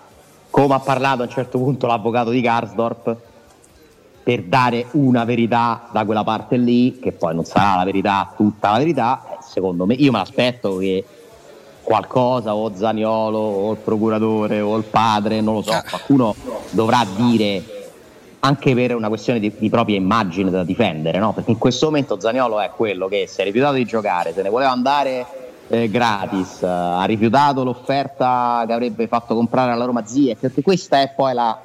Come 0.49 0.73
ha 0.73 0.79
parlato 0.79 1.21
a 1.21 1.25
un 1.25 1.31
certo 1.31 1.57
punto 1.57 1.87
l'avvocato 1.87 2.31
di 2.31 2.41
Garsdorp 2.41 3.15
per 4.23 4.43
dare 4.43 4.87
una 4.91 5.23
verità 5.23 5.89
da 5.91 6.05
quella 6.05 6.23
parte 6.23 6.57
lì, 6.57 6.99
che 6.99 7.11
poi 7.11 7.33
non 7.33 7.45
sarà 7.45 7.75
la 7.75 7.85
verità, 7.85 8.33
tutta 8.35 8.71
la 8.71 8.77
verità, 8.77 9.23
eh, 9.31 9.37
secondo 9.41 9.85
me 9.85 9.93
io 9.93 10.11
me 10.11 10.17
l'aspetto 10.17 10.77
che 10.77 11.03
qualcosa 11.81 12.53
o 12.53 12.71
Zaniolo 12.75 13.37
o 13.37 13.71
il 13.71 13.77
procuratore 13.77 14.61
o 14.61 14.75
il 14.77 14.83
padre, 14.83 15.41
non 15.41 15.55
lo 15.55 15.61
so, 15.61 15.71
eh. 15.71 15.83
qualcuno 15.89 16.35
dovrà 16.71 17.05
dire 17.15 17.78
anche 18.41 18.73
per 18.73 18.95
una 18.95 19.09
questione 19.09 19.39
di, 19.39 19.51
di 19.57 19.69
propria 19.69 19.97
immagine 19.97 20.49
da 20.49 20.63
difendere, 20.63 21.19
no? 21.19 21.33
perché 21.33 21.51
in 21.51 21.57
questo 21.57 21.87
momento 21.87 22.19
Zaniolo 22.19 22.59
è 22.59 22.71
quello 22.75 23.07
che 23.07 23.27
si 23.27 23.41
è 23.41 23.43
rifiutato 23.43 23.75
di 23.75 23.85
giocare, 23.85 24.33
se 24.33 24.41
ne 24.41 24.49
voleva 24.49 24.71
andare 24.71 25.25
eh, 25.67 25.89
gratis, 25.89 26.63
ha 26.63 27.03
rifiutato 27.03 27.63
l'offerta 27.63 28.63
che 28.65 28.73
avrebbe 28.73 29.07
fatto 29.07 29.35
comprare 29.35 29.71
alla 29.71 29.85
Roma 29.85 30.05
Zia, 30.05 30.35
perché 30.39 30.61
questa 30.61 31.01
è 31.01 31.11
poi 31.15 31.33
la, 31.33 31.59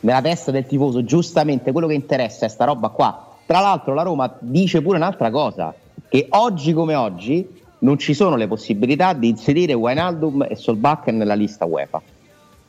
nella 0.00 0.20
testa 0.20 0.50
del 0.50 0.66
tifoso, 0.66 1.04
giustamente 1.04 1.72
quello 1.72 1.86
che 1.86 1.94
interessa 1.94 2.44
è 2.46 2.48
sta 2.48 2.64
roba 2.64 2.88
qua. 2.88 3.28
Tra 3.46 3.60
l'altro 3.60 3.94
la 3.94 4.02
Roma 4.02 4.34
dice 4.38 4.82
pure 4.82 4.96
un'altra 4.96 5.30
cosa, 5.30 5.74
che 6.08 6.26
oggi 6.30 6.72
come 6.72 6.94
oggi 6.94 7.62
non 7.78 7.98
ci 7.98 8.14
sono 8.14 8.36
le 8.36 8.46
possibilità 8.46 9.12
di 9.12 9.28
inserire 9.28 9.74
Wijnaldum 9.74 10.46
e 10.48 10.56
Solbakken 10.56 11.16
nella 11.16 11.34
lista 11.34 11.64
UEFA, 11.64 12.00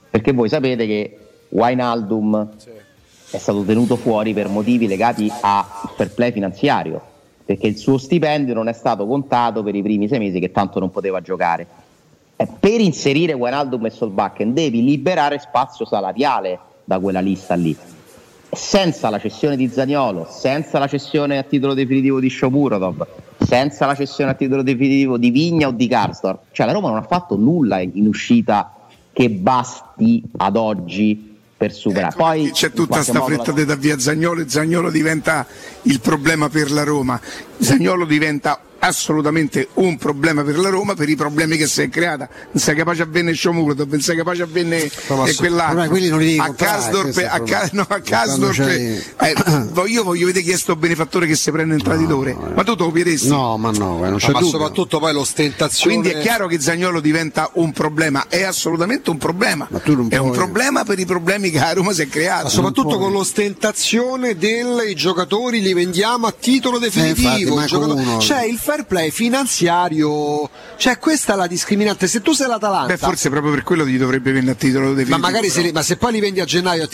perché 0.10 0.32
voi 0.32 0.48
sapete 0.48 0.86
che 0.86 1.18
Wijnaldum... 1.50 2.50
Sì 2.56 2.84
è 3.32 3.38
stato 3.38 3.64
tenuto 3.64 3.96
fuori 3.96 4.34
per 4.34 4.48
motivi 4.48 4.88
legati 4.88 5.32
al 5.42 5.66
fair 5.96 6.14
play 6.14 6.32
finanziario, 6.32 7.02
perché 7.44 7.68
il 7.68 7.78
suo 7.78 7.98
stipendio 7.98 8.54
non 8.54 8.68
è 8.68 8.74
stato 8.74 9.06
contato 9.06 9.64
per 9.64 9.76
i 9.76 9.82
primi 9.82 10.08
sei 10.08 10.20
mesi 10.20 10.40
che 10.40 10.52
tanto 10.52 10.80
non 10.80 10.92
poteva 10.92 11.22
giocare. 11.22 11.68
Eh, 12.38 12.48
per 12.60 12.82
inserire 12.82 13.34
Wijnaldum 13.34 13.86
e 13.86 13.90
Solbakken 13.90 14.54
devi 14.54 14.84
liberare 14.84 15.40
spazio 15.40 15.86
salariale 15.86 16.60
da 16.84 17.00
quella 17.00 17.20
lista 17.20 17.56
lì. 17.56 17.76
Senza 18.52 19.10
la 19.10 19.20
cessione 19.20 19.58
di 19.58 19.68
Zaniolo, 19.68 20.28
senza 20.30 20.80
la 20.80 20.88
cessione 20.88 21.38
a 21.38 21.44
titolo 21.44 21.74
definitivo 21.74 22.20
di 22.20 22.30
Shomurodov, 22.30 23.06
senza 23.40 23.86
la 23.86 23.96
cessione 23.96 24.32
a 24.32 24.34
titolo 24.34 24.64
definitivo 24.64 25.18
di 25.18 25.30
Vigna 25.30 25.68
o 25.68 25.72
di 25.72 25.88
Karsdorp, 25.88 26.44
cioè 26.52 26.66
la 26.66 26.72
Roma 26.72 26.90
non 26.90 26.98
ha 26.98 27.04
fatto 27.04 27.36
nulla 27.36 27.80
in 27.80 28.08
uscita 28.08 28.72
che 29.12 29.30
basti 29.30 30.24
ad 30.38 30.56
oggi 30.56 31.35
per 31.58 31.74
superare. 31.74 32.08
Ecco, 32.10 32.18
Poi 32.18 32.52
c'è 32.52 32.72
tutta 32.72 32.96
questa 32.96 33.22
fretta 33.22 33.54
la... 33.54 33.64
da 33.64 33.76
via 33.76 33.98
Zagnolo 34.00 34.42
e 34.42 34.50
Zagnolo 34.50 34.90
diventa 34.90 35.46
il 35.84 36.00
problema 36.00 36.50
per 36.50 36.72
la 36.72 36.84
Roma. 36.84 37.20
Zagnolo 37.58 38.06
diventa 38.06 38.60
assolutamente 38.86 39.70
un 39.76 39.98
problema 39.98 40.44
per 40.44 40.58
la 40.60 40.70
Roma 40.70 40.94
per 40.94 41.10
i 41.10 41.16
problemi 41.16 41.58
che 41.58 41.68
si 41.68 41.82
è 41.82 41.90
creata. 41.90 42.30
Non 42.52 42.62
sei 42.62 42.76
capace 42.76 43.02
a 43.02 43.06
venne 43.06 43.34
Sciomuro 43.34 43.74
non 43.86 44.02
sei 44.02 44.16
capace 44.16 44.44
a 44.44 44.48
venne 44.50 44.84
e 44.84 45.36
quell'altro. 45.36 45.88
quelli 45.88 46.10
non 46.10 46.20
li 46.20 46.38
a 46.38 46.54
Casdorp 46.54 47.28
a, 47.30 47.42
Ca- 47.42 47.70
no, 47.74 47.86
a 47.88 48.00
Casdorp 48.00 48.60
eh, 48.60 49.04
io 49.88 50.04
voglio 50.04 50.26
vedere 50.28 50.44
chi 50.46 50.52
è 50.52 50.58
sto 50.58 50.76
benefattore 50.76 51.28
che 51.28 51.36
si 51.36 51.52
prende 51.52 51.76
il 51.76 51.82
traditore. 51.82 52.34
No, 52.34 52.52
ma 52.56 52.64
tu 52.64 52.76
te 52.76 52.84
lo 52.84 52.92
chiedessi? 52.92 53.28
No 53.28 53.58
ma 53.58 53.72
no 53.72 54.00
non 54.00 54.18
c'è 54.18 54.32
ma 54.32 54.40
dubbio. 54.40 54.52
soprattutto 54.52 55.00
poi 55.00 55.14
l'ostentazione 55.14 55.96
quindi 55.96 56.18
è 56.18 56.22
chiaro 56.22 56.48
che 56.48 56.60
Zagnolo 56.60 57.00
diventa 57.00 57.50
un 57.54 57.72
problema 57.72 58.28
è 58.28 58.44
assolutamente 58.44 59.10
un 59.10 59.18
problema. 59.18 59.68
È 60.10 60.18
un 60.18 60.32
problema 60.32 60.84
per 60.84 61.00
i 61.00 61.06
problemi 61.06 61.50
che 61.50 61.60
a 61.60 61.74
Roma 61.74 61.94
si 61.94 62.04
è 62.04 62.08
creata. 62.08 62.44
Ma 62.44 62.50
soprattutto 62.50 62.98
con 62.98 63.12
l'ostentazione 63.12 64.36
dei 64.36 64.94
giocatori 64.96 65.62
li 65.62 65.74
vendiamo 65.74 66.28
a 66.28 66.34
titolo 66.38 66.78
definitivo 66.78 67.60
eh, 67.60 67.64
infatti, 67.64 68.18
c'è 68.18 68.46
il 68.46 68.58
fatto 68.58 68.75
fair 68.76 68.86
play 68.86 69.10
finanziario, 69.10 70.50
cioè 70.78 70.98
questa 70.98 71.34
è 71.34 71.36
la 71.38 71.48
discriminante. 71.48 72.08
Se 72.08 72.22
tu 72.22 72.34
sei 72.34 72.48
l'Atalanta, 72.48 72.94
beh, 72.94 72.98
forse 72.98 73.30
proprio 73.30 73.54
per 73.54 73.64
quello 73.64 73.86
ti 73.86 73.98
dovrebbe 73.98 74.32
vendere 74.32 74.54
a 74.54 74.60
titolo 74.60 74.90
definitivo. 74.90 75.18
Ma 75.18 75.28
magari 75.28 75.50
se, 75.50 75.62
li, 75.62 75.72
ma 75.72 75.82
se 75.82 75.96
poi 75.98 76.12
li 76.12 76.20
vendi 76.20 76.42
a 76.42 76.46
gennaio 76.46 76.88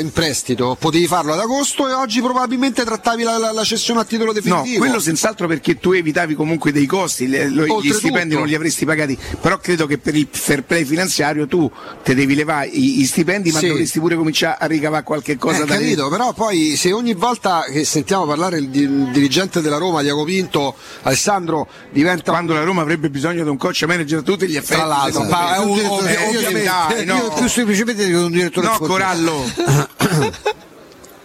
in 0.00 0.10
prestito, 0.12 0.76
potevi 0.78 1.06
farlo 1.06 1.32
ad 1.32 1.38
agosto 1.38 1.88
e 1.88 1.92
oggi 1.92 2.20
probabilmente 2.20 2.84
trattavi 2.84 3.22
la, 3.22 3.38
la, 3.38 3.52
la 3.52 3.64
cessione 3.64 4.00
a 4.00 4.04
titolo 4.04 4.32
definitivo. 4.32 4.72
No, 4.72 4.78
quello 4.78 5.00
senz'altro 5.00 5.46
perché 5.46 5.78
tu 5.78 5.92
evitavi 5.92 6.34
comunque 6.34 6.72
dei 6.72 6.86
costi, 6.86 7.28
le, 7.28 7.48
lo, 7.48 7.80
gli 7.80 7.92
stipendi 7.92 8.34
non 8.34 8.46
li 8.46 8.54
avresti 8.54 8.84
pagati, 8.84 9.16
però 9.40 9.58
credo 9.58 9.86
che 9.86 9.98
per 9.98 10.16
il 10.16 10.28
fair 10.30 10.64
play 10.64 10.84
finanziario 10.84 11.46
tu 11.46 11.70
te 12.02 12.14
devi 12.14 12.34
levare 12.34 12.66
i, 12.66 12.96
gli 12.98 13.06
stipendi, 13.06 13.52
ma 13.52 13.58
sì. 13.58 13.68
dovresti 13.68 14.00
pure 14.00 14.16
cominciare 14.16 14.56
a 14.58 14.66
ricavare 14.66 15.04
qualche 15.04 15.36
cosa 15.36 15.62
eh, 15.62 15.66
da 15.66 15.74
capito, 15.74 16.08
però 16.08 16.32
poi 16.32 16.76
se 16.76 16.92
ogni 16.92 17.14
volta 17.14 17.64
che 17.70 17.84
sentiamo 17.84 18.26
parlare 18.26 18.58
il, 18.58 18.74
il 18.74 19.10
dirigente 19.12 19.60
della 19.60 19.76
Roma, 19.76 20.02
Diaco 20.02 20.24
Pinto, 20.24 20.74
Alessandro 21.18 21.68
diventa 21.90 22.30
quando 22.30 22.54
la 22.54 22.62
Roma 22.62 22.82
avrebbe 22.82 23.10
bisogno 23.10 23.42
di 23.42 23.48
un 23.48 23.56
coach 23.56 23.82
manager 23.82 24.20
a 24.20 24.22
tutti 24.22 24.46
gli 24.46 24.56
effetti. 24.56 24.74
Tra 24.74 24.84
l'altro, 24.84 25.24
ma 25.24 25.56
è 25.56 25.58
un, 25.58 25.84
ovviamente, 25.84 27.04
no. 27.04 27.14
io 27.16 27.32
più 27.32 27.48
semplicemente 27.48 28.06
dico 28.06 28.24
un 28.24 28.30
direttore 28.30 28.66
No, 28.68 28.78
Corallo. 28.78 29.44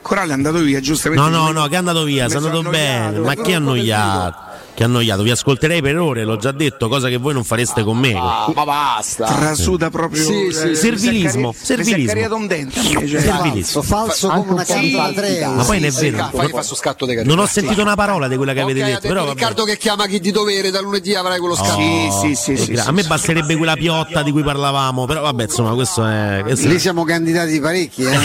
Corallo 0.01 0.31
è 0.31 0.33
andato 0.33 0.59
via, 0.59 0.79
giustamente. 0.79 1.23
No, 1.23 1.29
no, 1.29 1.51
no, 1.51 1.67
che 1.67 1.75
è 1.75 1.77
andato 1.77 2.03
via, 2.03 2.27
è 2.27 2.33
andato 2.33 2.61
bene. 2.63 3.19
Ma 3.19 3.35
chi 3.35 3.51
è 3.51 3.55
annoiato? 3.55 4.51
Annoiato, 4.83 5.23
vi 5.23 5.31
ascolterei 5.31 5.81
per 5.81 5.97
ore, 5.97 6.23
l'ho 6.23 6.37
già 6.37 6.51
detto, 6.51 6.87
cosa 6.87 7.09
che 7.09 7.17
voi 7.17 7.33
non 7.33 7.43
fareste 7.43 7.83
con 7.83 7.97
me. 7.97 8.13
Ah, 8.15 8.51
ma 8.53 8.63
basta. 8.63 9.25
Trasuda 9.25 9.89
proprio 9.89 10.23
sì, 10.23 10.51
sì, 10.51 10.69
eh, 10.69 10.75
servilismo, 10.75 11.53
servilismo. 11.59 12.35
un 12.35 12.47
dente. 12.47 12.81
Cioè. 12.81 13.21
Servilismo. 13.21 13.81
Falso 13.81 14.29
come 14.29 14.51
una 14.51 14.63
sì, 14.63 14.91
Ma 14.93 15.63
poi 15.63 15.79
non 15.79 15.89
è 15.89 15.91
vero. 15.91 16.29
Fai, 16.33 16.49
fa 16.49 16.61
sto 16.61 16.75
scatto 16.75 17.05
di 17.05 17.23
Non 17.23 17.39
ho 17.39 17.45
sentito 17.45 17.81
una 17.81 17.95
parola 17.95 18.27
di 18.27 18.35
quella 18.35 18.53
che 18.53 18.61
avete 18.61 18.83
detto, 18.83 19.07
però 19.07 19.29
Riccardo 19.29 19.63
che 19.63 19.77
chiama 19.77 20.07
chi 20.07 20.19
di 20.19 20.31
dovere 20.31 20.71
da 20.71 20.81
lunedì 20.81 21.13
avrai 21.13 21.39
quello 21.39 21.55
scatto. 21.55 21.81
Oh, 21.81 22.21
sì, 22.21 22.35
sì, 22.35 22.57
sì, 22.57 22.73
A 22.73 22.91
me 22.91 23.03
basterebbe 23.03 23.55
quella 23.55 23.75
piotta 23.75 24.23
di 24.23 24.31
cui 24.31 24.43
parlavamo, 24.43 25.05
però 25.05 25.21
vabbè, 25.21 25.43
insomma, 25.43 25.73
questo 25.73 26.05
è 26.05 26.41
questo 26.43 26.67
Lì 26.67 26.79
siamo 26.79 27.03
candidati 27.03 27.59
parecchi, 27.59 28.03
eh. 28.03 28.17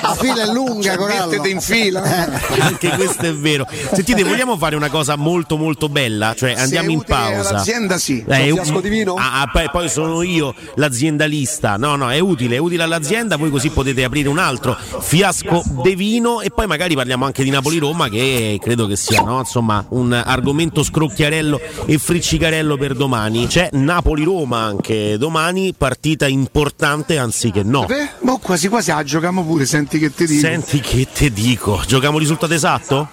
La 0.00 0.14
fila 0.18 0.42
è 0.42 0.52
lunga, 0.52 0.96
Corallo. 0.96 1.30
Mettete 1.30 1.48
in 1.48 1.60
fila. 1.60 2.02
Anche 2.58 2.90
questo 2.90 3.26
è 3.26 3.34
vero. 3.34 3.66
Sentite, 3.92 4.24
vogliamo 4.24 4.56
fare 4.56 4.76
una 4.76 4.88
cosa 4.88 5.16
molto 5.16 5.45
molto 5.54 5.88
bella 5.88 6.16
bella, 6.16 6.34
cioè 6.34 6.52
andiamo 6.52 6.90
in 6.90 7.02
pausa. 7.02 7.52
L'azienda 7.52 7.98
sì. 7.98 8.24
Eh, 8.26 8.50
un 8.50 8.56
fiasco 8.56 8.80
di 8.80 8.88
vino? 8.88 9.14
Ah, 9.14 9.42
ah, 9.42 9.46
poi, 9.46 9.68
poi, 9.70 9.88
sono 9.88 10.22
io 10.22 10.54
l'aziendalista. 10.74 11.76
No, 11.76 11.96
no, 11.96 12.10
è 12.10 12.18
utile, 12.18 12.56
è 12.56 12.58
utile 12.58 12.82
all'azienda, 12.82 13.36
voi 13.36 13.50
così 13.50 13.70
potete 13.70 14.04
aprire 14.04 14.28
un 14.28 14.38
altro 14.38 14.76
fiasco 15.00 15.62
di 15.82 15.94
vino 15.94 16.40
e 16.40 16.50
poi 16.50 16.66
magari 16.66 16.94
parliamo 16.94 17.24
anche 17.24 17.42
di 17.42 17.50
Napoli-Roma 17.50 18.08
che 18.08 18.58
credo 18.60 18.86
che 18.86 18.96
sia, 18.96 19.20
no? 19.22 19.38
Insomma, 19.38 19.84
un 19.90 20.12
argomento 20.12 20.82
scrocchiarello 20.82 21.60
e 21.86 21.98
friccicarello 21.98 22.76
per 22.76 22.94
domani. 22.94 23.46
C'è 23.46 23.68
Napoli-Roma 23.72 24.58
anche 24.58 25.18
domani, 25.18 25.74
partita 25.76 26.26
importante 26.26 27.18
anziché 27.18 27.62
no. 27.62 27.84
Beh, 27.86 28.08
ma 28.20 28.38
quasi 28.40 28.68
quasi 28.68 28.90
la 28.90 29.02
giochiamo 29.02 29.44
pure, 29.44 29.66
senti 29.66 29.98
che 29.98 30.12
ti 30.12 30.26
dico. 30.26 30.40
Senti 30.40 30.80
che 30.80 31.06
ti 31.12 31.32
dico. 31.32 31.82
Giochiamo 31.86 32.18
risultato 32.18 32.54
esatto? 32.54 33.08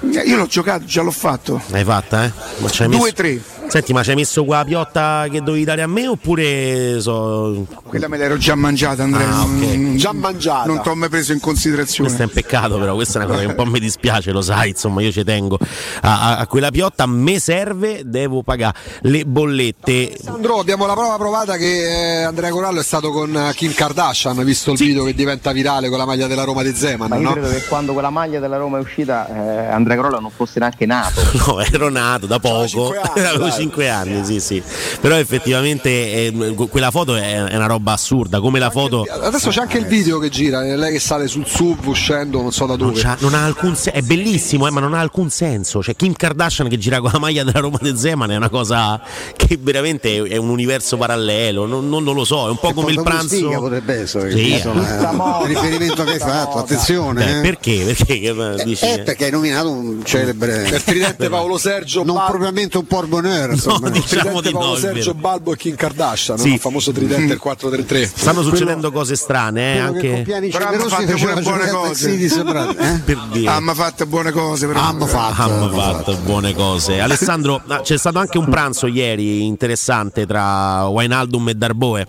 Io 0.00 0.36
l'ho 0.36 0.46
giocato, 0.46 0.84
già 0.84 1.02
l'ho 1.02 1.10
fatto. 1.10 1.60
L'hai 1.68 1.84
fatta, 1.84 2.24
eh? 2.24 2.32
2-3. 2.60 3.40
Senti, 3.68 3.92
ma 3.92 4.02
ci 4.02 4.10
hai 4.10 4.16
messo 4.16 4.44
qua 4.44 4.58
la 4.58 4.64
piotta 4.64 5.26
che 5.30 5.42
dovevi 5.42 5.64
dare 5.64 5.82
a 5.82 5.86
me 5.86 6.06
oppure 6.06 7.00
so... 7.00 7.66
Quella 7.84 8.08
me 8.08 8.16
l'ero 8.16 8.36
già 8.36 8.54
mangiata, 8.54 9.02
Andrea. 9.02 9.28
Ah, 9.28 9.42
okay. 9.42 9.96
già 9.96 10.12
mangiata. 10.12 10.66
Non 10.66 10.80
ti 10.80 10.88
ho 10.88 10.94
mai 10.94 11.08
preso 11.08 11.32
in 11.32 11.40
considerazione. 11.40 12.08
Questo 12.08 12.22
è 12.22 12.26
un 12.26 12.32
peccato, 12.32 12.78
però, 12.78 12.94
questa 12.94 13.20
è 13.20 13.24
una 13.24 13.32
cosa 13.32 13.44
che 13.44 13.50
un 13.50 13.54
po' 13.54 13.64
mi 13.64 13.80
dispiace, 13.80 14.30
lo 14.30 14.42
sai, 14.42 14.70
insomma, 14.70 15.02
io 15.02 15.10
ci 15.10 15.24
tengo 15.24 15.58
a, 16.02 16.20
a, 16.20 16.36
a 16.38 16.46
quella 16.46 16.70
piotta, 16.70 17.04
a 17.04 17.06
me 17.06 17.38
serve, 17.38 18.02
devo 18.04 18.42
pagare 18.42 18.76
le 19.02 19.24
bollette. 19.24 20.14
Alessandro, 20.14 20.58
abbiamo 20.58 20.86
la 20.86 20.92
prova 20.92 21.16
provata 21.16 21.56
che 21.56 22.20
eh, 22.20 22.22
Andrea 22.22 22.50
Corallo 22.50 22.80
è 22.80 22.84
stato 22.84 23.10
con 23.10 23.36
eh, 23.36 23.52
Kim 23.54 23.72
Kardashian, 23.72 24.42
visto 24.44 24.72
il 24.72 24.78
sì. 24.78 24.86
video 24.86 25.04
che 25.04 25.14
diventa 25.14 25.52
virale 25.52 25.88
con 25.88 25.98
la 25.98 26.06
maglia 26.06 26.26
della 26.26 26.44
Roma 26.44 26.62
di 26.62 26.74
Zeman. 26.74 27.08
Ma 27.08 27.16
io 27.16 27.22
no? 27.22 27.32
credo 27.32 27.48
che 27.48 27.64
quando 27.64 27.92
quella 27.92 28.10
maglia 28.10 28.38
della 28.38 28.56
Roma 28.56 28.78
è 28.78 28.80
uscita, 28.80 29.28
eh, 29.28 29.66
Andrea 29.66 29.96
Corallo 29.96 30.20
non 30.20 30.30
fosse 30.30 30.58
neanche 30.58 30.86
nato. 30.86 31.20
no, 31.46 31.60
ero 31.60 31.88
nato 31.88 32.26
da 32.26 32.38
poco, 32.38 32.94
avevo 33.14 33.50
5 33.54 33.88
anni, 33.88 34.24
sì, 34.24 34.40
sì. 34.40 34.62
Però 35.00 35.14
effettivamente 35.16 35.88
eh, 35.88 36.54
quella 36.70 36.90
foto 36.90 37.16
è, 37.16 37.44
è, 37.44 37.56
una 37.56 37.66
roba 37.66 37.92
assurda, 37.92 38.40
come 38.40 38.58
la 38.58 38.70
foto... 38.70 39.02
Adesso 39.02 39.50
c'è 39.50 39.60
anche 39.60 39.78
il 39.78 39.86
video 39.86 40.18
che 40.18 40.28
gira, 40.28 40.60
lei 40.62 40.92
che 40.92 41.00
sale 41.00 41.26
sul 41.26 41.46
sub 41.46 41.86
uscendo 41.86 42.42
non 42.42 42.52
so 42.52 42.66
da 42.66 42.76
dove. 42.76 43.00
Non, 43.02 43.16
non 43.20 43.34
ha 43.34 43.44
alcun 43.44 43.76
senso, 43.76 43.98
è 43.98 44.02
bellissimo, 44.02 44.66
eh, 44.66 44.70
ma 44.70 44.80
non 44.80 44.94
ha 44.94 45.00
alcun 45.00 45.30
senso. 45.30 45.82
Cioè 45.82 45.94
Kim 45.96 46.12
Kardashian 46.14 46.68
che 46.68 46.78
gira 46.78 47.00
con 47.00 47.10
la 47.12 47.18
maglia 47.18 47.44
della 47.44 47.60
Roma 47.60 47.78
de 47.80 47.96
Zeman 47.96 48.30
è 48.30 48.36
una 48.36 48.48
cosa 48.48 49.00
che 49.36 49.58
veramente 49.60 50.22
è 50.22 50.36
un 50.36 50.48
universo 50.48 50.96
parallelo, 50.96 51.66
non, 51.66 51.88
non, 51.88 52.02
non 52.04 52.14
lo 52.14 52.24
so, 52.24 52.46
è 52.46 52.50
un 52.50 52.58
po' 52.58 52.70
e 52.70 52.74
come 52.74 52.92
il 52.92 53.02
pranzo... 53.02 53.48
potrebbe 53.50 54.00
essere, 54.00 54.30
sì. 54.30 54.52
insomma, 54.52 55.40
il 55.42 55.46
riferimento 55.46 56.04
che 56.04 56.12
hai 56.12 56.18
fatto, 56.18 56.58
attenzione. 56.58 57.38
Eh. 57.38 57.40
Perché? 57.40 57.84
Perché? 57.84 58.18
Che, 58.20 58.28
eh, 58.28 58.64
dici, 58.64 58.84
eh, 58.84 59.00
perché 59.00 59.26
hai 59.26 59.30
nominato 59.30 59.70
un 59.70 60.04
celebre... 60.04 60.68
Il 60.68 60.82
tridente 60.82 61.28
Paolo 61.28 61.58
Sergio... 61.58 62.02
Non 62.04 62.22
propriamente 62.26 62.78
un 62.78 62.84
bonheur. 63.06 63.43
No, 63.46 63.90
diciamo 63.90 64.40
di 64.40 64.52
no, 64.52 64.76
Sergio 64.76 65.14
Balbo 65.14 65.52
e 65.52 65.56
Kim 65.56 65.74
Kardashian, 65.74 66.38
sì. 66.38 66.48
no? 66.48 66.54
il 66.54 66.60
famoso 66.60 66.92
tridente 66.92 67.32
il 67.34 67.38
433. 67.38 68.12
Stanno 68.14 68.42
succedendo 68.42 68.90
cose 68.90 69.16
strane, 69.16 69.74
eh, 69.74 69.78
anche 69.78 70.22
però 70.50 70.68
hanno 70.68 70.88
fatto 70.88 71.14
pure 71.14 71.40
buone 71.40 71.68
cose. 71.68 72.12
eh? 72.14 73.00
per 73.04 73.20
dire. 73.32 73.50
Hanno 73.50 73.74
fatto 73.74 74.06
buone 74.06 74.30
cose, 74.32 74.66
però. 74.66 74.80
Hanno 74.80 75.06
fatto, 75.06 75.42
hanno 75.42 75.70
fatto 75.70 76.16
buone 76.18 76.54
cose. 76.54 77.00
Alessandro, 77.00 77.60
ah, 77.66 77.80
c'è 77.80 77.98
stato 77.98 78.18
anche 78.18 78.38
un 78.38 78.48
pranzo 78.48 78.86
ieri 78.86 79.44
interessante 79.46 80.26
tra 80.26 80.86
Wainaldum 80.86 81.48
e 81.48 81.54
Darboe. 81.54 82.06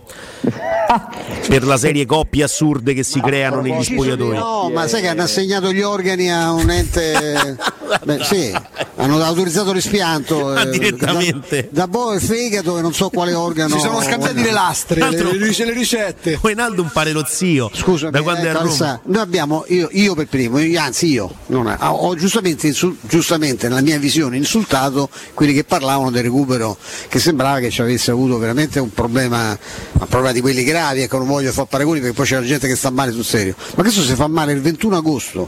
per 1.48 1.64
la 1.66 1.78
serie 1.78 2.06
coppie 2.06 2.44
assurde 2.44 2.94
che 2.94 3.04
si 3.04 3.20
creano 3.20 3.62
negli 3.62 3.84
spogliatoi. 3.84 4.38
No, 4.38 4.70
ma 4.74 4.88
sai 4.88 5.02
che 5.02 5.08
hanno 5.08 5.24
assegnato 5.24 5.72
gli 5.72 5.82
organi 5.82 6.32
a 6.32 6.52
un 6.52 6.70
ente. 6.70 7.58
Beh, 8.04 8.24
sì, 8.24 8.54
hanno 8.96 9.22
autorizzato 9.22 9.72
l'espianto. 9.72 10.50
Ah, 10.50 10.66
direttamente. 10.66 11.70
Da, 11.72 11.82
da 11.82 11.88
boh 11.88 12.14
e 12.14 12.20
fegato 12.20 12.78
e 12.78 12.82
non 12.82 12.94
so 12.94 13.10
quale 13.10 13.34
organo. 13.34 13.76
Si 13.76 13.80
sono 13.80 14.02
scambiati 14.02 14.42
le 14.42 14.52
lastre, 14.52 15.02
Altro, 15.02 15.32
le, 15.32 15.38
le, 15.38 15.74
ricette. 15.74 16.40
Wainaldum 16.42 16.90
pare 16.92 17.12
lo 17.12 17.24
zio. 17.28 17.70
Scusa, 17.74 18.10
da 18.10 18.22
quando 18.22 18.44
eh, 18.44 18.48
è 18.48 18.50
a 18.50 18.62
Roma. 18.62 19.00
Noi 19.04 19.22
abbiamo, 19.22 19.66
io, 19.68 19.90
io 19.92 20.16
per 20.16 20.28
primo, 20.28 20.60
io, 20.60 20.80
anzi 20.80 21.08
io, 21.08 21.32
non, 21.48 21.76
ho 21.80 22.16
giustamente, 22.16 22.68
insul, 22.68 22.98
giustamente 23.02 23.68
nella 23.68 23.82
mia 23.82 23.98
visione 24.00 24.38
insultato 24.38 25.10
quelli 25.34 25.54
che 25.54 25.64
parlavano 25.64 26.12
del 26.12 26.24
recupero, 26.24 26.78
che 27.08 27.20
sembrava 27.20 27.60
che 27.60 27.70
ci 27.70 27.82
avesse 27.82 28.12
avuto 28.12 28.38
veramente 28.38 28.80
un 28.80 28.92
problema, 28.92 29.58
un 29.94 30.08
problema 30.08 30.32
di 30.32 30.42
quelli 30.42 30.64
gravi, 30.76 31.02
ecco 31.04 31.18
non 31.18 31.28
voglio 31.28 31.52
fare 31.54 31.68
paragoni 31.70 32.00
perché 32.02 32.14
poi 32.14 32.26
c'è 32.26 32.36
la 32.36 32.46
gente 32.46 32.68
che 32.68 32.76
sta 32.76 32.90
male 32.90 33.12
sul 33.12 33.24
serio. 33.24 33.56
Ma 33.76 33.82
questo 33.82 34.02
si 34.02 34.14
fa 34.14 34.28
male 34.28 34.52
il 34.52 34.62
21 34.62 34.98
agosto 34.98 35.48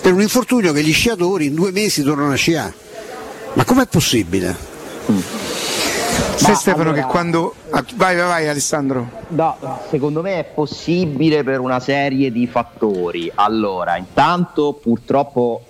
per 0.00 0.12
un 0.12 0.20
infortunio 0.20 0.72
che 0.72 0.82
gli 0.82 0.92
sciatori 0.92 1.46
in 1.46 1.54
due 1.54 1.70
mesi 1.70 2.02
tornano 2.02 2.32
a 2.32 2.36
sciare. 2.36 2.74
Ma 3.52 3.64
com'è 3.64 3.86
possibile? 3.86 4.54
Mm. 5.10 5.18
Sai 6.34 6.56
Stefano 6.56 6.90
allora, 6.90 7.02
che 7.02 7.08
quando... 7.08 7.54
Ah, 7.70 7.84
vai, 7.94 8.16
vai, 8.16 8.26
vai 8.26 8.48
Alessandro. 8.48 9.08
No, 9.28 9.56
secondo 9.88 10.20
me 10.20 10.40
è 10.40 10.44
possibile 10.44 11.44
per 11.44 11.60
una 11.60 11.78
serie 11.78 12.32
di 12.32 12.46
fattori. 12.48 13.30
Allora, 13.32 13.96
intanto 13.96 14.72
purtroppo 14.72 15.62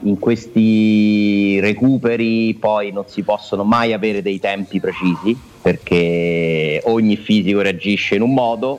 in 0.00 0.18
questi 0.18 1.60
recuperi 1.60 2.54
poi 2.54 2.90
non 2.92 3.04
si 3.06 3.22
possono 3.22 3.64
mai 3.64 3.92
avere 3.92 4.22
dei 4.22 4.40
tempi 4.40 4.80
precisi 4.80 5.54
perché 5.66 6.80
ogni 6.84 7.16
fisico 7.16 7.60
reagisce 7.60 8.14
in 8.14 8.22
un 8.22 8.32
modo 8.32 8.78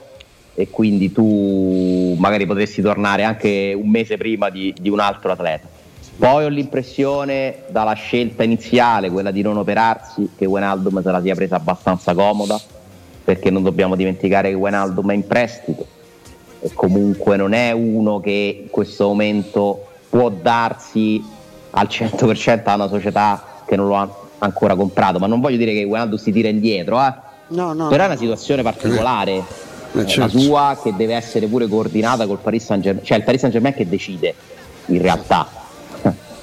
e 0.56 0.70
quindi 0.70 1.12
tu 1.12 2.16
magari 2.18 2.46
potresti 2.46 2.82
tornare 2.82 3.26
anche 3.26 3.74
un 3.78 3.90
mese 3.90 4.16
prima 4.16 4.50
di, 4.50 4.74
di 4.80 4.88
un 4.88 5.02
altro 5.02 5.34
atleta. 5.34 5.68
Poi 6.18 6.46
ho 6.46 6.48
l'impressione 6.48 7.64
dalla 7.68 7.92
scelta 7.92 8.44
iniziale, 8.44 9.10
quella 9.10 9.32
di 9.32 9.42
non 9.42 9.58
operarsi, 9.58 10.30
che 10.38 10.46
Wenaldum 10.46 11.04
se 11.04 11.12
la 11.12 11.22
sia 11.22 11.36
presa 11.36 11.58
abbastanza 11.58 12.14
comoda, 12.14 12.58
perché 13.22 13.50
non 13.50 13.64
dobbiamo 13.64 13.98
dimenticare 13.98 14.48
che 14.48 14.56
Wenaldum 14.56 15.12
è 15.12 15.14
in 15.14 15.28
prestito 15.28 15.86
e 16.62 16.72
comunque 16.74 17.36
non 17.36 17.52
è 17.52 17.72
uno 17.74 18.22
che 18.22 18.62
in 18.64 18.70
questo 18.70 19.08
momento 19.08 19.88
può 20.10 20.30
darsi 20.30 21.22
al 21.72 21.88
100% 21.90 22.62
a 22.64 22.76
una 22.76 22.88
società 22.88 23.64
che 23.66 23.76
non 23.76 23.88
lo 23.90 23.98
ha 23.98 24.26
ancora 24.40 24.76
comprato, 24.76 25.20
ma 25.20 25.28
non 25.28 25.40
voglio 25.40 25.58
dire 25.58 25.74
che 25.74 25.84
Wenaldum 25.84 26.18
si 26.18 26.32
tira 26.32 26.48
indietro, 26.48 27.00
eh? 27.02 27.14
no, 27.50 27.74
no, 27.74 27.88
però 27.88 28.04
è 28.04 28.08
una 28.08 28.18
situazione 28.18 28.62
particolare. 28.62 29.36
Eh, 29.94 30.06
certo. 30.06 30.20
La 30.20 30.28
sua 30.28 30.80
che 30.82 30.94
deve 30.96 31.16
essere 31.16 31.48
pure 31.48 31.68
coordinata 31.68 32.28
col 32.28 32.40
Paris 32.40 32.66
Saint 32.66 32.84
Germain, 32.84 33.06
cioè 33.06 33.18
il 33.18 33.24
Paris 33.24 33.40
Saint 33.40 33.54
Germain 33.54 33.74
che 33.74 33.88
decide 33.88 34.36
in 34.88 35.02
realtà 35.02 35.48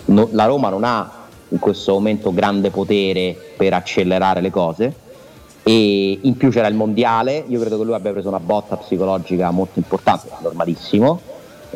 no, 0.07 0.28
la 0.33 0.46
Roma 0.46 0.70
non 0.70 0.83
ha 0.83 1.11
in 1.48 1.59
questo 1.59 1.92
momento 1.92 2.33
grande 2.33 2.70
potere 2.70 3.37
per 3.57 3.74
accelerare 3.74 4.40
le 4.40 4.50
cose 4.50 4.94
e 5.62 6.18
in 6.20 6.37
più 6.37 6.50
c'era 6.50 6.66
il 6.66 6.74
mondiale, 6.74 7.44
io 7.46 7.61
credo 7.61 7.78
che 7.78 7.85
lui 7.85 7.94
abbia 7.94 8.12
preso 8.12 8.28
una 8.28 8.40
botta 8.40 8.76
psicologica 8.76 9.50
molto 9.50 9.78
importante, 9.78 10.28
normalissimo, 10.42 11.20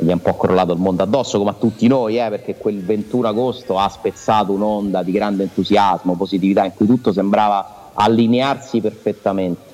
gli 0.01 0.09
è 0.09 0.13
un 0.13 0.21
po' 0.21 0.37
crollato 0.37 0.73
il 0.73 0.79
mondo 0.79 1.03
addosso 1.03 1.39
come 1.39 1.51
a 1.51 1.55
tutti 1.55 1.87
noi, 1.87 2.19
eh, 2.19 2.29
perché 2.29 2.57
quel 2.57 2.83
21 2.83 3.29
agosto 3.29 3.79
ha 3.79 3.89
spezzato 3.89 4.53
un'onda 4.53 5.03
di 5.03 5.13
grande 5.13 5.45
entusiasmo, 5.45 6.15
positività 6.15 6.65
in 6.65 6.73
cui 6.75 6.87
tutto 6.87 7.13
sembrava 7.13 7.91
allinearsi 7.95 8.81
perfettamente. 8.81 9.67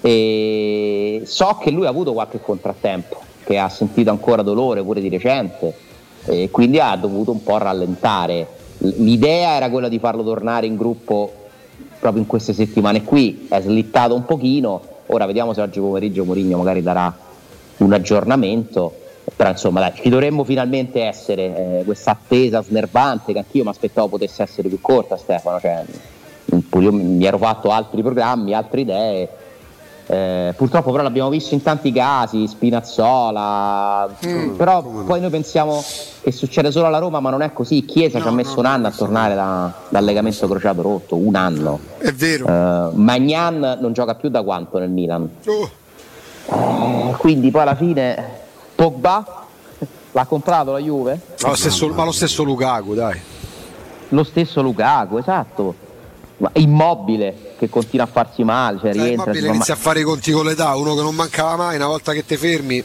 E 0.00 1.22
so 1.24 1.58
che 1.60 1.70
lui 1.70 1.86
ha 1.86 1.90
avuto 1.90 2.12
qualche 2.12 2.40
contrattempo, 2.40 3.20
che 3.44 3.58
ha 3.58 3.68
sentito 3.68 4.10
ancora 4.10 4.42
dolore 4.42 4.82
pure 4.82 5.00
di 5.00 5.08
recente 5.08 5.74
e 6.26 6.50
quindi 6.50 6.80
ha 6.80 6.96
dovuto 6.96 7.30
un 7.30 7.42
po' 7.42 7.58
rallentare. 7.58 8.46
L'idea 8.78 9.56
era 9.56 9.70
quella 9.70 9.88
di 9.88 9.98
farlo 9.98 10.22
tornare 10.22 10.66
in 10.66 10.76
gruppo 10.76 11.32
proprio 11.98 12.22
in 12.22 12.28
queste 12.28 12.52
settimane 12.52 13.02
qui, 13.02 13.46
è 13.48 13.60
slittato 13.60 14.14
un 14.14 14.24
pochino, 14.24 14.80
ora 15.06 15.24
vediamo 15.26 15.54
se 15.54 15.62
oggi 15.62 15.80
pomeriggio 15.80 16.24
Mourinho 16.24 16.58
magari 16.58 16.82
darà 16.82 17.14
un 17.78 17.92
aggiornamento 17.92 19.02
però 19.34 19.50
insomma 19.50 19.80
dai, 19.80 19.92
ci 19.94 20.08
dovremmo 20.08 20.44
finalmente 20.44 21.02
essere 21.02 21.80
eh, 21.80 21.84
questa 21.84 22.12
attesa 22.12 22.62
snervante 22.62 23.32
che 23.32 23.38
anch'io 23.38 23.64
mi 23.64 23.70
aspettavo 23.70 24.08
potesse 24.08 24.42
essere 24.42 24.68
più 24.68 24.80
corta 24.80 25.16
Stefano 25.16 25.60
cioè, 25.60 25.84
io 26.78 26.92
mi 26.92 27.24
ero 27.24 27.38
fatto 27.38 27.70
altri 27.70 28.02
programmi, 28.02 28.54
altre 28.54 28.80
idee 28.80 29.28
eh, 30.06 30.52
purtroppo 30.54 30.90
però 30.90 31.02
l'abbiamo 31.02 31.30
visto 31.30 31.54
in 31.54 31.62
tanti 31.62 31.90
casi, 31.90 32.46
Spinazzola, 32.46 34.14
mm, 34.26 34.54
però 34.54 34.82
poi 34.82 35.20
noi 35.20 35.30
pensiamo 35.30 35.82
che 36.20 36.30
succede 36.30 36.70
solo 36.70 36.86
alla 36.86 36.98
Roma, 36.98 37.20
ma 37.20 37.30
non 37.30 37.40
è 37.40 37.52
così. 37.52 37.84
Chiesa 37.84 38.18
no, 38.18 38.24
ci 38.24 38.30
ha 38.30 38.32
messo 38.32 38.54
no, 38.54 38.60
un 38.60 38.66
anno 38.66 38.86
a 38.88 38.90
tornare 38.90 39.34
da, 39.34 39.72
dal 39.88 40.04
legamento 40.04 40.46
crociato 40.46 40.82
rotto, 40.82 41.16
un 41.16 41.34
anno. 41.34 41.78
È 41.96 42.12
vero. 42.12 42.44
Uh, 42.46 42.90
Magnan 42.94 43.78
non 43.80 43.92
gioca 43.94 44.14
più 44.14 44.28
da 44.28 44.42
quanto 44.42 44.78
nel 44.78 44.90
Milan? 44.90 45.28
Oh. 45.46 45.70
Uh, 46.46 47.16
quindi 47.16 47.50
poi 47.50 47.62
alla 47.62 47.74
fine 47.74 48.42
Pogba 48.74 49.46
l'ha 50.12 50.24
comprato 50.26 50.72
la 50.72 50.78
Juve? 50.78 51.20
Ma 51.42 51.48
lo 51.48 51.54
stesso, 51.56 51.88
ma 51.88 52.04
lo 52.04 52.12
stesso 52.12 52.42
Lukaku, 52.42 52.94
dai. 52.94 53.20
Lo 54.08 54.24
stesso 54.24 54.62
Lukaku, 54.62 55.18
esatto. 55.18 55.74
Ma 56.38 56.50
immobile 56.54 57.54
che 57.58 57.68
continua 57.68 58.06
a 58.06 58.08
farsi 58.10 58.42
male, 58.44 58.78
cioè 58.80 58.92
rientra. 58.92 59.30
Immobile 59.30 59.48
inizia 59.48 59.74
ma... 59.74 59.80
a 59.80 59.82
fare 59.82 60.00
i 60.00 60.02
conti 60.02 60.32
con 60.32 60.44
l'età, 60.44 60.74
uno 60.76 60.94
che 60.94 61.02
non 61.02 61.14
mancava 61.14 61.56
mai, 61.56 61.76
una 61.76 61.86
volta 61.86 62.12
che 62.12 62.24
ti 62.24 62.36
fermi. 62.36 62.84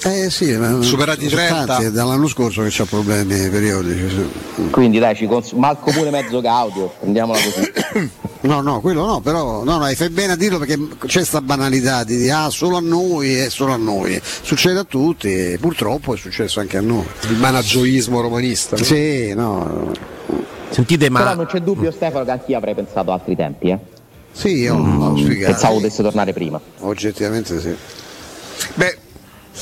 Eh 0.00 0.30
sì, 0.30 0.56
superati 0.80 1.24
i 1.24 1.28
30 1.28 1.78
è 1.78 1.90
dall'anno 1.90 2.28
scorso 2.28 2.62
che 2.62 2.68
c'ha 2.70 2.84
problemi 2.84 3.48
periodici. 3.48 4.30
Quindi 4.70 5.00
dai, 5.00 5.16
ci 5.16 5.26
cons- 5.26 5.52
ma 5.52 5.70
il 5.70 5.78
comune 5.80 6.10
mezzo 6.10 6.40
Gaudio, 6.40 6.92
prendiamola 7.00 7.38
così. 7.40 8.10
No, 8.40 8.60
no, 8.60 8.80
quello 8.80 9.04
no, 9.04 9.20
però 9.20 9.64
no, 9.64 9.78
no, 9.78 9.84
fai 9.94 10.10
bene 10.10 10.32
a 10.32 10.36
dirlo 10.36 10.58
perché 10.58 10.76
c'è 10.76 11.18
questa 11.18 11.40
banalità 11.40 12.04
di 12.04 12.16
dire 12.18 12.30
ah 12.30 12.50
solo 12.50 12.76
a 12.76 12.80
noi 12.80 13.34
è 13.34 13.48
solo 13.48 13.72
a 13.72 13.76
noi. 13.76 14.20
Succede 14.22 14.78
a 14.78 14.84
tutti 14.84 15.28
e 15.28 15.58
purtroppo 15.60 16.14
è 16.14 16.16
successo 16.16 16.60
anche 16.60 16.76
a 16.76 16.80
noi. 16.80 17.04
Il 17.28 17.36
managioismo 17.36 18.20
romanista. 18.20 18.76
No? 18.76 18.84
Sì, 18.84 19.34
no. 19.34 19.92
Sentite, 20.70 21.10
ma... 21.10 21.20
Però 21.20 21.34
non 21.34 21.46
c'è 21.46 21.60
dubbio 21.60 21.90
Stefano 21.90 22.24
che 22.24 22.30
anch'io 22.30 22.56
avrei 22.56 22.74
pensato 22.74 23.10
a 23.10 23.14
altri 23.14 23.34
tempi, 23.34 23.70
eh. 23.70 23.78
Sì, 24.30 24.58
io 24.58 24.76
mm. 24.76 25.42
Pensavo 25.42 25.74
potesse 25.76 26.02
tornare 26.02 26.32
prima. 26.32 26.60
Oggettivamente 26.80 27.60
sì. 27.60 27.74
Beh, 28.74 28.98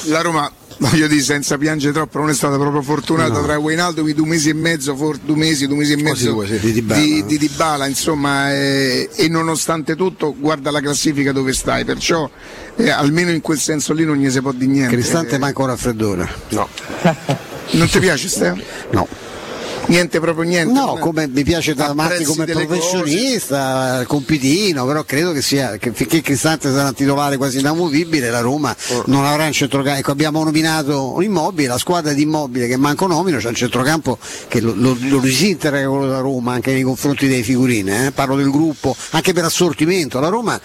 la 0.08 0.20
Roma 0.20 0.50
voglio 0.78 1.06
dire 1.06 1.22
senza 1.22 1.56
piangere 1.56 1.92
troppo 1.92 2.18
non 2.18 2.30
è 2.30 2.34
stata 2.34 2.56
proprio 2.58 2.82
fortunata 2.82 3.38
no. 3.38 3.42
tra 3.42 3.58
Weinaldo 3.58 4.02
due 4.02 4.26
mesi 4.26 4.50
e 4.50 4.54
mezzo 4.54 4.94
for, 4.94 5.18
due 5.18 5.36
mesi 5.36 5.66
due 5.66 5.78
mesi 5.78 5.92
e 5.92 6.02
mezzo 6.02 6.32
oh, 6.32 6.44
sì, 6.44 6.58
di, 6.58 6.72
Dybala, 6.72 7.00
di, 7.00 7.24
di 7.24 7.38
Dybala 7.38 7.86
insomma 7.86 8.52
eh, 8.52 9.08
e 9.14 9.28
nonostante 9.28 9.96
tutto 9.96 10.34
guarda 10.36 10.70
la 10.70 10.80
classifica 10.80 11.32
dove 11.32 11.52
stai 11.52 11.84
perciò 11.84 12.28
eh, 12.76 12.90
almeno 12.90 13.30
in 13.30 13.40
quel 13.40 13.58
senso 13.58 13.92
lì 13.92 14.04
non 14.04 14.16
gli 14.16 14.30
si 14.30 14.40
può 14.40 14.52
di 14.52 14.66
niente. 14.66 14.94
Cristante 14.94 15.36
eh, 15.36 15.38
ma 15.38 15.46
ancora 15.46 15.72
raffreddore 15.72 16.28
no. 16.48 16.68
Non 17.68 17.88
ti 17.88 17.98
piace 17.98 18.28
Stefano? 18.28 18.62
no 18.90 19.08
niente 19.86 20.20
proprio 20.20 20.44
niente. 20.44 20.72
No, 20.72 20.96
come 21.00 21.28
mi 21.28 21.42
piace 21.42 21.74
da 21.74 21.94
Matti 21.94 22.24
come 22.24 22.44
professionista, 22.44 23.92
cose. 23.94 24.06
compitino, 24.06 24.86
però 24.86 25.04
credo 25.04 25.32
che 25.32 25.42
sia 25.42 25.76
che 25.76 25.92
finché 25.92 26.20
Cristante 26.20 26.72
sarà 26.72 26.92
titolare 26.92 27.36
quasi 27.36 27.58
inamovibile, 27.58 28.30
la 28.30 28.40
Roma 28.40 28.74
oh. 28.90 29.04
non 29.06 29.24
avrà 29.24 29.46
un 29.46 29.52
centrocampo. 29.52 29.98
Ecco, 29.98 30.10
abbiamo 30.10 30.42
nominato 30.42 31.20
immobile, 31.20 31.68
la 31.68 31.78
squadra 31.78 32.12
di 32.12 32.22
immobile 32.22 32.66
che 32.66 32.76
manco 32.76 33.06
nomino, 33.06 33.38
c'è 33.38 33.48
un 33.48 33.54
centrocampo 33.54 34.18
che 34.48 34.60
lo, 34.60 34.72
lo, 34.74 34.96
lo 34.98 35.18
disintegra 35.18 35.86
quello 35.86 36.06
della 36.06 36.20
Roma 36.20 36.52
anche 36.52 36.72
nei 36.72 36.82
confronti 36.82 37.28
dei 37.28 37.42
figurine, 37.42 38.06
eh? 38.06 38.10
parlo 38.12 38.36
del 38.36 38.50
gruppo, 38.50 38.94
anche 39.10 39.32
per 39.32 39.44
assortimento. 39.44 40.20
La 40.20 40.28
Roma 40.28 40.60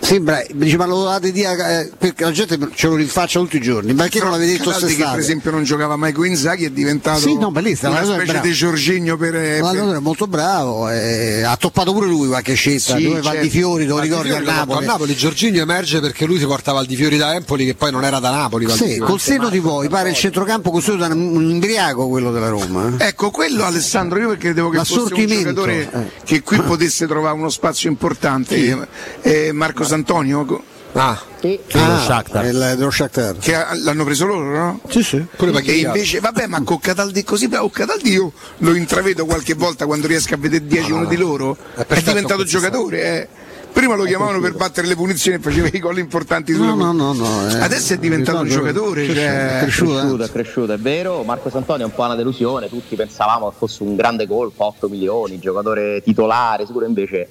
sembra, 0.00 0.42
dice 0.52 0.76
ma 0.76 0.86
lo 0.86 1.04
date 1.04 1.32
di 1.32 1.42
eh, 1.42 1.90
perché 1.96 2.24
la 2.24 2.32
gente 2.32 2.58
ce 2.74 2.86
lo 2.88 2.96
rinfaccia 2.96 3.40
tutti 3.40 3.56
i 3.56 3.60
giorni, 3.60 3.92
ma 3.92 4.02
perché 4.02 4.20
non 4.20 4.30
l'avete 4.30 4.52
detto 4.52 4.70
che 4.70 4.96
per 4.96 5.18
esempio 5.18 5.50
non 5.50 5.64
giocava 5.64 5.96
mai 5.96 6.12
con 6.12 6.26
Inzaghi 6.26 6.64
è 6.64 6.70
diventato 6.70 7.20
sì, 7.20 7.36
no, 7.36 7.50
bellissima, 7.50 7.90
una 7.90 8.04
specie 8.04 8.40
di 8.40 8.49
Giorginio 8.52 9.16
per, 9.16 9.34
eh, 9.34 9.60
per... 9.60 9.96
è 9.96 9.98
molto 9.98 10.26
bravo 10.26 10.88
eh, 10.90 11.42
ha 11.42 11.56
toppato 11.56 11.92
pure 11.92 12.06
lui 12.06 12.28
qualche 12.28 12.54
scelta 12.54 12.96
sì, 12.96 13.04
dove 13.04 13.22
certo. 13.22 13.28
va 13.28 13.42
di 13.42 13.50
Fiori 13.50 13.84
te 13.84 13.90
lo 13.90 13.98
ricordi 13.98 14.30
a 14.30 14.40
Napoli 14.40 14.84
a 14.84 14.86
Napoli 14.86 15.14
Giorginio 15.14 15.62
emerge 15.62 16.00
perché 16.00 16.26
lui 16.26 16.38
si 16.38 16.46
portava 16.46 16.80
al 16.80 16.86
di 16.86 16.96
Fiori 16.96 17.16
da 17.16 17.34
Empoli 17.34 17.64
che 17.64 17.74
poi 17.74 17.90
non 17.90 18.04
era 18.04 18.18
da 18.18 18.30
Napoli 18.30 18.68
sì, 18.70 18.98
col 18.98 19.20
senno 19.20 19.48
di 19.48 19.60
poi 19.60 19.88
pare 19.88 20.10
il 20.10 20.16
centrocampo 20.16 20.70
costruito 20.70 21.06
da 21.06 21.14
un 21.14 21.50
imbriaco 21.50 22.08
quello 22.08 22.30
della 22.30 22.48
Roma 22.48 22.94
eh. 22.98 23.06
ecco 23.06 23.30
quello 23.30 23.64
Alessandro 23.64 24.18
io 24.18 24.28
perché 24.28 24.46
credevo 24.46 24.70
che 24.70 24.78
fosse 24.84 25.14
un 25.14 25.26
giocatore 25.26 25.90
eh. 25.92 26.10
che 26.24 26.42
qui 26.42 26.58
potesse 26.60 27.06
trovare 27.06 27.34
uno 27.34 27.50
spazio 27.50 27.88
importante 27.88 28.56
sì. 28.56 28.76
Eh, 29.22 29.52
Marco 29.52 29.84
Santonio 29.84 30.44
Ah, 30.92 31.20
sì. 31.40 31.58
ah, 31.72 31.98
Shakhtar. 31.98 32.44
Il, 32.46 32.74
dello 32.76 32.90
Shakhtar. 32.90 33.36
Che 33.38 33.56
l'hanno 33.82 34.04
preso 34.04 34.26
loro, 34.26 34.56
no? 34.56 34.80
Sì, 34.88 35.02
sì. 35.02 35.24
Pure 35.36 35.62
e 35.62 35.76
invece, 35.78 36.20
vabbè, 36.20 36.46
ma 36.46 36.62
con 36.62 36.80
Cataldi 36.80 37.22
così, 37.22 37.48
beh, 37.48 37.58
con 37.58 37.70
Cataldi 37.70 38.10
io 38.10 38.32
lo 38.58 38.74
intravedo 38.74 39.24
qualche 39.24 39.54
volta 39.54 39.86
quando 39.86 40.06
riesco 40.06 40.34
a 40.34 40.36
vedere 40.36 40.66
10 40.66 40.90
uno 40.92 41.04
di 41.04 41.16
loro. 41.16 41.56
È, 41.74 41.86
è 41.86 42.02
diventato 42.02 42.44
giocatore, 42.44 43.02
eh. 43.02 43.28
Prima 43.72 43.94
lo 43.94 44.02
chiamavano 44.02 44.40
per 44.40 44.54
battere 44.54 44.88
le 44.88 44.96
punizioni 44.96 45.36
e 45.36 45.40
faceva 45.40 45.68
i 45.72 45.78
gol 45.78 45.98
importanti 45.98 46.52
no, 46.52 46.74
no, 46.74 46.92
no, 46.92 47.12
no, 47.12 47.48
eh. 47.48 47.60
Adesso 47.60 47.92
è 47.92 47.98
diventato 47.98 48.40
un 48.40 48.48
giocatore. 48.48 49.06
Cioè... 49.06 49.58
È 49.58 49.60
cresciuto, 49.60 49.92
è 49.92 50.00
cresciuto, 50.00 50.24
è 50.24 50.30
cresciuto, 50.30 50.72
è 50.72 50.78
vero. 50.78 51.22
Marco 51.22 51.50
Santonio 51.50 51.86
è 51.86 51.88
un 51.88 51.94
po' 51.94 52.02
una 52.02 52.16
delusione, 52.16 52.68
tutti 52.68 52.96
pensavamo 52.96 53.48
che 53.50 53.54
fosse 53.56 53.84
un 53.84 53.94
grande 53.94 54.26
colpo, 54.26 54.64
8 54.64 54.88
milioni, 54.88 55.38
giocatore 55.38 56.02
titolare, 56.02 56.66
sicuro 56.66 56.84
invece. 56.84 57.28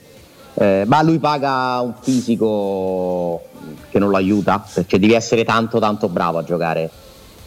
Eh, 0.60 0.84
ma 0.86 1.02
lui 1.02 1.20
paga 1.20 1.80
un 1.80 1.94
fisico 2.02 3.42
che 3.90 3.98
non 3.98 4.10
lo 4.10 4.18
aiuta, 4.18 4.64
perché 4.74 5.00
devi 5.00 5.14
essere 5.14 5.46
tanto 5.46 5.80
tanto 5.80 6.10
bravo 6.10 6.38
a 6.38 6.44
giocare 6.44 6.90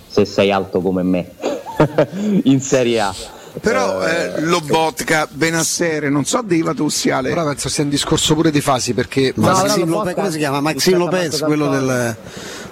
se 0.08 0.24
sei 0.24 0.50
alto 0.50 0.80
come 0.80 1.02
me 1.02 1.30
in 2.44 2.60
Serie 2.60 3.00
A. 3.00 3.14
Però 3.60 4.02
eh, 4.06 4.40
Lobotka, 4.40 5.28
Benassere, 5.30 6.08
non 6.08 6.24
so 6.24 6.40
dei 6.42 6.62
Vatussiale. 6.62 7.28
Però 7.28 7.44
penso 7.44 7.68
sia 7.68 7.84
un 7.84 7.90
discorso 7.90 8.34
pure 8.34 8.50
di 8.50 8.62
fasi 8.62 8.94
perché 8.94 9.34
no, 9.36 9.48
Maxim 9.48 9.88
no, 9.88 9.96
Lopez, 9.98 10.14
come 10.14 10.30
si 10.30 10.38
chiama? 10.38 10.60
Maxim 10.60 10.96
Lopez, 10.96 11.40
quello 11.40 11.68
del, 11.68 12.16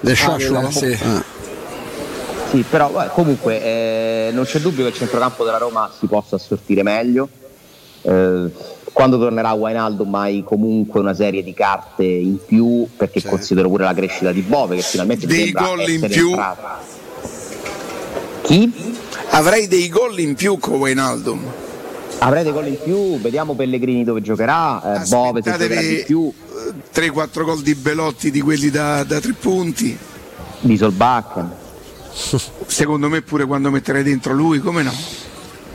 del 0.01 0.17
ah, 0.25 0.71
sì. 0.71 0.99
Ah. 1.03 1.23
sì. 2.49 2.65
però 2.69 2.91
comunque 3.13 3.63
eh, 3.63 4.31
non 4.33 4.45
c'è 4.45 4.59
dubbio 4.59 4.85
che 4.85 4.91
il 4.91 4.97
centrocampo 4.97 5.45
della 5.45 5.59
Roma 5.59 5.91
si 5.99 6.07
possa 6.07 6.37
assortire 6.37 6.83
meglio. 6.83 7.29
Eh, 8.01 8.79
quando 8.93 9.19
tornerà 9.19 9.53
Wijnaldum 9.53 10.15
hai 10.15 10.43
comunque 10.45 11.01
una 11.01 11.15
serie 11.15 11.43
di 11.43 11.55
carte 11.55 12.05
in 12.05 12.39
più 12.45 12.87
perché 12.97 13.21
sì. 13.21 13.29
considero 13.29 13.69
pure 13.69 13.85
la 13.85 13.95
crescita 13.95 14.33
di 14.33 14.41
Bove 14.41 14.77
che 14.77 14.83
finalmente 14.83 15.27
dei 15.27 15.53
gol 15.53 15.89
in 15.89 16.07
più 16.09 16.29
entrata. 16.29 16.81
chi? 18.43 18.73
avrei 19.31 19.69
dei 19.69 19.89
gol 19.89 20.19
in 20.19 20.35
più 20.35 20.59
con 20.59 20.75
Wijnaldum 20.75 21.41
avrei 22.19 22.43
dei 22.43 22.53
gol 22.53 22.67
in 22.67 22.79
più 22.83 23.21
vediamo 23.21 23.55
Pellegrini 23.55 24.05
dove 24.05 24.21
giocherà 24.21 25.03
eh, 25.03 25.07
Bove 25.09 25.43
se 25.43 25.51
giocherà 25.53 25.81
di 25.81 26.03
più 26.05 26.33
3-4 26.93 27.45
gol 27.45 27.63
di 27.63 27.75
Belotti 27.75 28.31
di 28.31 28.41
quelli 28.41 28.71
da, 28.71 29.05
da 29.05 29.21
tre 29.21 29.33
punti 29.33 29.97
di 30.61 30.77
Solbakken 30.77 31.51
secondo 32.67 33.09
me 33.09 33.23
pure 33.23 33.47
quando 33.47 33.71
metterei 33.71 34.03
dentro 34.03 34.33
lui 34.33 34.59
come 34.59 34.83
no 34.83 34.93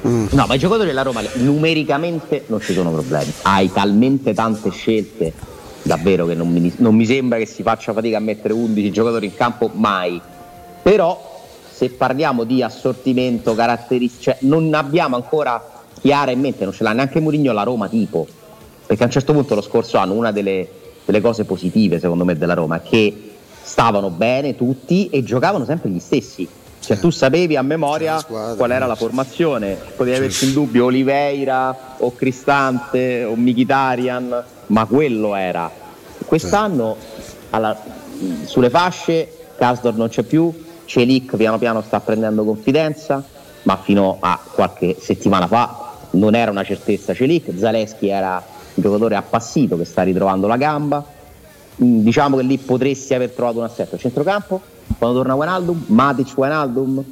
No, 0.06 0.46
ma 0.46 0.54
i 0.54 0.60
giocatori 0.60 0.88
della 0.88 1.02
Roma 1.02 1.22
numericamente 1.36 2.44
non 2.46 2.62
ci 2.62 2.74
sono 2.74 2.92
problemi. 2.92 3.34
Hai 3.42 3.72
talmente 3.72 4.36
tante 4.36 4.70
scelte, 4.70 5.34
davvero 5.82 6.28
che 6.28 6.36
non 6.36 6.52
mi, 6.52 6.72
non 6.78 6.94
mi 6.94 7.08
sembra 7.08 7.40
che 7.40 7.48
si 7.48 7.64
faccia 7.64 7.92
fatica 7.92 8.18
a 8.18 8.20
mettere 8.20 8.54
11 8.54 8.92
giocatori 8.92 9.26
in 9.26 9.34
campo 9.34 9.72
mai. 9.74 10.22
Però 10.84 11.42
se 11.68 11.90
parliamo 11.90 12.44
di 12.44 12.62
assortimento, 12.62 13.56
caratteristiche, 13.56 14.22
cioè 14.22 14.38
non 14.42 14.72
abbiamo 14.76 15.16
ancora 15.16 15.84
chiara 16.00 16.30
in 16.30 16.40
mente, 16.40 16.66
non 16.66 16.74
ce 16.74 16.84
l'ha 16.84 16.94
neanche 16.94 17.20
Mourinho 17.20 17.52
la 17.52 17.64
Roma 17.64 17.88
tipo. 17.88 18.28
Perché 18.86 19.02
a 19.02 19.08
un 19.08 19.12
certo 19.12 19.34
punto 19.34 19.56
lo 19.56 19.62
scorso 19.62 19.98
anno 19.98 20.14
una 20.14 20.32
delle, 20.32 20.70
delle 21.04 21.20
cose 21.20 21.46
positive 21.46 22.00
secondo 22.00 22.24
me 22.24 22.38
della 22.38 22.54
Roma 22.54 22.76
è 22.76 22.88
che 22.88 23.32
stavano 23.64 24.12
bene 24.12 24.56
tutti 24.56 25.10
e 25.10 25.24
giocavano 25.24 25.66
sempre 25.66 25.90
gli 25.90 26.00
stessi 26.00 26.48
cioè, 26.86 27.00
tu 27.00 27.10
sapevi 27.10 27.56
a 27.56 27.64
memoria 27.64 28.20
squadra, 28.20 28.56
qual 28.56 28.70
era 28.70 28.86
la 28.86 28.94
formazione, 28.94 29.76
potevi 29.96 30.18
averci 30.18 30.46
il 30.46 30.54
dubbio 30.54 30.86
Oliveira 30.86 31.96
o 31.98 32.14
Cristante 32.14 33.24
o 33.24 33.36
Michitarian, 33.36 34.44
ma 34.68 34.86
quello 34.86 35.34
era. 35.34 35.70
Quest'anno 36.24 36.96
alla, 37.50 37.76
sulle 38.44 38.70
fasce 38.70 39.28
Casdor 39.58 39.96
non 39.96 40.10
c'è 40.10 40.22
più, 40.22 40.54
Celic 40.86 41.36
piano 41.38 41.58
piano 41.58 41.82
sta 41.82 42.00
prendendo 42.02 42.44
confidenza, 42.44 43.24
ma 43.64 43.78
fino 43.78 44.18
a 44.20 44.40
qualche 44.54 44.96
settimana 45.00 45.48
fa 45.48 45.94
non 46.12 46.36
era 46.36 46.52
una 46.52 46.64
certezza 46.64 47.16
Celic, 47.16 47.52
Zaleschi 47.58 48.10
era 48.10 48.36
un 48.76 48.84
giocatore 48.84 49.16
appassito 49.16 49.76
che 49.76 49.86
sta 49.86 50.04
ritrovando 50.04 50.46
la 50.46 50.58
gamba, 50.58 51.04
mm, 51.84 52.02
diciamo 52.02 52.38
che 52.38 52.44
lì 52.44 52.60
potresti 52.60 53.16
aver 53.16 53.32
trovato 53.32 53.58
un 53.58 53.64
assetto. 53.64 53.98
Centrocampo, 53.98 54.62
quando 54.98 55.18
torna 55.18 55.36
Wijnaldum, 55.36 55.84
Matic 55.88 56.34
Wijnaldum, 56.36 57.04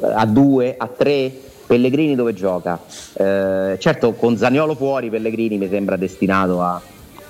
eh, 0.00 0.12
a 0.14 0.26
due, 0.26 0.74
a 0.76 0.86
tre, 0.86 1.32
Pellegrini 1.66 2.14
dove 2.14 2.34
gioca? 2.34 2.78
Eh, 3.14 3.76
certo 3.78 4.12
con 4.12 4.36
Zagnolo 4.36 4.74
fuori 4.74 5.08
Pellegrini 5.08 5.56
mi 5.56 5.68
sembra 5.68 5.96
destinato 5.96 6.60
a, 6.60 6.80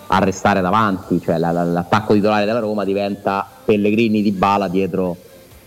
a 0.09 0.19
restare 0.19 0.61
davanti, 0.61 1.21
cioè 1.21 1.39
la, 1.39 1.53
la, 1.53 1.65
l'attacco 1.65 2.15
titolare 2.15 2.45
della 2.45 2.59
Roma 2.59 2.85
diventa 2.85 3.47
Pellegrini 3.65 4.21
di 4.21 4.33
bala 4.33 4.69
dietro 4.69 5.17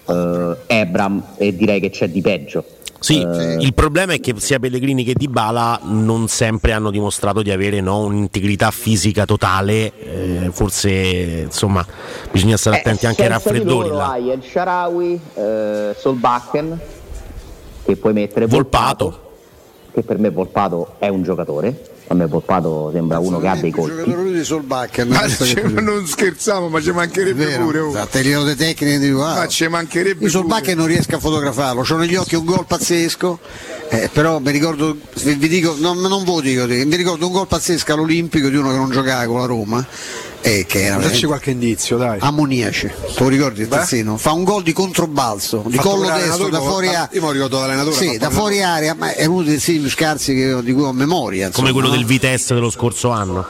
eh, 0.08 0.58
Ebram 0.68 1.24
e 1.38 1.56
direi 1.56 1.80
che 1.80 1.90
c'è 1.90 2.10
di 2.10 2.22
peggio. 2.22 2.66
Sì, 3.06 3.22
eh, 3.22 3.58
il 3.60 3.76
problema 3.76 4.14
è 4.14 4.20
che 4.20 4.34
sia 4.38 4.58
Pellegrini 4.58 5.04
che 5.04 5.14
Di 5.14 5.28
Bala 5.28 5.80
non 5.84 6.28
sempre 6.28 6.72
hanno 6.72 6.90
dimostrato 6.90 7.44
di 7.44 7.52
avere 7.52 7.80
no, 7.80 8.00
un'integrità 8.00 8.72
fisica 8.72 9.26
totale, 9.26 9.92
eh, 10.00 10.50
forse 10.52 10.90
insomma 10.90 11.86
bisogna 12.32 12.58
stare 12.58 12.78
eh, 12.78 12.80
attenti 12.80 13.06
anche 13.06 13.22
ai 13.22 13.28
raffreddori. 13.28 13.90
Loro 13.90 14.02
hai 14.02 14.32
El 14.32 14.42
Sharawi, 14.42 15.20
eh, 15.36 15.96
Solbakken, 15.96 16.80
che 17.84 17.96
puoi 17.96 18.14
mettere 18.14 18.48
Volpato. 18.48 19.04
Volpato, 19.04 19.32
che 19.92 20.02
per 20.02 20.18
me 20.18 20.32
Volpato 20.32 20.96
è 20.98 21.08
un 21.08 21.22
giocatore 21.22 21.94
a 22.08 22.14
me 22.14 22.26
Volpato 22.28 22.92
sembra 22.94 23.20
uno 23.20 23.40
che 23.40 23.48
ha 23.48 23.56
dei 23.56 23.72
colpi. 23.72 24.32
di 24.32 24.44
Solbakken 24.44 25.08
ma 25.08 25.22
non 25.82 26.06
scherziamo 26.06 26.70
ma 26.70 26.82
ci 26.82 26.92
mancherebbe 26.92 27.46
Vero, 27.46 27.64
pure 27.64 27.80
oh. 27.80 27.90
esatto, 27.90 28.20
livello 28.20 28.44
di 28.46 28.56
tecnica 28.56 28.94
individuale 28.94 29.40
ma 29.40 29.48
ci 29.48 29.68
mancherebbe 29.68 30.24
io 30.24 30.30
Solbakken 30.30 30.78
non 30.78 30.88
riesco 30.88 31.16
a 31.16 31.20
fotografarlo 31.20 31.84
ho 31.88 31.98
negli 31.98 32.16
occhi 32.16 32.36
un 32.36 32.46
gol 32.46 32.66
pazzesco 32.66 33.40
eh, 33.90 34.10
però 34.12 34.40
mi 34.40 34.52
ricordo 34.52 34.98
vi 35.24 35.48
dico 35.48 35.76
non, 35.80 36.00
non 36.00 36.24
ve 36.24 36.32
lo 36.32 36.42
dico 36.42 36.66
mi 36.68 36.96
ricordo 36.96 37.26
un 37.26 37.32
gol 37.32 37.48
pazzesco 37.48 37.94
all'Olimpico 37.94 38.50
di 38.50 38.56
uno 38.56 38.70
che 38.70 38.78
non 38.78 38.92
giocava 38.92 39.26
con 39.26 39.40
la 39.40 39.46
Roma 39.46 39.88
eh, 40.46 40.66
che 40.68 40.84
era 40.84 40.98
Dacci 40.98 41.26
qualche 41.26 41.50
indizio, 41.50 41.98
dai. 41.98 42.20
Ammoniace, 42.22 42.94
te 43.16 43.24
lo 43.24 43.30
ricordi 43.30 43.62
il 43.62 43.68
terzino? 43.68 44.16
Fa 44.16 44.32
un 44.32 44.44
gol 44.44 44.62
di 44.62 44.74
controbalzo, 44.74 45.64
di 45.66 45.78
collo 45.78 46.08
destro 46.08 46.50
da 46.50 46.60
fuori 46.62 46.88
area. 46.88 47.10
Io 47.14 47.22
mi 47.26 47.32
ricordo 47.32 47.58
dall'allenatore. 47.58 47.96
Sì, 47.96 48.18
da 48.18 48.30
fuori 48.30 48.62
area, 48.62 48.94
ma 48.94 49.14
è 49.14 49.26
uno 49.26 49.42
dei 49.42 49.60
segni 49.60 49.90
scarsi 49.90 50.36
che, 50.36 50.62
di 50.62 50.72
cui 50.72 50.84
ho 50.84 50.94
memoria. 50.94 51.48
Insomma, 51.48 51.70
Come 51.70 51.80
quello 51.80 51.94
no? 51.94 51.96
del 51.96 52.06
Vitesse 52.06 52.54
dello 52.54 52.70
scorso 52.70 53.10
anno. 53.10 53.44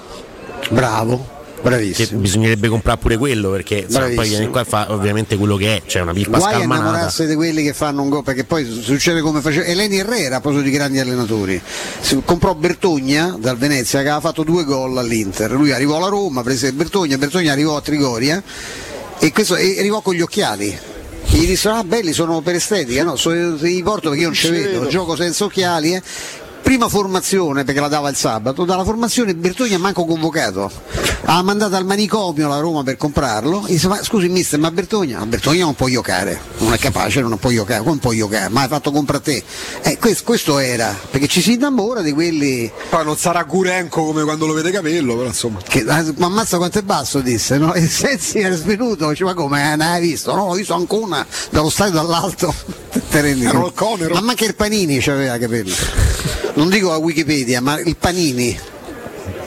Bravo, 0.70 1.28
Bravissimo. 1.62 2.08
Che 2.08 2.16
bisognerebbe 2.16 2.68
comprare 2.68 3.00
pure 3.00 3.18
quello 3.18 3.50
perché 3.50 3.86
insomma, 3.88 4.10
poi 4.14 4.28
viene 4.30 4.50
qua 4.50 4.62
e 4.62 4.66
fa 4.66 4.92
ovviamente 4.92 5.36
quello 5.36 5.56
che 5.56 5.78
è, 5.78 5.82
cioè 5.86 6.02
una 6.04 6.14
pippa 6.14 6.38
Guai 6.38 6.54
scalmanata. 6.54 6.82
Innamorarsi 6.82 7.26
di 7.26 7.36
quelli 7.36 7.64
che 7.64 7.74
fanno 7.74 8.02
un 8.02 8.10
gol 8.10 8.24
perché 8.24 8.44
poi 8.44 8.66
succede 8.82 9.22
come 9.22 9.42
faceva 9.42 9.66
Eleni 9.66 9.98
Herrera, 9.98 10.42
proprio 10.42 10.62
di 10.62 10.70
grandi 10.70 11.00
allenatori. 11.00 11.60
Si 12.00 12.22
comprò 12.24 12.54
Bertogna 12.54 13.36
dal 13.40 13.58
Venezia 13.58 14.02
che 14.02 14.10
aveva 14.10 14.22
fatto 14.22 14.44
due 14.44 14.64
gol 14.64 14.98
all'Inter. 14.98 15.52
Lui 15.52 15.72
arrivò 15.72 15.98
alla 15.98 16.10
Roma, 16.10 16.44
prese 16.44 16.72
Bertogna, 16.74 17.18
Bertogna 17.18 17.52
arrivò 17.52 17.78
a 17.78 17.82
Trigoria 17.82 18.42
e, 19.20 19.32
questo, 19.32 19.56
e 19.56 19.80
arrivò 19.80 20.02
con 20.02 20.14
gli 20.14 20.22
occhiali 20.22 20.78
gli 21.28 21.48
dissero 21.48 21.76
ah 21.76 21.84
belli 21.84 22.14
sono 22.14 22.42
per 22.42 22.56
estetica 22.56 23.04
no 23.04 23.16
so, 23.16 23.32
li 23.32 23.82
porto 23.84 24.10
perché 24.10 24.22
io 24.22 24.28
non 24.28 24.36
ci 24.36 24.50
vedo 24.50 24.88
gioco 24.88 25.16
senza 25.16 25.44
occhiali 25.44 25.94
eh 25.94 26.02
prima 26.66 26.90
formazione 26.90 27.64
perché 27.64 27.80
la 27.80 27.88
dava 27.88 28.10
il 28.10 28.16
sabato, 28.16 28.66
dalla 28.66 28.84
formazione 28.84 29.36
Bertogna 29.36 29.78
manco 29.78 30.04
convocato, 30.04 30.72
ha 31.26 31.44
mandato 31.44 31.76
al 31.76 31.86
manicomio 31.86 32.48
la 32.48 32.58
Roma 32.58 32.82
per 32.82 32.98
comprarlo, 32.98 33.68
e 33.68 33.74
disse 33.74 33.88
ma 33.88 34.02
scusi 34.02 34.30
mister 34.30 34.58
ma 34.58 34.72
Bertogna, 34.72 35.20
ma 35.20 35.28
Bertogna 35.28 35.66
non 35.66 35.76
può 35.76 35.88
giocare, 35.88 36.40
non 36.58 36.74
è 36.74 36.80
capace, 36.80 37.22
non 37.22 37.38
può 37.38 37.52
giocare, 37.52 37.84
come 37.84 38.00
può 38.00 38.12
giocare, 38.14 38.50
ma 38.50 38.64
hai 38.64 38.68
fatto 38.68 38.90
compra 38.90 39.18
a 39.18 39.20
te. 39.20 39.44
Eh, 39.84 40.00
questo, 40.00 40.24
questo, 40.24 40.58
era, 40.58 40.98
perché 41.12 41.28
ci 41.28 41.40
si 41.40 41.54
innamora 41.54 42.02
di 42.02 42.12
quelli... 42.12 42.72
Poi 42.90 43.06
non 43.06 43.16
sarà 43.16 43.44
Gurenco 43.44 44.04
come 44.04 44.24
quando 44.24 44.48
lo 44.48 44.54
vede 44.54 44.72
Capello, 44.72 45.16
però 45.16 45.28
insomma... 45.28 45.60
Che, 45.62 45.84
ma 45.84 46.26
ammazza 46.26 46.58
quanto 46.58 46.80
è 46.80 46.82
basso 46.82 47.20
disse, 47.20 47.60
no? 47.60 47.76
E 47.76 47.86
Sensi 47.88 48.40
era 48.40 48.56
svenuto, 48.56 49.08
diceva 49.10 49.36
ma 49.36 49.36
come, 49.36 49.62
non 49.76 49.82
hai 49.82 50.02
visto? 50.02 50.34
No, 50.34 50.46
ho 50.46 50.56
visto 50.56 50.74
ancora 50.74 51.24
dallo 51.52 51.70
stadio 51.70 51.94
dall'alto, 51.94 52.52
te 53.12 53.22
rendi 53.22 53.46
Ma 53.46 54.20
anche 54.30 54.46
il 54.46 54.56
Panini 54.56 54.98
c'aveva 54.98 55.38
capello 55.38 56.45
non 56.56 56.70
dico 56.70 56.90
la 56.90 56.98
Wikipedia, 56.98 57.62
ma 57.62 57.80
il 57.80 57.96
Panini. 57.96 58.58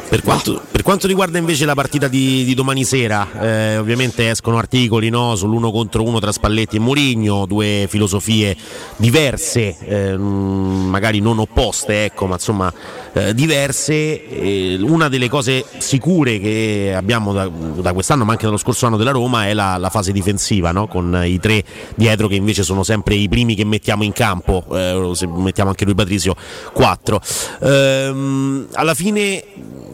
Per 0.08 0.22
quanto, 0.22 0.62
per 0.78 0.86
quanto, 0.86 1.08
riguarda 1.08 1.38
invece 1.38 1.64
la 1.64 1.74
partita 1.74 2.06
di, 2.06 2.44
di 2.44 2.54
domani 2.54 2.84
sera, 2.84 3.26
eh, 3.40 3.78
ovviamente 3.78 4.30
escono 4.30 4.58
articoli 4.58 5.08
no, 5.08 5.34
sull'uno 5.34 5.72
contro 5.72 6.04
uno 6.04 6.20
tra 6.20 6.30
Spalletti 6.30 6.76
e 6.76 6.78
Mourinho, 6.78 7.46
due 7.46 7.86
filosofie 7.88 8.56
diverse, 8.96 9.76
eh, 9.80 10.16
magari 10.16 11.18
non 11.18 11.40
opposte, 11.40 12.04
ecco, 12.04 12.26
ma 12.26 12.34
insomma 12.34 12.72
eh, 13.12 13.34
diverse. 13.34 14.78
una 14.82 15.08
delle 15.08 15.28
cose 15.28 15.64
sicure 15.78 16.38
che 16.38 16.94
abbiamo 16.94 17.32
da, 17.32 17.48
da, 17.48 17.92
quest'anno, 17.92 18.24
ma 18.24 18.30
anche 18.30 18.44
dallo 18.44 18.56
scorso 18.56 18.86
anno 18.86 18.96
della 18.96 19.10
Roma, 19.10 19.48
è 19.48 19.54
la, 19.54 19.78
la 19.78 19.90
fase 19.90 20.12
difensiva, 20.12 20.70
no? 20.70 20.86
con 20.86 21.22
i 21.24 21.40
tre 21.40 21.64
dietro 21.96 22.28
che 22.28 22.36
invece 22.36 22.62
sono 22.62 22.84
sempre 22.84 23.16
i 23.16 23.28
primi 23.28 23.56
che 23.56 23.64
mettiamo 23.64 24.04
in 24.04 24.12
campo, 24.12 24.64
eh, 24.70 25.10
se 25.14 25.26
mettiamo 25.26 25.70
anche 25.70 25.84
lui 25.84 25.96
Patrizio, 25.96 26.36
quattro. 26.72 27.20
Ehm, 27.62 28.68
alla 28.74 28.94
fine 28.94 29.42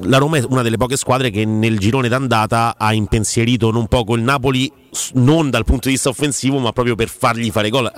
la 0.03 0.19
Roma 0.19 0.39
è 0.39 0.45
una 0.49 0.63
delle 0.63 0.74
poche 0.77 0.97
squadre 0.97 1.31
che 1.31 1.45
nel 1.45 1.79
girone 1.79 2.09
d'andata 2.09 2.75
ha 2.77 2.93
impensierito 2.93 3.69
un 3.69 3.87
poco 3.87 4.15
il 4.15 4.23
Napoli 4.23 4.71
non 5.15 5.51
dal 5.51 5.65
punto 5.65 5.89
di 5.89 5.95
vista 5.95 6.09
offensivo 6.09 6.59
ma 6.59 6.73
proprio 6.73 6.95
per 6.95 7.09
fargli 7.09 7.51
fare 7.51 7.69
gol. 7.69 7.91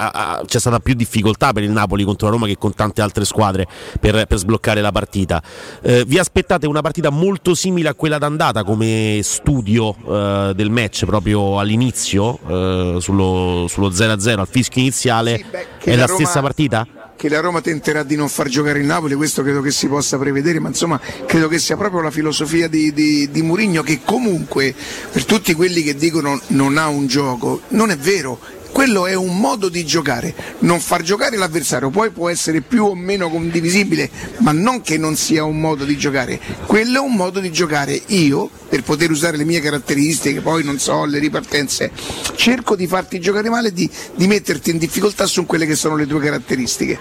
C'è 0.46 0.58
stata 0.58 0.78
più 0.80 0.94
difficoltà 0.94 1.52
per 1.52 1.62
il 1.62 1.70
Napoli 1.70 2.04
contro 2.04 2.26
la 2.26 2.32
Roma 2.32 2.46
che 2.46 2.56
con 2.56 2.74
tante 2.74 3.02
altre 3.02 3.24
squadre 3.24 3.66
per, 4.00 4.26
per 4.26 4.38
sbloccare 4.38 4.80
la 4.80 4.92
partita. 4.92 5.42
Eh, 5.82 6.04
vi 6.06 6.18
aspettate 6.18 6.66
una 6.66 6.80
partita 6.80 7.10
molto 7.10 7.54
simile 7.54 7.88
a 7.88 7.94
quella 7.94 8.18
d'andata 8.18 8.64
come 8.64 9.20
studio 9.22 9.94
eh, 10.08 10.52
del 10.54 10.70
match 10.70 11.04
proprio 11.04 11.58
all'inizio 11.58 12.38
eh, 12.46 12.96
sullo, 13.00 13.66
sullo 13.68 13.90
0-0 13.90 14.38
al 14.38 14.48
fischio 14.48 14.80
iniziale? 14.80 15.36
Sì, 15.36 15.44
beh, 15.50 15.66
è 15.80 15.96
la, 15.96 16.06
Roma... 16.06 16.14
stessa 16.14 16.40
partita? 16.40 16.86
Che 17.16 17.28
la 17.28 17.40
Roma 17.40 17.60
tenterà 17.60 18.02
di 18.02 18.14
non 18.14 18.28
far 18.28 18.48
giocare 18.48 18.78
il 18.78 18.84
Napoli, 18.84 19.14
questo 19.14 19.42
credo 19.42 19.62
che 19.62 19.70
si 19.70 19.88
possa 19.88 20.18
prevedere, 20.18 20.60
ma 20.60 20.68
insomma 20.68 21.00
credo 21.26 21.48
che 21.48 21.58
sia 21.58 21.76
proprio 21.76 22.02
la 22.02 22.10
filosofia 22.10 22.68
di, 22.68 22.92
di, 22.92 23.30
di 23.30 23.42
Murigno 23.42 23.82
che 23.82 24.00
comunque 24.04 24.74
per 25.10 25.24
tutti 25.24 25.54
quelli 25.54 25.82
che 25.82 25.94
dicono 25.94 26.40
non 26.48 26.76
ha 26.76 26.88
un 26.88 27.06
gioco, 27.06 27.62
non 27.68 27.90
è 27.90 27.96
vero, 27.96 28.38
quello 28.76 29.06
è 29.06 29.14
un 29.14 29.38
modo 29.38 29.70
di 29.70 29.86
giocare, 29.86 30.34
non 30.58 30.80
far 30.80 31.00
giocare 31.00 31.38
l'avversario, 31.38 31.88
poi 31.88 32.10
può 32.10 32.28
essere 32.28 32.60
più 32.60 32.84
o 32.84 32.94
meno 32.94 33.30
condivisibile, 33.30 34.10
ma 34.40 34.52
non 34.52 34.82
che 34.82 34.98
non 34.98 35.16
sia 35.16 35.44
un 35.44 35.58
modo 35.58 35.86
di 35.86 35.96
giocare, 35.96 36.38
quello 36.66 36.98
è 36.98 37.00
un 37.00 37.14
modo 37.14 37.40
di 37.40 37.50
giocare. 37.50 37.98
Io, 38.08 38.50
per 38.68 38.82
poter 38.82 39.10
usare 39.10 39.38
le 39.38 39.44
mie 39.44 39.60
caratteristiche, 39.60 40.42
poi 40.42 40.62
non 40.62 40.78
so, 40.78 41.06
le 41.06 41.18
ripartenze, 41.18 41.90
cerco 42.34 42.76
di 42.76 42.86
farti 42.86 43.18
giocare 43.18 43.48
male 43.48 43.72
di, 43.72 43.88
di 44.14 44.26
metterti 44.26 44.70
in 44.70 44.76
difficoltà 44.76 45.24
su 45.24 45.46
quelle 45.46 45.64
che 45.64 45.74
sono 45.74 45.96
le 45.96 46.06
tue 46.06 46.20
caratteristiche. 46.20 46.98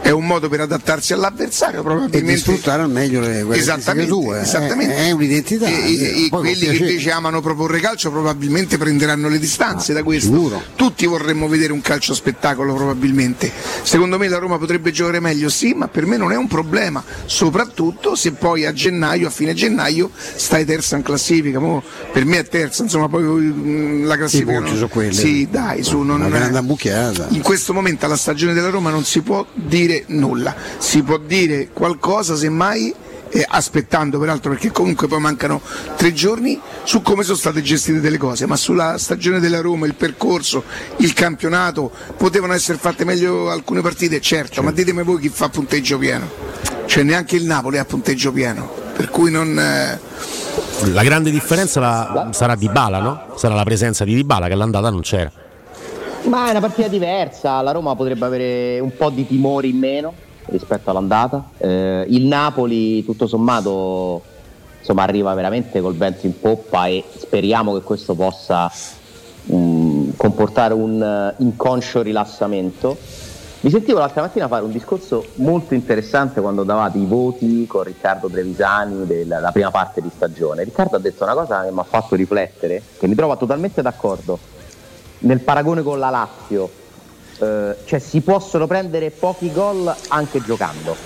È 0.00 0.10
un 0.10 0.24
modo 0.24 0.48
per 0.48 0.60
adattarsi 0.60 1.12
all'avversario, 1.12 1.82
probabilmente. 1.82 2.18
E 2.18 2.34
di 2.34 2.40
sfruttare 2.40 2.82
al 2.82 2.90
meglio 2.90 3.20
le 3.20 3.44
esattamente, 3.50 4.10
tue. 4.10 4.40
Esattamente. 4.40 4.94
È, 4.94 5.08
è 5.08 5.10
un'identità. 5.10 5.66
E, 5.66 6.24
e 6.24 6.28
quelli 6.30 6.66
che 6.66 6.76
invece 6.76 7.10
amano 7.10 7.42
proporre 7.42 7.80
calcio 7.80 8.10
probabilmente 8.10 8.78
prenderanno 8.78 9.28
le 9.28 9.38
distanze 9.38 9.92
ah, 9.92 9.96
da 9.96 10.02
questo. 10.02 10.30
Sicuro. 10.30 10.62
Tutti 10.74 11.04
vorremmo 11.18 11.48
vedere 11.48 11.72
un 11.72 11.80
calcio 11.80 12.14
spettacolo 12.14 12.72
probabilmente. 12.74 13.50
Secondo 13.82 14.16
me 14.18 14.28
la 14.28 14.38
Roma 14.38 14.56
potrebbe 14.56 14.92
giocare 14.92 15.20
meglio, 15.20 15.48
sì, 15.48 15.74
ma 15.74 15.88
per 15.88 16.06
me 16.06 16.16
non 16.16 16.32
è 16.32 16.36
un 16.36 16.46
problema, 16.46 17.02
soprattutto 17.26 18.14
se 18.14 18.32
poi 18.32 18.64
a 18.64 18.72
gennaio, 18.72 19.26
a 19.26 19.30
fine 19.30 19.52
gennaio, 19.52 20.10
stai 20.14 20.64
terza 20.64 20.96
in 20.96 21.02
classifica. 21.02 21.58
Mo 21.58 21.82
per 22.12 22.24
me 22.24 22.38
è 22.38 22.46
terza, 22.46 22.82
insomma, 22.82 23.08
poi 23.08 23.22
mm, 23.22 24.06
la 24.06 24.16
classifica. 24.16 24.52
I 24.52 24.60
non... 24.60 24.76
su 24.76 24.88
quelli. 24.88 25.14
Sì, 25.14 25.48
dai, 25.50 25.82
su 25.82 25.98
non 25.98 26.20
una 26.20 26.28
grande 26.28 26.58
ammucchiata. 26.58 27.26
In 27.30 27.42
questo 27.42 27.74
momento 27.74 28.06
alla 28.06 28.16
stagione 28.16 28.54
della 28.54 28.70
Roma 28.70 28.90
non 28.90 29.04
si 29.04 29.20
può 29.20 29.44
dire 29.52 30.04
nulla, 30.06 30.54
si 30.78 31.02
può 31.02 31.18
dire 31.18 31.70
qualcosa 31.72 32.36
semmai 32.36 32.94
eh, 33.30 33.44
aspettando 33.46 34.18
peraltro 34.18 34.50
perché 34.50 34.70
comunque 34.70 35.06
poi 35.08 35.20
mancano 35.20 35.60
tre 35.96 36.12
giorni 36.12 36.60
su 36.84 37.02
come 37.02 37.22
sono 37.22 37.36
state 37.36 37.62
gestite 37.62 38.00
delle 38.00 38.18
cose, 38.18 38.46
ma 38.46 38.56
sulla 38.56 38.98
stagione 38.98 39.40
della 39.40 39.60
Roma, 39.60 39.86
il 39.86 39.94
percorso, 39.94 40.64
il 40.96 41.12
campionato, 41.12 41.90
potevano 42.16 42.52
essere 42.52 42.78
fatte 42.78 43.04
meglio 43.04 43.50
alcune 43.50 43.80
partite, 43.80 44.20
certo, 44.20 44.46
certo. 44.46 44.62
ma 44.62 44.72
ditemi 44.72 45.02
voi 45.02 45.20
chi 45.20 45.28
fa 45.28 45.48
punteggio 45.48 45.98
pieno, 45.98 46.28
cioè 46.86 47.02
neanche 47.02 47.36
il 47.36 47.44
Napoli 47.44 47.78
ha 47.78 47.84
punteggio 47.84 48.32
pieno, 48.32 48.68
per 48.94 49.08
cui 49.10 49.30
non... 49.30 49.58
Eh... 49.58 50.00
La 50.92 51.02
grande 51.02 51.30
differenza 51.30 51.80
la, 51.80 52.28
sarà 52.32 52.54
Di 52.54 52.68
Bala, 52.68 53.00
no? 53.00 53.36
Sarà 53.36 53.54
la 53.54 53.64
presenza 53.64 54.04
di 54.04 54.14
Di 54.14 54.24
Bala 54.24 54.46
che 54.46 54.52
all'andata 54.52 54.90
non 54.90 55.00
c'era. 55.00 55.30
Ma 56.24 56.46
è 56.48 56.50
una 56.50 56.60
partita 56.60 56.88
diversa, 56.88 57.60
la 57.62 57.72
Roma 57.72 57.94
potrebbe 57.94 58.26
avere 58.26 58.80
un 58.80 58.94
po' 58.96 59.10
di 59.10 59.26
timori 59.26 59.70
in 59.70 59.78
meno, 59.78 60.14
rispetto 60.50 60.90
all'andata. 60.90 61.50
Eh, 61.58 62.04
il 62.08 62.26
Napoli 62.26 63.04
tutto 63.04 63.26
sommato 63.26 64.22
insomma, 64.78 65.02
arriva 65.02 65.34
veramente 65.34 65.80
col 65.80 65.94
vento 65.94 66.26
in 66.26 66.38
poppa 66.38 66.86
e 66.86 67.04
speriamo 67.16 67.74
che 67.74 67.82
questo 67.82 68.14
possa 68.14 68.70
mh, 69.44 69.54
mm, 69.54 70.10
comportare 70.16 70.74
un 70.74 71.34
uh, 71.38 71.42
inconscio 71.42 72.02
rilassamento. 72.02 72.96
Vi 73.60 73.70
sentivo 73.70 73.98
l'altra 73.98 74.22
mattina 74.22 74.46
fare 74.46 74.64
un 74.64 74.70
discorso 74.70 75.26
molto 75.36 75.74
interessante 75.74 76.40
quando 76.40 76.62
davate 76.62 76.96
i 76.98 77.04
voti 77.04 77.66
con 77.66 77.82
Riccardo 77.82 78.28
Trevisani 78.28 79.04
della 79.04 79.50
prima 79.50 79.72
parte 79.72 80.00
di 80.00 80.10
stagione. 80.14 80.62
Riccardo 80.62 80.94
ha 80.94 81.00
detto 81.00 81.24
una 81.24 81.34
cosa 81.34 81.64
che 81.64 81.72
mi 81.72 81.80
ha 81.80 81.84
fatto 81.84 82.14
riflettere, 82.14 82.80
che 82.98 83.08
mi 83.08 83.16
trova 83.16 83.36
totalmente 83.36 83.82
d'accordo. 83.82 84.38
Nel 85.20 85.40
paragone 85.40 85.82
con 85.82 85.98
la 85.98 86.10
Lazio, 86.10 86.70
eh, 87.38 87.76
cioè 87.84 87.98
si 87.98 88.20
possono 88.20 88.66
prendere 88.66 89.10
pochi 89.10 89.50
gol 89.52 89.94
anche 90.08 90.42
giocando. 90.42 90.96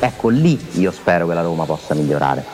Ecco, 0.00 0.28
lì 0.28 0.58
io 0.74 0.90
spero 0.90 1.26
che 1.26 1.34
la 1.34 1.42
Roma 1.42 1.64
possa 1.64 1.94
migliorare. 1.94 2.44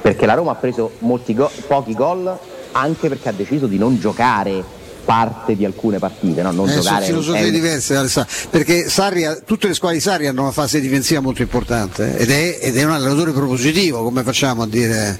Perché 0.00 0.26
la 0.26 0.34
Roma 0.34 0.52
ha 0.52 0.56
preso 0.56 0.92
go- 0.98 1.52
pochi 1.66 1.94
gol 1.94 2.38
anche 2.72 3.08
perché 3.08 3.28
ha 3.28 3.32
deciso 3.32 3.66
di 3.66 3.78
non 3.78 3.98
giocare 3.98 4.62
parte 5.10 5.56
di 5.56 5.64
alcune 5.64 5.98
partite, 5.98 6.40
no? 6.40 6.52
non 6.52 6.68
eh, 6.68 6.74
giocare. 6.74 7.04
Sono 7.04 7.20
filosofie 7.20 7.48
è... 7.48 7.50
diverse, 7.50 8.28
perché 8.48 8.88
Sarri, 8.88 9.26
tutte 9.44 9.66
le 9.66 9.74
squadre 9.74 9.96
di 9.96 10.02
Sarri 10.04 10.28
hanno 10.28 10.42
una 10.42 10.52
fase 10.52 10.78
difensiva 10.78 11.18
molto 11.18 11.42
importante 11.42 12.16
ed 12.16 12.30
è, 12.30 12.58
ed 12.60 12.76
è 12.76 12.84
un 12.84 12.92
allenatore 12.92 13.32
propositivo, 13.32 14.04
come 14.04 14.22
facciamo 14.22 14.62
a 14.62 14.68
dire, 14.68 15.18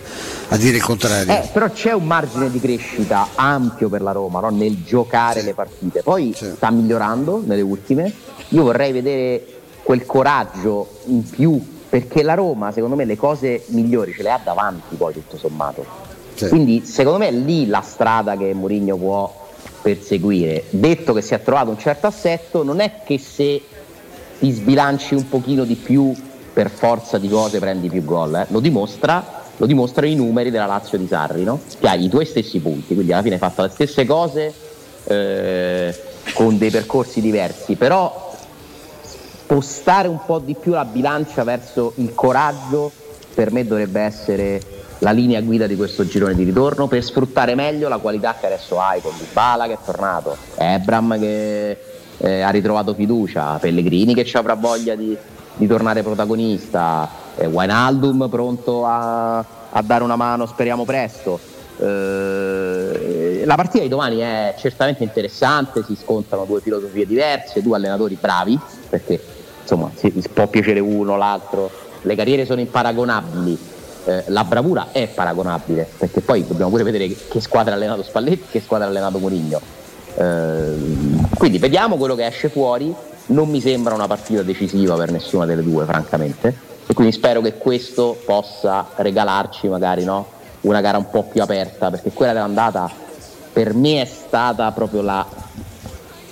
a 0.51 0.57
dire 0.57 0.76
il 0.76 0.82
contrario? 0.84 1.32
Eh, 1.32 1.49
però 1.53 1.68
c'è 1.70 1.91
un 1.91 2.05
margine 2.05 2.53
di 2.53 2.61
crescita 2.61 3.30
ampio 3.34 3.88
per 3.88 4.03
la 4.03 4.12
Roma 4.12 4.38
no? 4.38 4.51
nel 4.51 4.84
giocare 4.84 5.41
sì. 5.41 5.47
le 5.47 5.55
partite, 5.55 6.03
poi 6.05 6.32
sì. 6.36 6.53
sta 6.55 6.70
migliorando 6.70 7.43
nelle 7.45 7.62
ultime, 7.62 8.12
io 8.51 8.62
vorrei 8.62 8.93
vedere 8.93 9.45
quel 9.82 10.07
coraggio 10.07 11.01
in 11.07 11.28
più 11.28 11.61
perché 11.88 12.22
la 12.22 12.34
Roma 12.34 12.70
secondo 12.70 12.95
me 12.95 13.05
le 13.05 13.16
cose 13.16 13.64
migliori 13.70 14.12
ce 14.12 14.22
le 14.22 14.30
ha 14.30 14.41
davanti 14.41 14.95
poi 14.95 15.14
tutto 15.14 15.36
sommato. 15.36 15.84
Sì. 16.34 16.47
Quindi 16.47 16.84
secondo 16.84 17.18
me 17.18 17.26
è 17.26 17.32
lì 17.32 17.66
la 17.66 17.80
strada 17.80 18.36
che 18.36 18.55
Mourinho 18.55 18.97
può 18.97 19.49
perseguire. 19.81 20.64
Detto 20.70 21.12
che 21.12 21.22
si 21.22 21.35
è 21.35 21.43
trovato 21.43 21.70
un 21.70 21.78
certo 21.78 22.07
assetto, 22.07 22.62
non 22.62 22.81
è 22.81 23.01
che 23.05 23.18
se 23.18 23.62
ti 24.39 24.51
sbilanci 24.51 25.14
un 25.14 25.28
pochino 25.28 25.64
di 25.64 25.74
più 25.74 26.14
per 26.53 26.70
forza 26.70 27.18
di 27.18 27.28
cose 27.28 27.59
prendi 27.59 27.89
più 27.89 28.05
gol, 28.05 28.35
eh. 28.35 28.47
lo, 28.49 28.61
dimostra, 28.61 29.43
lo 29.57 29.66
dimostrano 29.66 30.09
i 30.11 30.14
numeri 30.14 30.51
della 30.51 30.66
Lazio 30.66 30.99
di 30.99 31.07
Sarri, 31.07 31.45
no? 31.45 31.61
che 31.78 31.89
hai 31.89 32.05
i 32.05 32.09
tuoi 32.09 32.26
stessi 32.26 32.59
punti, 32.59 32.95
quindi 32.95 33.12
alla 33.12 33.22
fine 33.22 33.35
hai 33.35 33.41
fatto 33.41 33.62
le 33.62 33.68
stesse 33.68 34.05
cose 34.05 34.53
eh, 35.05 35.95
con 36.35 36.59
dei 36.59 36.70
percorsi 36.70 37.20
diversi, 37.20 37.76
però 37.76 38.35
spostare 39.03 40.09
un 40.09 40.20
po' 40.24 40.39
di 40.39 40.55
più 40.55 40.72
la 40.72 40.85
bilancia 40.85 41.45
verso 41.45 41.93
il 41.97 42.14
coraggio 42.14 42.91
per 43.35 43.53
me 43.53 43.66
dovrebbe 43.66 44.01
essere 44.01 44.61
la 45.01 45.12
linea 45.12 45.40
guida 45.40 45.66
di 45.66 45.76
questo 45.76 46.07
girone 46.07 46.34
di 46.34 46.44
ritorno 46.44 46.86
per 46.86 47.03
sfruttare 47.03 47.55
meglio 47.55 47.88
la 47.88 47.98
qualità 47.98 48.36
che 48.38 48.46
adesso 48.46 48.80
hai 48.80 49.01
con 49.01 49.12
Dybala 49.16 49.66
che 49.66 49.72
è 49.74 49.78
tornato, 49.84 50.36
Ebram 50.57 51.18
che 51.18 51.76
eh, 52.18 52.40
ha 52.40 52.51
ritrovato 52.51 52.94
fiducia, 52.94 53.59
Pellegrini 53.59 54.14
che 54.14 54.24
ci 54.24 54.36
avrà 54.36 54.55
voglia 54.55 54.94
di, 54.94 55.16
di 55.55 55.66
tornare 55.66 56.03
protagonista, 56.03 57.09
eh, 57.36 57.46
Wijnaldum 57.46 58.28
pronto 58.28 58.84
a, 58.84 59.38
a, 59.38 59.82
dare 59.82 60.05
una 60.05 60.16
mano, 60.16 60.44
speriamo 60.44 60.84
presto. 60.84 61.40
Eh, 61.78 63.42
la 63.46 63.55
partita 63.55 63.82
di 63.82 63.88
domani 63.88 64.18
è 64.18 64.55
certamente 64.59 65.03
interessante, 65.03 65.82
si 65.82 65.96
scontrano 65.96 66.44
due 66.44 66.61
filosofie 66.61 67.07
diverse, 67.07 67.62
due 67.62 67.76
allenatori 67.76 68.18
bravi, 68.20 68.59
perché 68.90 69.18
insomma 69.62 69.90
si, 69.94 70.12
si 70.18 70.28
può 70.28 70.46
piacere 70.46 70.80
uno, 70.80 71.16
l'altro, 71.16 71.70
le 72.03 72.14
carriere 72.14 72.44
sono 72.44 72.61
imparagonabili 72.61 73.78
eh, 74.05 74.24
la 74.28 74.44
bravura 74.44 74.88
è 74.92 75.09
paragonabile, 75.09 75.88
perché 75.98 76.20
poi 76.20 76.46
dobbiamo 76.46 76.70
pure 76.70 76.82
vedere 76.82 77.09
che 77.09 77.40
squadra 77.40 77.72
ha 77.72 77.76
allenato 77.76 78.03
Spalletti, 78.03 78.46
che 78.51 78.61
squadra 78.61 78.86
ha 78.86 78.90
allenato 78.90 79.18
Mourinho. 79.18 79.61
Eh, 80.16 80.74
quindi 81.36 81.59
vediamo 81.59 81.96
quello 81.96 82.14
che 82.14 82.26
esce 82.26 82.48
fuori, 82.48 82.94
non 83.26 83.48
mi 83.48 83.61
sembra 83.61 83.94
una 83.94 84.07
partita 84.07 84.42
decisiva 84.42 84.96
per 84.96 85.11
nessuna 85.12 85.46
delle 85.46 85.62
due, 85.62 85.84
francamente, 85.84 86.55
e 86.86 86.94
quindi 86.94 87.12
spero 87.12 87.40
che 87.40 87.55
questo 87.55 88.20
possa 88.24 88.88
regalarci 88.96 89.68
magari 89.68 90.05
no? 90.05 90.26
una 90.62 90.80
gara 90.80 90.98
un 90.98 91.09
po' 91.09 91.24
più 91.24 91.42
aperta, 91.42 91.90
perché 91.90 92.11
quella 92.11 92.32
dell'andata 92.32 92.90
per 93.53 93.74
me 93.74 94.03
è 94.03 94.05
stata 94.05 94.70
proprio 94.72 95.03
la, 95.03 95.26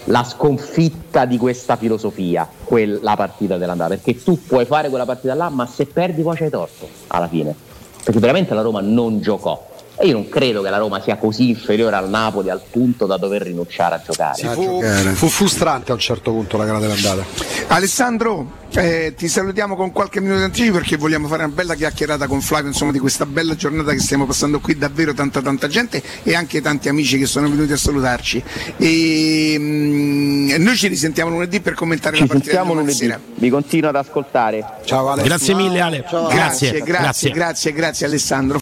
la 0.08 0.24
sconfitta 0.24 1.24
di 1.24 1.36
questa 1.36 1.76
filosofia, 1.76 2.48
quella 2.64 3.14
partita 3.16 3.56
dell'andata, 3.56 3.90
perché 3.90 4.22
tu 4.22 4.38
puoi 4.46 4.64
fare 4.64 4.88
quella 4.88 5.04
partita 5.04 5.34
là, 5.34 5.48
ma 5.48 5.66
se 5.66 5.86
perdi 5.86 6.22
poi 6.22 6.36
c'hai 6.36 6.50
torto 6.50 6.88
alla 7.08 7.28
fine, 7.28 7.54
perché 8.02 8.18
veramente 8.18 8.54
la 8.54 8.62
Roma 8.62 8.80
non 8.80 9.20
giocò. 9.20 9.67
E 10.00 10.06
io 10.06 10.12
non 10.12 10.28
credo 10.28 10.62
che 10.62 10.70
la 10.70 10.78
Roma 10.78 11.00
sia 11.02 11.16
così 11.16 11.48
inferiore 11.48 11.96
al 11.96 12.08
Napoli 12.08 12.50
al 12.50 12.62
punto 12.70 13.06
da 13.06 13.16
dover 13.16 13.42
rinunciare 13.42 13.96
a 13.96 14.02
giocare. 14.04 14.36
Sì, 14.36 14.46
fu, 14.46 14.80
fu, 15.14 15.28
frustrante 15.28 15.90
a 15.90 15.94
un 15.94 16.00
certo 16.00 16.30
punto 16.30 16.56
la 16.56 16.64
gara 16.64 16.78
dell'andata. 16.78 17.24
Alessandro, 17.66 18.58
eh, 18.74 19.14
ti 19.16 19.26
salutiamo 19.26 19.74
con 19.74 19.90
qualche 19.90 20.20
minuto 20.20 20.38
di 20.38 20.44
anticipo 20.44 20.76
perché 20.76 20.96
vogliamo 20.96 21.26
fare 21.26 21.42
una 21.42 21.52
bella 21.52 21.74
chiacchierata 21.74 22.28
con 22.28 22.40
Flavio 22.40 22.68
insomma, 22.68 22.92
di 22.92 23.00
questa 23.00 23.26
bella 23.26 23.56
giornata 23.56 23.92
che 23.92 23.98
stiamo 23.98 24.24
passando 24.24 24.60
qui, 24.60 24.78
davvero 24.78 25.12
tanta 25.14 25.40
tanta 25.40 25.66
gente 25.66 26.00
e 26.22 26.34
anche 26.34 26.60
tanti 26.60 26.88
amici 26.88 27.18
che 27.18 27.26
sono 27.26 27.48
venuti 27.48 27.72
a 27.72 27.76
salutarci. 27.76 28.42
E, 28.76 29.56
mh, 29.58 29.62
mm, 29.62 30.50
noi 30.62 30.76
ci 30.76 30.86
risentiamo 30.86 31.30
lunedì 31.30 31.60
per 31.60 31.74
commentare 31.74 32.14
ci 32.14 32.22
la 32.22 32.28
partita 32.28 32.62
di 32.62 32.68
lunedì. 32.68 32.92
Sera. 32.92 33.18
Vi 33.34 33.50
continuo 33.50 33.88
ad 33.88 33.96
ascoltare. 33.96 34.64
Ciao 34.84 35.08
Ale. 35.08 35.22
Grazie 35.22 35.54
mille 35.54 35.80
Ale. 35.80 36.04
Ciao. 36.08 36.28
Grazie, 36.28 36.70
grazie, 36.70 36.82
grazie, 36.82 37.32
grazie, 37.32 37.72
grazie 37.72 38.06
Alessandro. 38.06 38.56